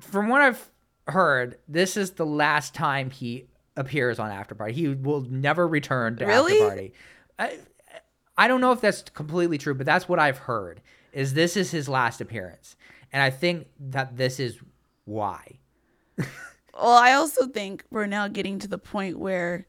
from 0.00 0.28
what 0.28 0.42
I've 0.42 0.70
heard, 1.08 1.58
this 1.68 1.96
is 1.96 2.12
the 2.12 2.26
last 2.26 2.74
time 2.74 3.10
he 3.10 3.46
appears 3.76 4.18
on 4.18 4.30
After 4.30 4.54
Party. 4.54 4.72
He 4.72 4.88
will 4.88 5.22
never 5.22 5.66
return 5.66 6.16
to 6.16 6.26
Really? 6.26 6.54
After 6.54 6.68
Party. 6.68 6.92
I, 7.38 7.58
I 8.36 8.48
don't 8.48 8.60
know 8.60 8.72
if 8.72 8.80
that's 8.80 9.02
completely 9.02 9.58
true, 9.58 9.74
but 9.74 9.86
that's 9.86 10.08
what 10.08 10.18
I've 10.18 10.38
heard. 10.38 10.80
Is 11.12 11.34
this 11.34 11.56
is 11.56 11.70
his 11.70 11.88
last 11.88 12.20
appearance, 12.20 12.76
and 13.12 13.22
I 13.22 13.30
think 13.30 13.66
that 13.78 14.16
this 14.16 14.40
is 14.40 14.58
why. 15.04 15.58
Well, 16.74 16.96
I 16.96 17.12
also 17.12 17.46
think 17.46 17.84
we're 17.90 18.06
now 18.06 18.28
getting 18.28 18.58
to 18.60 18.66
the 18.66 18.78
point 18.78 19.18
where 19.18 19.66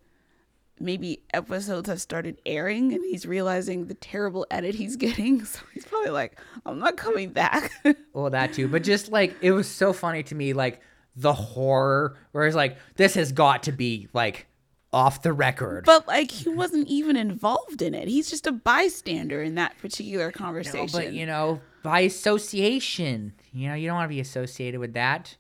maybe 0.84 1.22
episodes 1.34 1.88
have 1.90 2.00
started 2.02 2.40
airing 2.46 2.94
and 2.94 3.04
he's 3.04 3.26
realizing 3.26 3.88
the 3.88 3.94
terrible 3.96 4.46
edit 4.52 4.76
he's 4.76 4.96
getting. 4.96 5.46
So 5.54 5.60
he's 5.74 5.86
probably 5.86 6.12
like, 6.12 6.40
I'm 6.66 6.80
not 6.80 6.98
coming 6.98 7.30
back. 7.32 7.72
Well, 8.14 8.30
that 8.30 8.54
too, 8.54 8.68
but 8.68 8.84
just 8.84 9.12
like 9.12 9.36
it 9.42 9.52
was 9.52 9.68
so 9.68 9.92
funny 9.94 10.22
to 10.24 10.36
me, 10.36 10.54
like 10.54 10.82
the 11.16 11.34
horror, 11.34 12.16
where 12.32 12.46
it's 12.46 12.56
like 12.56 12.78
this 12.96 13.16
has 13.16 13.32
got 13.32 13.64
to 13.64 13.72
be 13.72 14.08
like 14.14 14.46
off 14.94 15.24
the 15.24 15.34
record. 15.34 15.86
but 15.86 16.08
like, 16.08 16.30
he 16.30 16.48
wasn't 16.50 16.88
even 16.88 17.16
involved 17.18 17.82
in 17.82 17.96
it. 17.96 18.08
He's 18.08 18.30
just 18.30 18.46
a 18.46 18.52
bystander 18.52 19.42
in 19.42 19.56
that 19.56 19.76
particular 19.80 20.26
No, 20.28 20.32
conversation. 20.32 20.88
but 20.92 21.12
you 21.14 21.26
know, 21.26 21.60
by 21.82 22.02
association, 22.02 23.34
you 23.52 23.68
know, 23.68 23.74
you 23.74 23.88
don't 23.88 23.96
want 23.96 24.06
to 24.10 24.14
be 24.16 24.20
associated 24.20 24.80
with 24.80 24.94
that. 24.94 25.36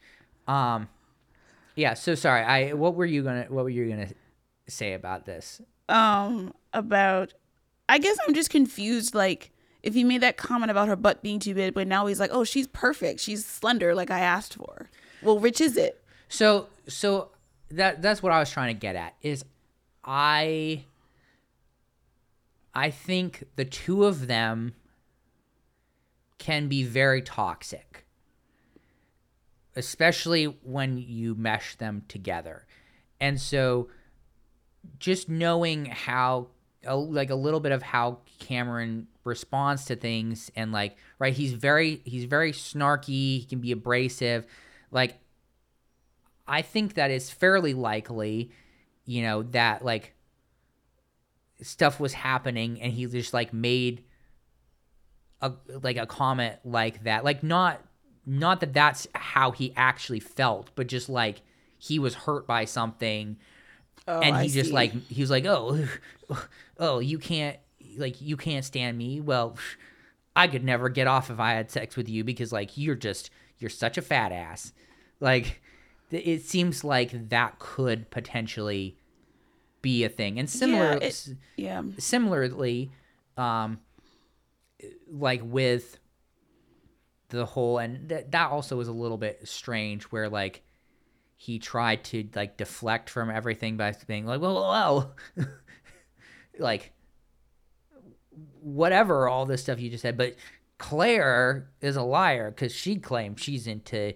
Um, 0.47 0.89
yeah. 1.75 1.93
So 1.93 2.15
sorry. 2.15 2.41
I 2.43 2.73
what 2.73 2.95
were 2.95 3.05
you 3.05 3.23
gonna 3.23 3.45
what 3.49 3.63
were 3.63 3.69
you 3.69 3.87
gonna 3.89 4.07
say 4.68 4.93
about 4.93 5.26
this? 5.26 5.61
um, 5.89 6.53
about, 6.74 7.34
I 7.89 7.99
guess 7.99 8.18
I'm 8.28 8.34
just 8.34 8.49
confused. 8.49 9.14
Like, 9.16 9.51
if 9.82 9.93
he 9.93 10.03
made 10.03 10.22
that 10.22 10.38
comment 10.38 10.72
about 10.72 10.88
her 10.88 10.95
butt 10.95 11.22
being 11.22 11.39
too 11.39 11.53
big, 11.53 11.74
but 11.74 11.88
now 11.88 12.05
he's 12.05 12.20
like, 12.20 12.32
oh, 12.34 12.43
she's 12.43 12.68
perfect. 12.68 13.20
She's 13.20 13.45
slender, 13.45 13.93
like 13.93 14.09
I 14.09 14.20
asked 14.20 14.55
for. 14.55 14.89
Well, 15.22 15.38
which 15.38 15.61
is 15.61 15.78
it? 15.78 16.03
So 16.30 16.68
so 16.88 17.30
that 17.70 18.01
that's 18.01 18.24
what 18.24 18.32
I 18.32 18.39
was 18.39 18.49
trying 18.49 18.74
to 18.74 18.80
get 18.80 18.95
at 18.95 19.14
is 19.22 19.45
I 20.03 20.86
I 22.74 22.89
think 22.89 23.43
the 23.55 23.66
two 23.66 24.05
of 24.05 24.28
them 24.28 24.74
can 26.39 26.68
be 26.68 26.84
very 26.84 27.22
toxic. 27.22 28.05
Especially 29.76 30.45
when 30.45 30.97
you 30.97 31.36
mesh 31.36 31.76
them 31.76 32.03
together. 32.07 32.66
And 33.20 33.39
so 33.39 33.89
just 34.99 35.29
knowing 35.29 35.86
how 35.86 36.47
a, 36.86 36.95
like 36.95 37.29
a 37.29 37.36
little 37.36 37.59
bit 37.59 37.71
of 37.71 37.81
how 37.81 38.19
Cameron 38.39 39.07
responds 39.23 39.86
to 39.86 39.95
things 39.95 40.51
and 40.55 40.73
like 40.73 40.97
right 41.17 41.34
he's 41.34 41.53
very 41.53 42.01
he's 42.03 42.25
very 42.25 42.51
snarky 42.51 43.39
he 43.39 43.45
can 43.49 43.59
be 43.59 43.71
abrasive 43.71 44.45
like 44.91 45.17
I 46.47 46.61
think 46.61 46.95
that 46.95 47.11
it's 47.11 47.29
fairly 47.29 47.73
likely, 47.73 48.51
you 49.05 49.23
know, 49.23 49.43
that 49.43 49.84
like 49.84 50.13
stuff 51.61 51.99
was 51.99 52.13
happening 52.13 52.81
and 52.81 52.91
he 52.91 53.05
just 53.05 53.34
like 53.34 53.53
made 53.53 54.03
a 55.41 55.53
like 55.81 55.97
a 55.97 56.05
comment 56.05 56.57
like 56.65 57.03
that. 57.03 57.23
Like 57.23 57.43
not 57.43 57.81
not 58.25 58.59
that 58.59 58.73
that's 58.73 59.07
how 59.15 59.51
he 59.51 59.73
actually 59.75 60.19
felt, 60.19 60.71
but 60.75 60.88
just 60.88 61.09
like 61.09 61.41
he 61.77 61.99
was 61.99 62.13
hurt 62.15 62.45
by 62.45 62.65
something 62.65 63.38
Oh, 64.07 64.19
and 64.19 64.35
I 64.35 64.47
just 64.47 64.69
see. 64.69 64.73
like 64.73 64.91
he 65.07 65.21
was 65.21 65.29
like, 65.29 65.45
"Oh, 65.45 65.87
oh, 66.79 66.99
you 66.99 67.17
can't 67.19 67.57
like 67.97 68.21
you 68.21 68.35
can't 68.37 68.65
stand 68.65 68.97
me." 68.97 69.21
Well, 69.21 69.57
I 70.35 70.47
could 70.47 70.63
never 70.63 70.89
get 70.89 71.07
off 71.07 71.29
if 71.29 71.39
I 71.39 71.53
had 71.53 71.71
sex 71.71 71.95
with 71.95 72.09
you 72.09 72.23
because 72.23 72.51
like 72.51 72.77
you're 72.77 72.95
just 72.95 73.29
you're 73.59 73.69
such 73.69 73.97
a 73.97 74.01
fat 74.01 74.31
ass. 74.31 74.73
Like 75.19 75.61
it 76.11 76.41
seems 76.43 76.84
like 76.84 77.30
that 77.30 77.59
could 77.59 78.09
potentially 78.11 78.97
be 79.81 80.03
a 80.03 80.09
thing. 80.09 80.38
And 80.38 80.49
similar 80.49 80.93
Yeah, 80.93 81.07
it- 81.07 81.27
yeah. 81.55 81.81
similarly 81.97 82.91
um 83.38 83.80
like 85.09 85.41
with 85.43 85.97
the 87.30 87.45
whole 87.45 87.77
and 87.80 88.09
th- 88.09 88.26
that 88.30 88.51
also 88.51 88.76
was 88.76 88.88
a 88.88 88.91
little 88.93 89.18
bit 89.18 89.47
strange 89.47 90.03
where 90.05 90.30
like 90.30 90.62
he 91.44 91.60
tried 91.60 92.06
to 92.06 92.26
like 92.36 92.56
deflect 92.56 93.10
from 93.10 93.30
everything 93.30 93.76
by 93.76 93.94
being 94.07 94.26
like 94.26 94.40
well 94.40 94.53
well 94.53 95.15
like 96.57 96.94
whatever 98.61 99.28
all 99.28 99.45
this 99.45 99.61
stuff 99.61 99.78
you 99.78 99.90
just 99.90 100.02
said 100.02 100.18
but 100.18 100.38
claire 100.78 101.70
is 101.82 101.98
a 101.98 102.02
liar 102.02 102.49
because 102.49 102.74
she 102.74 102.95
claimed 102.95 103.38
she's 103.38 103.68
into 103.68 104.14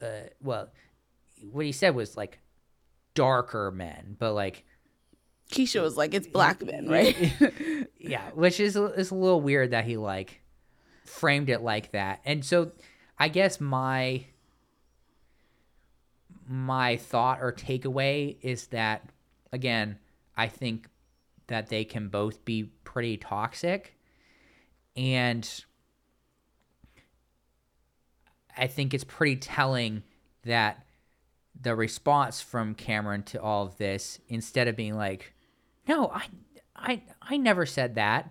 uh 0.00 0.06
well 0.40 0.68
what 1.50 1.64
he 1.64 1.72
said 1.72 1.96
was 1.96 2.16
like 2.16 2.38
darker 3.14 3.72
men 3.72 4.14
but 4.16 4.32
like 4.32 4.64
Keisha 5.50 5.82
was 5.82 5.98
like, 5.98 6.14
it's 6.14 6.26
black 6.26 6.64
men, 6.64 6.88
right? 6.88 7.14
yeah, 7.98 8.30
which 8.30 8.58
is 8.58 8.74
is 8.74 9.10
a 9.10 9.14
little 9.14 9.42
weird 9.42 9.72
that 9.72 9.84
he 9.84 9.98
like 9.98 10.40
framed 11.04 11.50
it 11.50 11.60
like 11.60 11.92
that. 11.92 12.20
And 12.24 12.42
so 12.42 12.72
I 13.18 13.28
guess 13.28 13.60
my 13.60 14.24
my 16.46 16.96
thought 16.96 17.38
or 17.40 17.52
takeaway 17.52 18.36
is 18.42 18.68
that 18.68 19.08
again, 19.52 19.98
I 20.36 20.48
think 20.48 20.88
that 21.46 21.68
they 21.68 21.84
can 21.84 22.08
both 22.08 22.44
be 22.44 22.64
pretty 22.84 23.16
toxic 23.16 23.96
and 24.96 25.64
I 28.56 28.66
think 28.66 28.92
it's 28.92 29.04
pretty 29.04 29.36
telling 29.36 30.02
that 30.44 30.84
the 31.60 31.74
response 31.74 32.40
from 32.40 32.74
Cameron 32.74 33.22
to 33.24 33.40
all 33.40 33.66
of 33.66 33.76
this 33.76 34.20
instead 34.28 34.68
of 34.68 34.76
being 34.76 34.96
like 34.96 35.32
no, 35.86 36.10
I 36.10 36.26
I 36.76 37.02
I 37.20 37.36
never 37.36 37.66
said 37.66 37.94
that. 37.96 38.30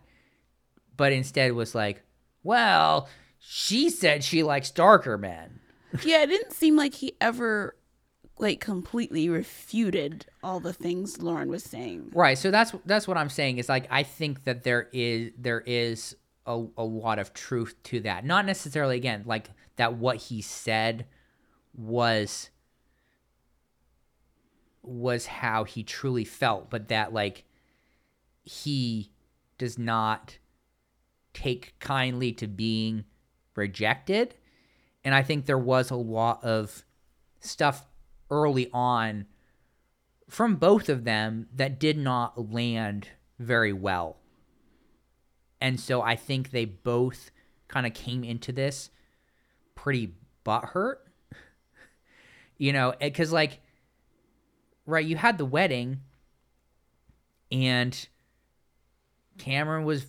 But 0.96 1.14
instead 1.14 1.54
was 1.54 1.74
like, 1.74 2.04
well, 2.44 3.08
she 3.40 3.90
said 3.90 4.24
she 4.24 4.44
likes 4.44 4.72
darker 4.72 5.18
men. 5.18 5.60
yeah, 6.04 6.22
it 6.22 6.28
didn't 6.28 6.54
seem 6.54 6.76
like 6.76 6.94
he 6.96 7.16
ever 7.20 7.76
like 8.42 8.60
completely 8.60 9.30
refuted 9.30 10.26
all 10.44 10.60
the 10.60 10.74
things 10.74 11.22
Lauren 11.22 11.50
was 11.50 11.64
saying. 11.64 12.12
Right. 12.14 12.38
So 12.38 12.52
that's 12.52 12.74
that's 12.86 13.08
what 13.08 13.18
I'm 13.18 13.30
saying 13.30 13.60
is 13.60 13.70
like 13.70 13.88
I 13.90 14.04
think 14.04 14.44
that 14.46 14.64
there 14.64 14.90
is 14.92 15.32
there 15.38 15.62
is 15.62 16.16
a, 16.46 16.66
a 16.78 16.84
lot 16.84 17.20
of 17.20 17.34
truth 17.34 17.76
to 17.84 18.00
that. 18.02 18.26
Not 18.26 18.46
necessarily 18.46 18.98
again 18.98 19.24
like 19.26 19.50
that 19.76 19.94
what 19.94 20.18
he 20.18 20.42
said 20.42 21.06
was 21.74 22.50
was 24.84 25.28
how 25.28 25.64
he 25.64 25.84
truly 25.84 26.26
felt, 26.26 26.70
but 26.70 26.88
that 26.88 27.14
like 27.14 27.46
he 28.44 29.12
does 29.58 29.78
not 29.78 30.40
take 31.34 31.76
kindly 31.80 32.32
to 32.34 32.48
being 32.48 33.06
rejected. 33.56 34.36
And 35.04 35.14
I 35.14 35.22
think 35.22 35.46
there 35.46 35.58
was 35.58 35.92
a 35.92 35.96
lot 35.96 36.44
of 36.44 36.84
stuff 37.40 37.86
early 38.32 38.70
on 38.74 39.26
from 40.30 40.56
both 40.56 40.88
of 40.90 41.04
them 41.04 41.48
that 41.54 41.80
did 41.80 41.98
not 41.98 42.52
land 42.52 43.10
very 43.38 43.74
well. 43.74 44.18
And 45.60 45.80
so 45.80 46.02
I 46.02 46.16
think 46.16 46.50
they 46.50 46.66
both 46.66 47.30
kind 47.68 47.86
of 47.86 47.94
came 47.94 48.24
into 48.24 48.52
this 48.52 48.90
pretty 49.76 50.16
butthurt. 50.46 50.96
You 52.58 52.74
know, 52.74 52.92
eh, 52.92 53.10
because 53.10 53.32
like, 53.32 53.60
right, 54.86 55.04
you 55.04 55.16
had 55.16 55.40
the 55.40 55.46
wedding, 55.46 56.02
and 57.52 58.08
Cameron 59.40 59.84
was 59.84 60.06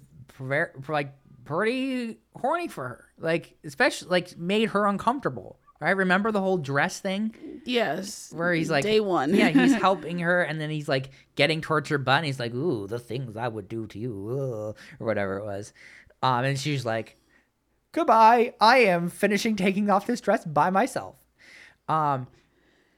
like 0.87 1.15
pretty 1.47 2.19
horny 2.37 2.69
for 2.69 2.89
her, 2.89 3.05
like 3.19 3.57
especially 3.65 4.11
like 4.11 4.37
made 4.37 4.69
her 4.69 4.87
uncomfortable. 4.87 5.62
Right? 5.83 5.97
Remember 5.97 6.31
the 6.31 6.41
whole 6.41 6.59
dress 6.59 7.01
thing? 7.01 7.35
Yes. 7.65 8.33
Where 8.33 8.53
he's 8.55 8.71
like 8.71 8.85
day 8.85 9.01
one. 9.01 9.35
yeah, 9.35 9.49
he's 9.49 9.75
helping 9.89 10.21
her, 10.21 10.43
and 10.43 10.61
then 10.61 10.71
he's 10.71 10.89
like 10.89 11.11
getting 11.35 11.61
towards 11.61 11.89
her 11.89 11.99
butt, 11.99 12.19
and 12.19 12.27
he's 12.27 12.39
like, 12.39 12.55
"Ooh, 12.55 12.87
the 12.87 12.99
things 13.01 13.37
I 13.37 13.49
would 13.49 13.69
do 13.69 13.87
to 13.89 13.99
you," 13.99 14.29
ugh," 14.31 14.77
or 15.01 15.07
whatever 15.07 15.39
it 15.39 15.45
was. 15.45 15.73
Um, 16.23 16.45
and 16.45 16.59
she's 16.59 16.87
like, 16.87 17.17
"Goodbye. 17.93 18.55
I 18.61 18.79
am 18.79 19.09
finishing 19.11 19.57
taking 19.57 19.91
off 19.91 20.07
this 20.07 20.21
dress 20.21 20.45
by 20.45 20.71
myself." 20.71 21.17
Um, 21.89 22.29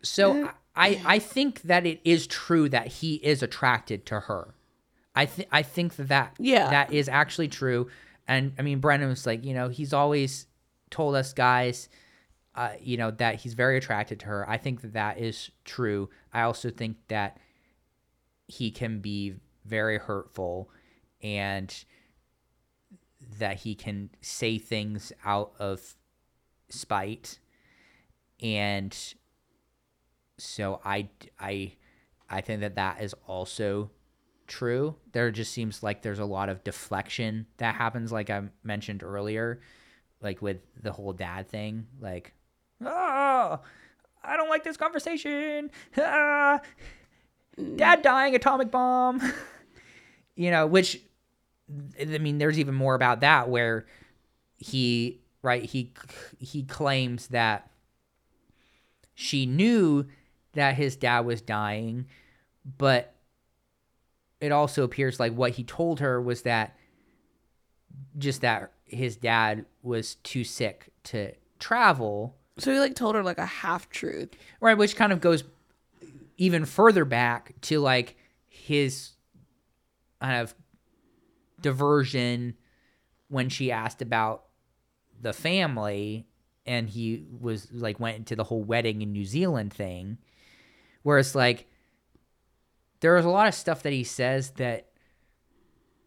so 0.02 0.50
I 0.76 1.00
I 1.06 1.18
think 1.18 1.62
that 1.62 1.86
it 1.86 2.00
is 2.04 2.26
true 2.26 2.68
that 2.68 2.86
he 2.88 3.14
is 3.16 3.42
attracted 3.42 4.04
to 4.06 4.20
her. 4.20 4.54
I 5.14 5.26
think 5.26 5.48
I 5.50 5.62
think 5.62 5.96
that 5.96 6.08
that 6.08 6.34
Yeah. 6.38 6.68
that 6.70 6.92
is 6.92 7.08
actually 7.08 7.48
true. 7.48 7.88
And 8.28 8.52
I 8.58 8.62
mean, 8.62 8.80
Brennan 8.80 9.08
was 9.08 9.26
like, 9.26 9.44
you 9.44 9.54
know, 9.54 9.68
he's 9.68 9.92
always 9.92 10.46
told 10.90 11.14
us 11.14 11.32
guys, 11.32 11.88
uh, 12.54 12.72
you 12.80 12.96
know, 12.96 13.10
that 13.10 13.36
he's 13.36 13.54
very 13.54 13.76
attracted 13.76 14.20
to 14.20 14.26
her. 14.26 14.48
I 14.48 14.58
think 14.58 14.82
that 14.82 14.92
that 14.92 15.18
is 15.18 15.50
true. 15.64 16.08
I 16.32 16.42
also 16.42 16.70
think 16.70 16.96
that 17.08 17.38
he 18.46 18.70
can 18.70 19.00
be 19.00 19.34
very 19.64 19.98
hurtful 19.98 20.70
and 21.22 21.84
that 23.38 23.56
he 23.60 23.74
can 23.74 24.10
say 24.20 24.58
things 24.58 25.12
out 25.24 25.52
of 25.58 25.96
spite 26.68 27.38
and 28.42 29.14
so 30.36 30.80
i 30.84 31.08
i 31.40 31.72
i 32.28 32.40
think 32.40 32.60
that 32.60 32.74
that 32.74 33.00
is 33.00 33.14
also 33.26 33.90
true 34.46 34.94
there 35.12 35.30
just 35.30 35.52
seems 35.52 35.82
like 35.82 36.02
there's 36.02 36.18
a 36.18 36.24
lot 36.24 36.48
of 36.48 36.62
deflection 36.64 37.46
that 37.56 37.74
happens 37.74 38.12
like 38.12 38.28
i 38.28 38.42
mentioned 38.62 39.02
earlier 39.02 39.60
like 40.20 40.42
with 40.42 40.58
the 40.82 40.92
whole 40.92 41.12
dad 41.12 41.48
thing 41.48 41.86
like 42.00 42.34
oh 42.86 43.60
i 44.22 44.36
don't 44.36 44.48
like 44.48 44.64
this 44.64 44.76
conversation. 44.76 45.70
Ah, 45.98 46.60
dad 47.76 48.02
dying 48.02 48.34
atomic 48.34 48.70
bomb. 48.70 49.20
You 50.36 50.50
know 50.50 50.66
which 50.66 51.00
i 52.00 52.18
mean 52.18 52.38
there's 52.38 52.58
even 52.58 52.74
more 52.74 52.96
about 52.96 53.20
that 53.20 53.48
where 53.48 53.86
he 54.58 55.20
right 55.42 55.64
he 55.64 55.92
he 56.40 56.64
claims 56.64 57.28
that 57.28 57.70
she 59.14 59.46
knew 59.46 60.06
that 60.54 60.74
his 60.74 60.96
dad 60.96 61.20
was 61.20 61.40
dying 61.40 62.06
but 62.78 63.14
it 64.40 64.52
also 64.52 64.82
appears 64.82 65.20
like 65.20 65.32
what 65.34 65.52
he 65.52 65.64
told 65.64 66.00
her 66.00 66.20
was 66.20 66.42
that 66.42 66.76
just 68.18 68.40
that 68.40 68.72
his 68.84 69.16
dad 69.16 69.64
was 69.82 70.16
too 70.16 70.44
sick 70.44 70.88
to 71.04 71.32
travel 71.58 72.34
So 72.58 72.72
he 72.72 72.78
like 72.78 72.94
told 72.94 73.14
her 73.14 73.22
like 73.22 73.38
a 73.38 73.46
half 73.46 73.90
truth. 73.90 74.30
right 74.60 74.78
which 74.78 74.96
kind 74.96 75.12
of 75.12 75.20
goes 75.20 75.44
even 76.36 76.64
further 76.64 77.04
back 77.04 77.54
to 77.62 77.80
like 77.80 78.16
his 78.48 79.12
kind 80.20 80.40
of 80.40 80.54
diversion 81.60 82.54
when 83.28 83.48
she 83.48 83.72
asked 83.72 84.02
about 84.02 84.44
the 85.20 85.32
family 85.32 86.26
and 86.66 86.88
he 86.88 87.24
was 87.40 87.70
like 87.72 88.00
went 88.00 88.16
into 88.16 88.36
the 88.36 88.44
whole 88.44 88.62
wedding 88.62 89.02
in 89.02 89.12
New 89.12 89.24
Zealand 89.24 89.72
thing 89.72 90.18
where 91.02 91.18
it's 91.18 91.34
like 91.34 91.66
there 93.00 93.16
is 93.16 93.24
a 93.24 93.30
lot 93.30 93.46
of 93.46 93.54
stuff 93.54 93.82
that 93.82 93.92
he 93.92 94.04
says 94.04 94.50
that 94.52 94.88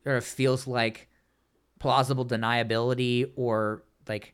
sort 0.03 0.17
of 0.17 0.25
feels 0.25 0.67
like 0.67 1.07
plausible 1.79 2.25
deniability 2.25 3.31
or 3.35 3.83
like 4.07 4.33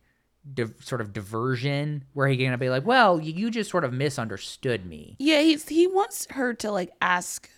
div- 0.51 0.73
sort 0.79 1.01
of 1.01 1.13
diversion 1.13 2.03
where 2.13 2.27
he 2.27 2.37
gonna 2.37 2.57
be 2.57 2.69
like 2.69 2.85
well 2.85 3.19
you, 3.21 3.33
you 3.33 3.51
just 3.51 3.69
sort 3.69 3.83
of 3.83 3.93
misunderstood 3.93 4.85
me 4.85 5.15
Yeah, 5.19 5.41
he's 5.41 5.67
he 5.69 5.87
wants 5.87 6.27
her 6.31 6.53
to 6.55 6.71
like 6.71 6.91
ask 7.01 7.49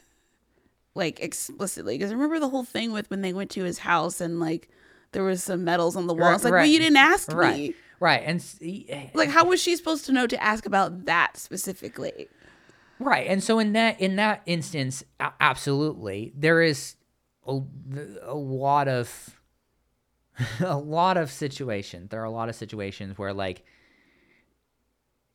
like 0.94 1.20
explicitly 1.20 1.98
because 1.98 2.12
remember 2.14 2.40
the 2.40 2.50
whole 2.50 2.64
thing 2.64 2.92
with 2.92 3.10
when 3.10 3.22
they 3.22 3.34
went 3.34 3.52
to 3.52 3.64
his 3.64 3.80
house 3.80 4.22
and 4.22 4.40
like 4.40 4.70
there 5.12 5.24
was 5.24 5.44
some 5.44 5.64
medals 5.64 5.96
on 5.96 6.08
the 6.08 6.14
wall. 6.14 6.28
Right, 6.30 6.36
It's 6.36 6.44
like, 6.44 6.54
right. 6.54 6.60
well, 6.62 6.70
you 6.70 6.80
didn't 6.80 6.98
ask 6.98 7.32
right 7.34 7.56
me. 7.58 7.74
right 8.00 8.22
and 8.26 8.42
he- 8.60 8.86
eh, 8.90 9.08
Like, 9.14 9.30
how 9.30 9.46
was 9.46 9.62
she 9.62 9.76
supposed 9.78 10.06
to 10.08 10.12
know 10.12 10.28
to 10.28 10.42
ask 10.44 10.66
about 10.66 11.06
that 11.06 11.38
specifically? 11.38 12.28
Right. 13.00 13.28
And 13.28 13.44
so 13.44 13.60
in 13.60 13.74
that 13.74 14.00
in 14.00 14.16
that 14.18 14.42
instance, 14.46 15.04
absolutely, 15.40 16.34
there 16.36 16.62
is 16.62 16.96
a, 17.48 17.60
a 18.24 18.36
lot 18.36 18.88
of 18.88 19.40
a 20.60 20.78
lot 20.78 21.18
of 21.18 21.32
situations. 21.32 22.10
There 22.10 22.22
are 22.22 22.26
a 22.26 22.32
lot 22.32 22.50
of 22.50 22.56
situations 22.56 23.18
where 23.18 23.34
like 23.34 23.64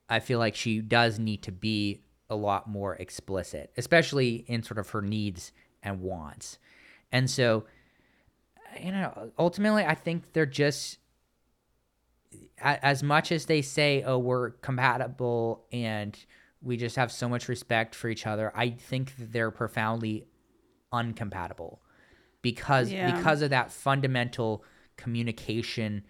I 0.09 0.21
feel 0.21 0.39
like 0.39 0.57
she 0.57 0.81
does 0.81 1.19
need 1.19 1.43
to 1.45 1.53
be 1.53 2.03
a 2.29 2.37
lot 2.37 2.69
more 2.69 2.97
explicit, 2.97 3.73
especially 3.77 4.45
in 4.49 4.63
sort 4.63 4.79
of 4.79 4.91
her 4.91 5.03
needs 5.03 5.53
and 5.83 6.01
wants. 6.01 6.59
And 7.13 7.31
so 7.31 7.65
you 8.81 8.93
know, 8.93 9.33
ultimately 9.39 9.85
I 9.85 9.95
think 9.95 10.33
they're 10.33 10.47
just 10.47 10.99
as 12.59 13.03
much 13.03 13.33
as 13.33 13.47
they 13.47 13.63
say, 13.63 14.03
"Oh, 14.05 14.19
we're 14.19 14.51
compatible 14.51 15.65
and 15.73 16.17
we 16.63 16.77
just 16.77 16.97
have 16.97 17.11
so 17.11 17.29
much 17.29 17.49
respect 17.49 17.95
for 17.95 18.09
each 18.09 18.27
other," 18.27 18.53
I 18.55 18.71
think 18.71 19.17
that 19.17 19.33
they're 19.33 19.51
profoundly 19.51 20.27
uncompatible 20.93 21.79
because 22.43 22.91
Yeah. 22.93 23.15
because 23.17 23.43
of 23.43 23.51
that 23.51 23.73
fundamental 23.73 24.65
communication 25.01 26.05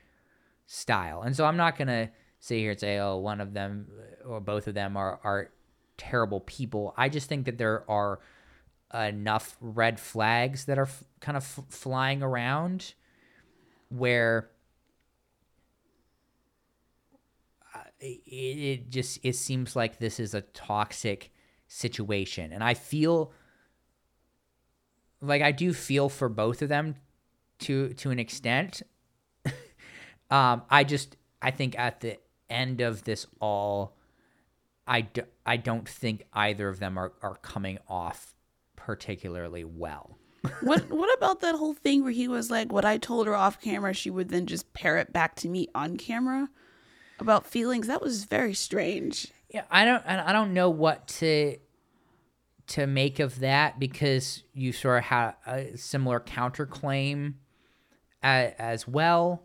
style. 0.67 1.23
And 1.23 1.35
so 1.35 1.45
I'm 1.45 1.57
not 1.57 1.77
gonna 1.77 2.11
sit 2.39 2.59
here 2.59 2.73
and 2.73 2.81
say, 2.81 2.99
"Oh, 2.99 3.17
one 3.19 3.41
of 3.41 3.53
them 3.55 3.89
or 4.25 4.41
both 4.41 4.67
of 4.69 4.75
them 4.75 4.97
are 4.97 5.21
are 5.25 5.51
terrible 5.97 6.41
people." 6.41 6.95
I 6.97 7.09
just 7.09 7.29
think 7.29 7.47
that 7.47 7.59
there 7.59 7.89
are 7.91 8.21
enough 8.93 9.57
red 9.61 10.01
flags 10.01 10.65
that 10.65 10.79
are 10.79 10.85
f- 10.87 11.05
kind 11.21 11.37
of 11.37 11.45
f- 11.45 11.65
flying 11.69 12.23
around 12.23 12.95
where 13.89 14.51
uh, 17.75 17.81
it, 18.01 18.05
it 18.27 18.91
just 18.91 19.19
it 19.23 19.35
seems 19.37 19.77
like 19.77 19.99
this 19.99 20.19
is 20.19 20.35
a 20.35 20.41
toxic 20.41 21.33
situation 21.69 22.53
and 22.53 22.65
i 22.65 22.75
feel 22.75 23.33
like 25.21 25.43
i 25.43 25.53
do 25.53 25.73
feel 25.73 26.09
for 26.09 26.29
both 26.29 26.63
of 26.63 26.69
them 26.69 26.97
to 27.61 27.91
to 27.95 28.11
an 28.11 28.19
extent 28.19 28.83
um 30.31 30.63
i 30.71 30.85
just 30.85 31.17
i 31.41 31.51
think 31.51 31.79
at 31.79 32.01
the 32.01 32.19
end 32.49 32.81
of 32.81 33.05
this 33.05 33.27
all 33.41 33.97
i 34.87 35.01
do, 35.03 35.23
i 35.47 35.57
don't 35.57 35.89
think 35.89 36.25
either 36.33 36.69
of 36.69 36.79
them 36.79 36.99
are 36.99 37.13
are 37.23 37.37
coming 37.37 37.79
off 37.89 38.35
particularly 38.77 39.65
well 39.65 40.19
what 40.63 40.91
What 40.91 41.15
about 41.17 41.41
that 41.41 41.55
whole 41.57 41.75
thing 41.75 42.03
where 42.03 42.13
he 42.13 42.27
was 42.27 42.51
like, 42.51 42.73
"What 42.73 42.85
I 42.87 42.97
told 42.97 43.27
her 43.27 43.35
off 43.35 43.61
camera, 43.61 43.93
she 43.93 44.09
would 44.09 44.31
then 44.31 44.47
just 44.47 44.73
parrot 44.73 45.13
back 45.13 45.35
to 45.37 45.49
me 45.49 45.69
on 45.75 45.99
camera 45.99 46.49
about 47.19 47.47
feelings." 47.47 47.87
That 47.89 48.01
was 48.01 48.25
very 48.25 48.55
strange. 48.55 49.29
Yeah, 49.51 49.65
I 49.71 49.85
don't 49.85 50.03
and 50.07 50.19
I 50.21 50.33
don't 50.33 50.55
know 50.55 50.71
what 50.71 51.09
to 51.09 51.59
to 52.69 52.87
make 52.87 53.19
of 53.19 53.41
that 53.41 53.79
because 53.79 54.45
you 54.55 54.73
sort 54.73 54.99
of 54.99 55.05
had 55.05 55.35
a 55.47 55.77
similar 55.77 56.21
counterclaim 56.21 57.35
as, 58.23 58.53
as 58.59 58.89
well. 58.89 59.43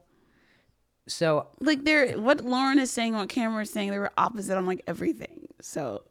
So 1.08 1.48
Like, 1.60 1.84
they're 1.84 2.20
what 2.20 2.42
Lauren 2.42 2.80
is 2.80 2.90
saying, 2.92 3.14
what 3.14 3.30
Cameron 3.30 3.64
is 3.64 3.70
saying, 3.70 3.92
they 3.92 4.00
were 4.00 4.12
opposite 4.18 4.58
on 4.58 4.66
like 4.66 4.84
everything. 4.88 5.48
So, 5.62 6.04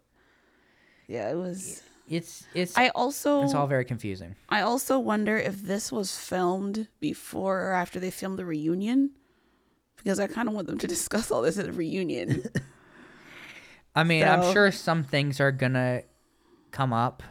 yeah, 1.08 1.30
it 1.30 1.34
was. 1.34 1.82
it's 2.08 2.44
it's 2.54 2.76
I 2.76 2.88
also 2.88 3.42
it's 3.42 3.54
all 3.54 3.66
very 3.66 3.84
confusing. 3.84 4.36
I 4.48 4.60
also 4.60 4.98
wonder 4.98 5.36
if 5.36 5.62
this 5.62 5.90
was 5.90 6.16
filmed 6.16 6.88
before 7.00 7.60
or 7.68 7.72
after 7.72 7.98
they 8.00 8.10
filmed 8.10 8.38
the 8.38 8.44
reunion, 8.44 9.10
because 9.96 10.20
I 10.20 10.26
kind 10.28 10.48
of 10.48 10.54
want 10.54 10.66
them 10.68 10.78
to 10.78 10.86
discuss 10.96 11.30
all 11.30 11.42
this 11.42 11.58
at 11.58 11.66
the 11.66 11.72
reunion. 11.72 12.44
I 13.96 14.02
mean, 14.04 14.24
I'm 14.24 14.52
sure 14.52 14.70
some 14.72 15.04
things 15.04 15.40
are 15.40 15.52
gonna 15.52 16.02
come 16.70 16.92
up. 16.92 17.22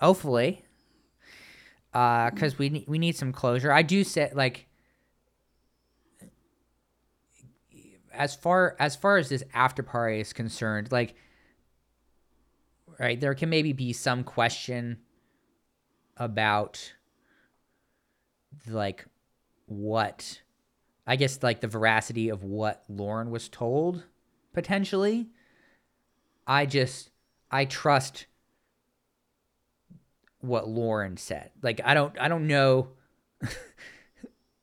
Hopefully. 0.00 0.64
Uh, 1.92 2.30
because 2.30 2.56
we 2.58 2.84
we 2.86 2.98
need 2.98 3.16
some 3.16 3.32
closure. 3.32 3.72
I 3.72 3.82
do 3.82 4.04
say 4.04 4.30
like 4.32 4.68
as 8.12 8.34
far 8.34 8.76
as 8.78 8.94
far 8.94 9.16
as 9.16 9.28
this 9.28 9.42
after 9.52 9.82
party 9.82 10.20
is 10.20 10.32
concerned, 10.32 10.92
like 10.92 11.14
right, 12.98 13.20
there 13.20 13.34
can 13.34 13.48
maybe 13.50 13.72
be 13.72 13.92
some 13.92 14.22
question 14.22 14.98
about 16.16 16.92
like 18.68 19.06
what 19.66 20.42
I 21.06 21.16
guess 21.16 21.42
like 21.42 21.60
the 21.60 21.66
veracity 21.66 22.28
of 22.28 22.44
what 22.44 22.84
Lauren 22.88 23.30
was 23.30 23.48
told 23.48 24.04
potentially. 24.52 25.28
I 26.46 26.66
just 26.66 27.10
I 27.50 27.64
trust 27.64 28.26
what 30.40 30.68
Lauren 30.68 31.16
said. 31.16 31.50
Like 31.62 31.80
I 31.84 31.94
don't 31.94 32.18
I 32.20 32.28
don't 32.28 32.46
know 32.46 32.88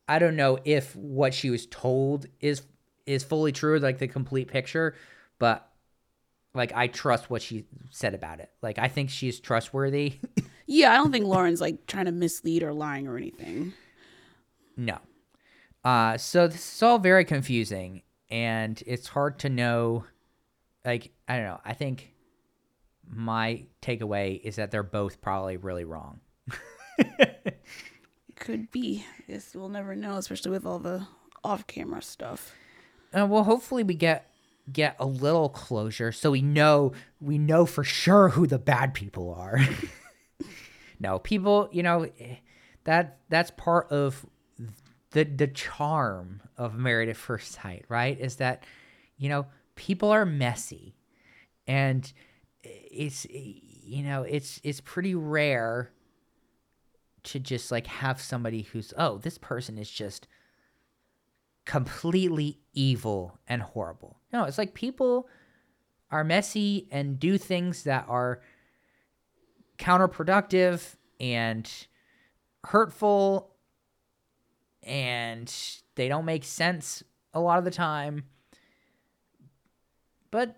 I 0.07 0.19
don't 0.19 0.35
know 0.35 0.59
if 0.63 0.95
what 0.95 1.33
she 1.33 1.49
was 1.49 1.65
told 1.65 2.27
is 2.39 2.63
is 3.05 3.23
fully 3.23 3.51
true, 3.51 3.79
like 3.79 3.99
the 3.99 4.07
complete 4.07 4.47
picture, 4.49 4.95
but 5.39 5.69
like 6.53 6.71
I 6.73 6.87
trust 6.87 7.29
what 7.29 7.41
she 7.41 7.65
said 7.91 8.13
about 8.13 8.39
it. 8.39 8.49
Like 8.61 8.79
I 8.79 8.87
think 8.87 9.09
she's 9.09 9.39
trustworthy. 9.39 10.15
Yeah, 10.69 10.91
I 10.91 10.95
don't 10.95 11.13
think 11.13 11.23
Lauren's 11.23 11.61
like 11.61 11.87
trying 11.87 12.07
to 12.07 12.11
mislead 12.11 12.61
or 12.61 12.73
lying 12.73 13.07
or 13.07 13.15
anything. 13.15 13.71
no. 14.75 14.97
Uh 15.85 16.17
so 16.17 16.45
this 16.49 16.75
is 16.75 16.83
all 16.83 16.99
very 16.99 17.23
confusing 17.23 18.01
and 18.29 18.83
it's 18.85 19.07
hard 19.07 19.39
to 19.39 19.49
know 19.49 20.03
like 20.83 21.11
I 21.25 21.37
don't 21.37 21.45
know. 21.45 21.61
I 21.63 21.71
think 21.73 22.13
my 23.09 23.65
takeaway 23.81 24.41
is 24.41 24.57
that 24.57 24.71
they're 24.71 24.83
both 24.83 25.21
probably 25.21 25.57
really 25.57 25.85
wrong. 25.85 26.19
Could 28.35 28.71
be. 28.71 29.05
Guess 29.27 29.55
we'll 29.55 29.69
never 29.69 29.95
know, 29.95 30.17
especially 30.17 30.51
with 30.51 30.65
all 30.65 30.79
the 30.79 31.07
off-camera 31.43 32.01
stuff. 32.01 32.53
Uh, 33.17 33.25
well, 33.25 33.43
hopefully 33.43 33.83
we 33.83 33.93
get 33.93 34.31
get 34.71 34.97
a 34.99 35.05
little 35.05 35.47
closure 35.47 36.11
so 36.11 36.31
we 36.31 36.41
know 36.41 36.91
we 37.21 37.37
know 37.37 37.65
for 37.65 37.85
sure 37.85 38.29
who 38.29 38.45
the 38.45 38.59
bad 38.59 38.93
people 38.93 39.33
are. 39.33 39.59
no, 40.99 41.19
people, 41.19 41.69
you 41.71 41.83
know, 41.83 42.07
that 42.83 43.19
that's 43.29 43.51
part 43.51 43.91
of 43.91 44.25
the 45.11 45.23
the 45.23 45.47
charm 45.47 46.41
of 46.57 46.75
Married 46.75 47.09
at 47.09 47.17
First 47.17 47.53
Sight, 47.53 47.85
right? 47.87 48.19
Is 48.19 48.37
that 48.37 48.63
you 49.17 49.29
know, 49.29 49.47
people 49.75 50.11
are 50.11 50.25
messy 50.25 50.95
and 51.65 52.11
it's 52.91 53.25
you 53.29 54.03
know, 54.03 54.23
it's 54.23 54.59
it's 54.63 54.81
pretty 54.81 55.15
rare 55.15 55.91
to 57.23 57.39
just 57.39 57.71
like 57.71 57.87
have 57.87 58.21
somebody 58.21 58.63
who's 58.63 58.93
oh, 58.97 59.17
this 59.17 59.37
person 59.37 59.77
is 59.77 59.89
just 59.89 60.27
completely 61.65 62.59
evil 62.73 63.37
and 63.47 63.61
horrible. 63.61 64.19
No, 64.31 64.45
it's 64.45 64.57
like 64.57 64.73
people 64.73 65.27
are 66.09 66.23
messy 66.23 66.87
and 66.91 67.19
do 67.19 67.37
things 67.37 67.83
that 67.83 68.05
are 68.07 68.41
counterproductive 69.77 70.95
and 71.19 71.69
hurtful 72.63 73.53
and 74.83 75.53
they 75.95 76.07
don't 76.07 76.25
make 76.25 76.43
sense 76.43 77.03
a 77.33 77.39
lot 77.39 77.59
of 77.59 77.65
the 77.65 77.71
time. 77.71 78.23
But 80.31 80.55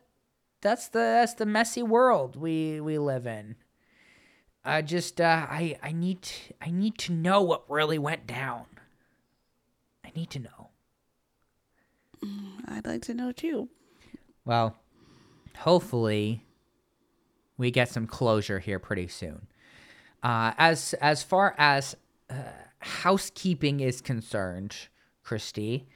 that's 0.61 0.87
the 0.89 0.99
that's 0.99 1.35
the 1.35 1.45
messy 1.45 1.83
world 1.83 2.35
we 2.35 2.81
we 2.81 2.97
live 2.97 3.25
in. 3.25 3.55
I 4.63 4.81
just 4.81 5.21
uh, 5.21 5.47
I 5.49 5.77
I 5.81 5.91
need 5.91 6.21
to, 6.23 6.53
I 6.61 6.71
need 6.71 6.97
to 6.99 7.13
know 7.13 7.41
what 7.41 7.69
really 7.69 7.97
went 7.97 8.27
down. 8.27 8.65
I 10.05 10.11
need 10.15 10.29
to 10.31 10.39
know. 10.39 10.69
I'd 12.67 12.85
like 12.85 13.03
to 13.03 13.13
know 13.13 13.31
too. 13.31 13.69
Well, 14.45 14.75
hopefully 15.57 16.45
we 17.57 17.71
get 17.71 17.89
some 17.89 18.07
closure 18.07 18.59
here 18.59 18.79
pretty 18.79 19.07
soon. 19.07 19.47
Uh, 20.21 20.53
as 20.57 20.93
as 20.95 21.23
far 21.23 21.55
as 21.57 21.95
uh, 22.29 22.35
housekeeping 22.79 23.79
is 23.79 24.01
concerned, 24.01 24.75
Christy, 25.23 25.87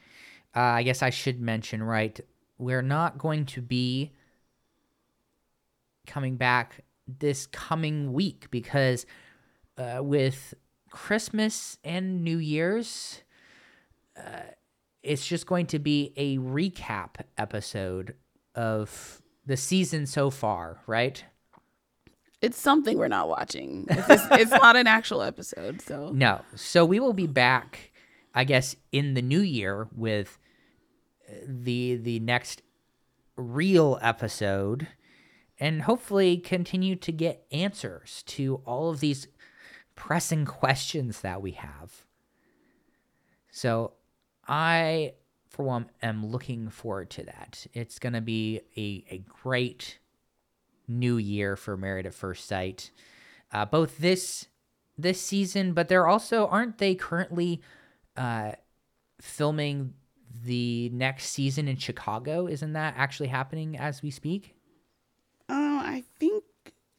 uh, 0.56 0.60
I 0.60 0.84
guess 0.84 1.02
I 1.02 1.10
should 1.10 1.42
mention 1.42 1.84
right. 1.84 2.20
We're 2.58 2.82
not 2.82 3.18
going 3.18 3.46
to 3.48 3.62
be 3.62 4.14
coming 6.08 6.36
back 6.38 6.82
this 7.08 7.48
coming 7.48 8.14
week 8.14 8.48
because 8.52 9.06
uh, 9.78 10.00
with 10.04 10.54
Christmas 10.92 11.78
and 11.84 12.24
New 12.24 12.38
Year's, 12.38 13.22
uh, 14.18 14.42
it's 15.02 15.26
just 15.26 15.46
going 15.48 15.66
to 15.68 15.80
be 15.80 16.14
a 16.16 16.38
recap 16.38 17.16
episode 17.38 18.16
of 18.56 19.22
the 19.46 19.58
season 19.58 20.06
so 20.06 20.30
far, 20.30 20.80
right? 20.88 21.24
It's 22.42 22.60
something 22.60 22.98
we're 22.98 23.08
not 23.08 23.30
watching. 23.30 23.86
It's, 23.90 24.08
just- 24.08 24.32
it's 24.34 24.52
not 24.64 24.76
an 24.76 24.88
actual 24.88 25.22
episode, 25.22 25.82
so 25.82 26.12
No. 26.14 26.42
So 26.56 26.86
we 26.86 27.00
will 27.00 27.14
be 27.14 27.28
back, 27.28 27.92
I 28.36 28.44
guess, 28.44 28.76
in 28.92 29.14
the 29.14 29.22
new 29.22 29.40
year 29.42 29.88
with 29.96 30.38
uh, 31.30 31.34
the 31.48 31.96
the 31.96 32.20
next 32.20 32.62
real 33.36 33.98
episode 34.02 34.88
and 35.60 35.84
hopefully 35.84 36.38
continue 36.38 36.96
to 36.96 37.12
get 37.12 37.46
answers 37.52 38.24
to 38.28 38.62
all 38.66 38.90
of 38.90 39.00
these 39.00 39.28
pressing 39.96 40.46
questions 40.46 41.22
that 41.22 41.42
we 41.42 41.52
have. 41.52 42.06
So 43.52 43.94
I 44.48 45.14
for 45.50 45.64
one 45.64 45.90
am 46.02 46.26
looking 46.26 46.70
forward 46.70 47.12
to 47.12 47.24
that. 47.24 47.68
It's 47.74 48.00
going 48.00 48.14
to 48.14 48.22
be 48.22 48.62
a 48.76 49.06
a 49.14 49.20
great 49.20 50.00
new 50.88 51.18
year 51.18 51.56
for 51.56 51.78
Married 51.78 52.06
at 52.06 52.14
First 52.14 52.48
Sight. 52.48 52.92
Uh, 53.52 53.66
both 53.66 54.00
this 54.00 54.48
this 54.98 55.22
season, 55.22 55.74
but 55.74 55.88
they're 55.88 56.08
also 56.08 56.48
aren't 56.48 56.80
they 56.80 56.96
currently 56.96 57.62
uh, 58.18 58.54
filming 59.22 59.94
the 60.44 60.90
next 60.90 61.28
season 61.28 61.68
in 61.68 61.78
Chicago? 61.78 62.48
Isn't 62.48 62.74
that 62.74 62.96
actually 62.98 63.28
happening 63.28 63.78
as 63.78 64.02
we 64.02 64.10
speak? 64.10 64.56
I 65.94 66.04
think 66.20 66.44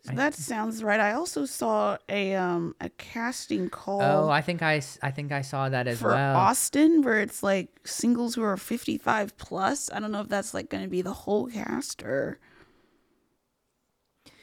that 0.05 0.35
sounds 0.35 0.85
right. 0.85 1.01
I 1.01 1.13
also 1.15 1.47
saw 1.47 1.97
a 2.09 2.35
um 2.37 2.77
a 2.81 2.91
casting 2.91 3.69
call 3.71 4.03
Oh, 4.03 4.29
I 4.29 4.41
think 4.41 4.63
I 4.63 4.81
I 5.03 5.11
think 5.11 5.33
I 5.33 5.43
saw 5.43 5.69
that 5.69 5.89
as 5.89 5.99
for 5.99 6.11
well. 6.11 6.37
Austin 6.37 7.03
where 7.03 7.21
it's 7.21 7.43
like 7.43 7.69
singles 7.85 8.35
who 8.35 8.43
are 8.43 8.57
55 8.57 9.37
plus. 9.37 9.91
I 9.93 9.99
don't 9.99 10.13
know 10.13 10.21
if 10.21 10.29
that's 10.29 10.55
like 10.55 10.71
going 10.71 10.85
to 10.85 10.91
be 10.91 11.03
the 11.03 11.13
whole 11.13 11.47
cast 11.49 12.03
or 12.03 12.39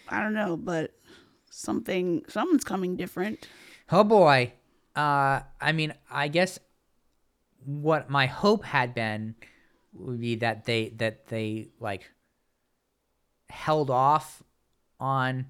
I 0.10 0.22
don't 0.22 0.34
know, 0.34 0.57
but 0.57 0.91
something 1.49 2.26
something's 2.28 2.65
coming 2.65 2.98
different. 2.98 3.48
Oh 3.90 4.03
boy. 4.03 4.52
Uh 4.95 5.41
I 5.61 5.72
mean, 5.72 5.94
I 6.10 6.28
guess 6.28 6.60
what 7.64 8.10
my 8.10 8.26
hope 8.26 8.65
had 8.65 8.94
been 8.94 9.36
would 9.94 10.19
be 10.19 10.36
that 10.36 10.65
they 10.65 10.90
that 10.98 11.28
they 11.28 11.69
like 11.80 12.10
held 13.52 13.90
off 13.90 14.41
on 14.99 15.45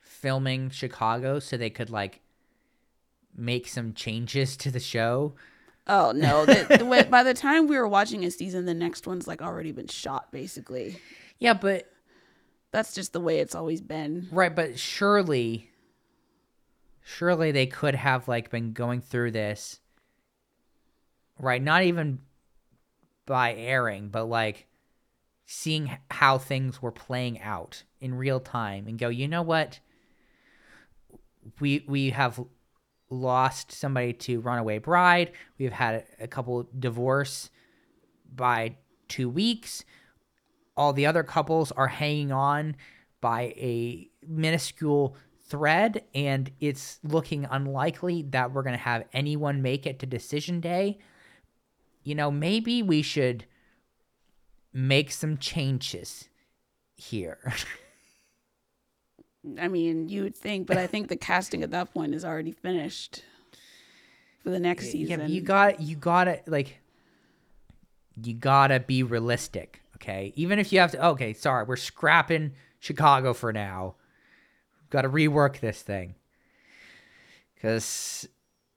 filming 0.00 0.70
Chicago 0.70 1.38
so 1.38 1.56
they 1.56 1.70
could 1.70 1.90
like 1.90 2.20
make 3.36 3.66
some 3.68 3.92
changes 3.92 4.56
to 4.58 4.70
the 4.70 4.80
show. 4.80 5.34
Oh 5.86 6.12
no! 6.12 6.44
The, 6.46 6.78
the 6.78 7.06
by 7.10 7.22
the 7.22 7.34
time 7.34 7.66
we 7.66 7.76
were 7.76 7.88
watching 7.88 8.24
a 8.24 8.30
season, 8.30 8.64
the 8.64 8.74
next 8.74 9.06
one's 9.06 9.26
like 9.26 9.42
already 9.42 9.72
been 9.72 9.88
shot. 9.88 10.32
Basically, 10.32 10.96
Yeah, 11.38 11.54
but 11.54 11.90
that's 12.70 12.94
just 12.94 13.12
the 13.12 13.20
way 13.20 13.40
it's 13.40 13.54
always 13.54 13.80
been. 13.80 14.28
right, 14.32 14.54
but 14.54 14.78
surely 14.78 15.70
surely 17.06 17.52
they 17.52 17.66
could 17.66 17.94
have 17.94 18.26
like 18.28 18.50
been 18.50 18.72
going 18.72 19.00
through 19.02 19.30
this 19.30 19.78
right, 21.38 21.62
not 21.62 21.82
even 21.82 22.18
by 23.26 23.54
airing, 23.54 24.08
but 24.08 24.24
like 24.24 24.66
seeing 25.46 25.98
how 26.10 26.38
things 26.38 26.80
were 26.80 26.92
playing 26.92 27.40
out 27.40 27.84
in 28.00 28.14
real 28.14 28.40
time 28.40 28.86
and 28.86 28.98
go, 28.98 29.08
"You 29.08 29.28
know 29.28 29.42
what? 29.42 29.80
We 31.60 31.84
we 31.86 32.10
have 32.10 32.40
lost 33.10 33.72
somebody 33.72 34.12
to 34.12 34.40
runaway 34.40 34.78
bride. 34.78 35.32
We've 35.58 35.72
had 35.72 36.04
a, 36.18 36.26
couple 36.26 36.68
divorce 36.78 37.50
by 38.34 38.76
2 39.08 39.28
weeks. 39.28 39.84
All 40.76 40.92
the 40.92 41.06
other 41.06 41.22
couples 41.22 41.70
are 41.72 41.86
hanging 41.88 42.32
on 42.32 42.76
by 43.20 43.54
a 43.56 44.10
minuscule 44.26 45.16
thread 45.44 46.02
and 46.14 46.50
it's 46.60 46.98
looking 47.04 47.46
unlikely 47.50 48.22
that 48.30 48.52
we're 48.52 48.62
going 48.62 48.76
to 48.76 48.82
have 48.82 49.04
anyone 49.12 49.62
make 49.62 49.86
it 49.86 49.98
to 50.00 50.06
decision 50.06 50.60
day. 50.60 50.98
You 52.02 52.14
know, 52.14 52.30
maybe 52.30 52.82
we 52.82 53.02
should 53.02 53.44
make 54.74 55.12
some 55.12 55.38
changes 55.38 56.28
here. 56.96 57.54
I 59.60 59.68
mean, 59.68 60.08
you 60.08 60.24
would 60.24 60.36
think, 60.36 60.66
but 60.66 60.76
I 60.76 60.86
think 60.86 61.08
the 61.08 61.16
casting 61.16 61.62
at 61.62 61.70
that 61.70 61.94
point 61.94 62.14
is 62.14 62.24
already 62.24 62.52
finished 62.52 63.22
for 64.42 64.50
the 64.50 64.58
next 64.58 64.90
season. 64.90 65.20
but 65.20 65.28
you 65.28 65.40
got 65.40 65.80
you 65.80 65.96
gotta 65.96 66.40
like 66.46 66.80
you 68.22 68.34
gotta 68.34 68.80
be 68.80 69.02
realistic, 69.02 69.82
okay? 69.96 70.32
Even 70.34 70.58
if 70.58 70.72
you 70.72 70.80
have 70.80 70.90
to 70.92 71.06
okay, 71.08 71.32
sorry, 71.32 71.64
we're 71.64 71.76
scrapping 71.76 72.52
Chicago 72.80 73.32
for 73.32 73.52
now. 73.52 73.94
We've 74.80 74.90
Gotta 74.90 75.08
rework 75.08 75.60
this 75.60 75.82
thing. 75.82 76.14
Cause 77.60 78.28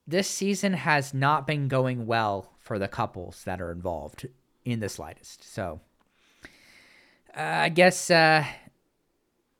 this 0.06 0.30
season 0.30 0.74
has 0.74 1.14
not 1.14 1.48
been 1.48 1.68
going 1.68 2.06
well 2.06 2.54
for 2.60 2.80
the 2.80 2.88
couples 2.88 3.44
that 3.44 3.62
are 3.62 3.72
involved 3.72 4.28
in 4.64 4.80
the 4.80 4.90
slightest. 4.90 5.54
So 5.54 5.82
I 7.38 7.70
guess 7.70 8.10
uh 8.10 8.44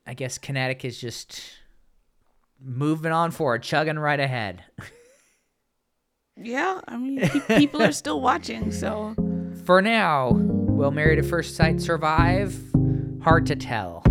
I 0.06 0.14
guess 0.14 0.38
Kinetic 0.38 0.84
is 0.86 1.00
just 1.00 1.42
moving 2.60 3.12
on 3.12 3.32
forward, 3.32 3.62
chugging 3.62 4.00
right 4.00 4.20
ahead. 4.20 4.64
yeah, 6.38 6.80
I 6.88 6.98
mean, 6.98 7.30
people 7.48 7.82
are 7.82 7.92
still 7.92 8.22
watching, 8.22 8.72
so 8.72 9.14
For 9.66 9.82
now, 9.82 10.32
will 10.32 10.92
Married 10.92 11.20
at 11.20 11.26
First 11.26 11.56
Sight 11.56 11.82
survive? 11.82 12.56
Hard 13.22 13.46
to 13.48 13.56
tell. 13.56 14.04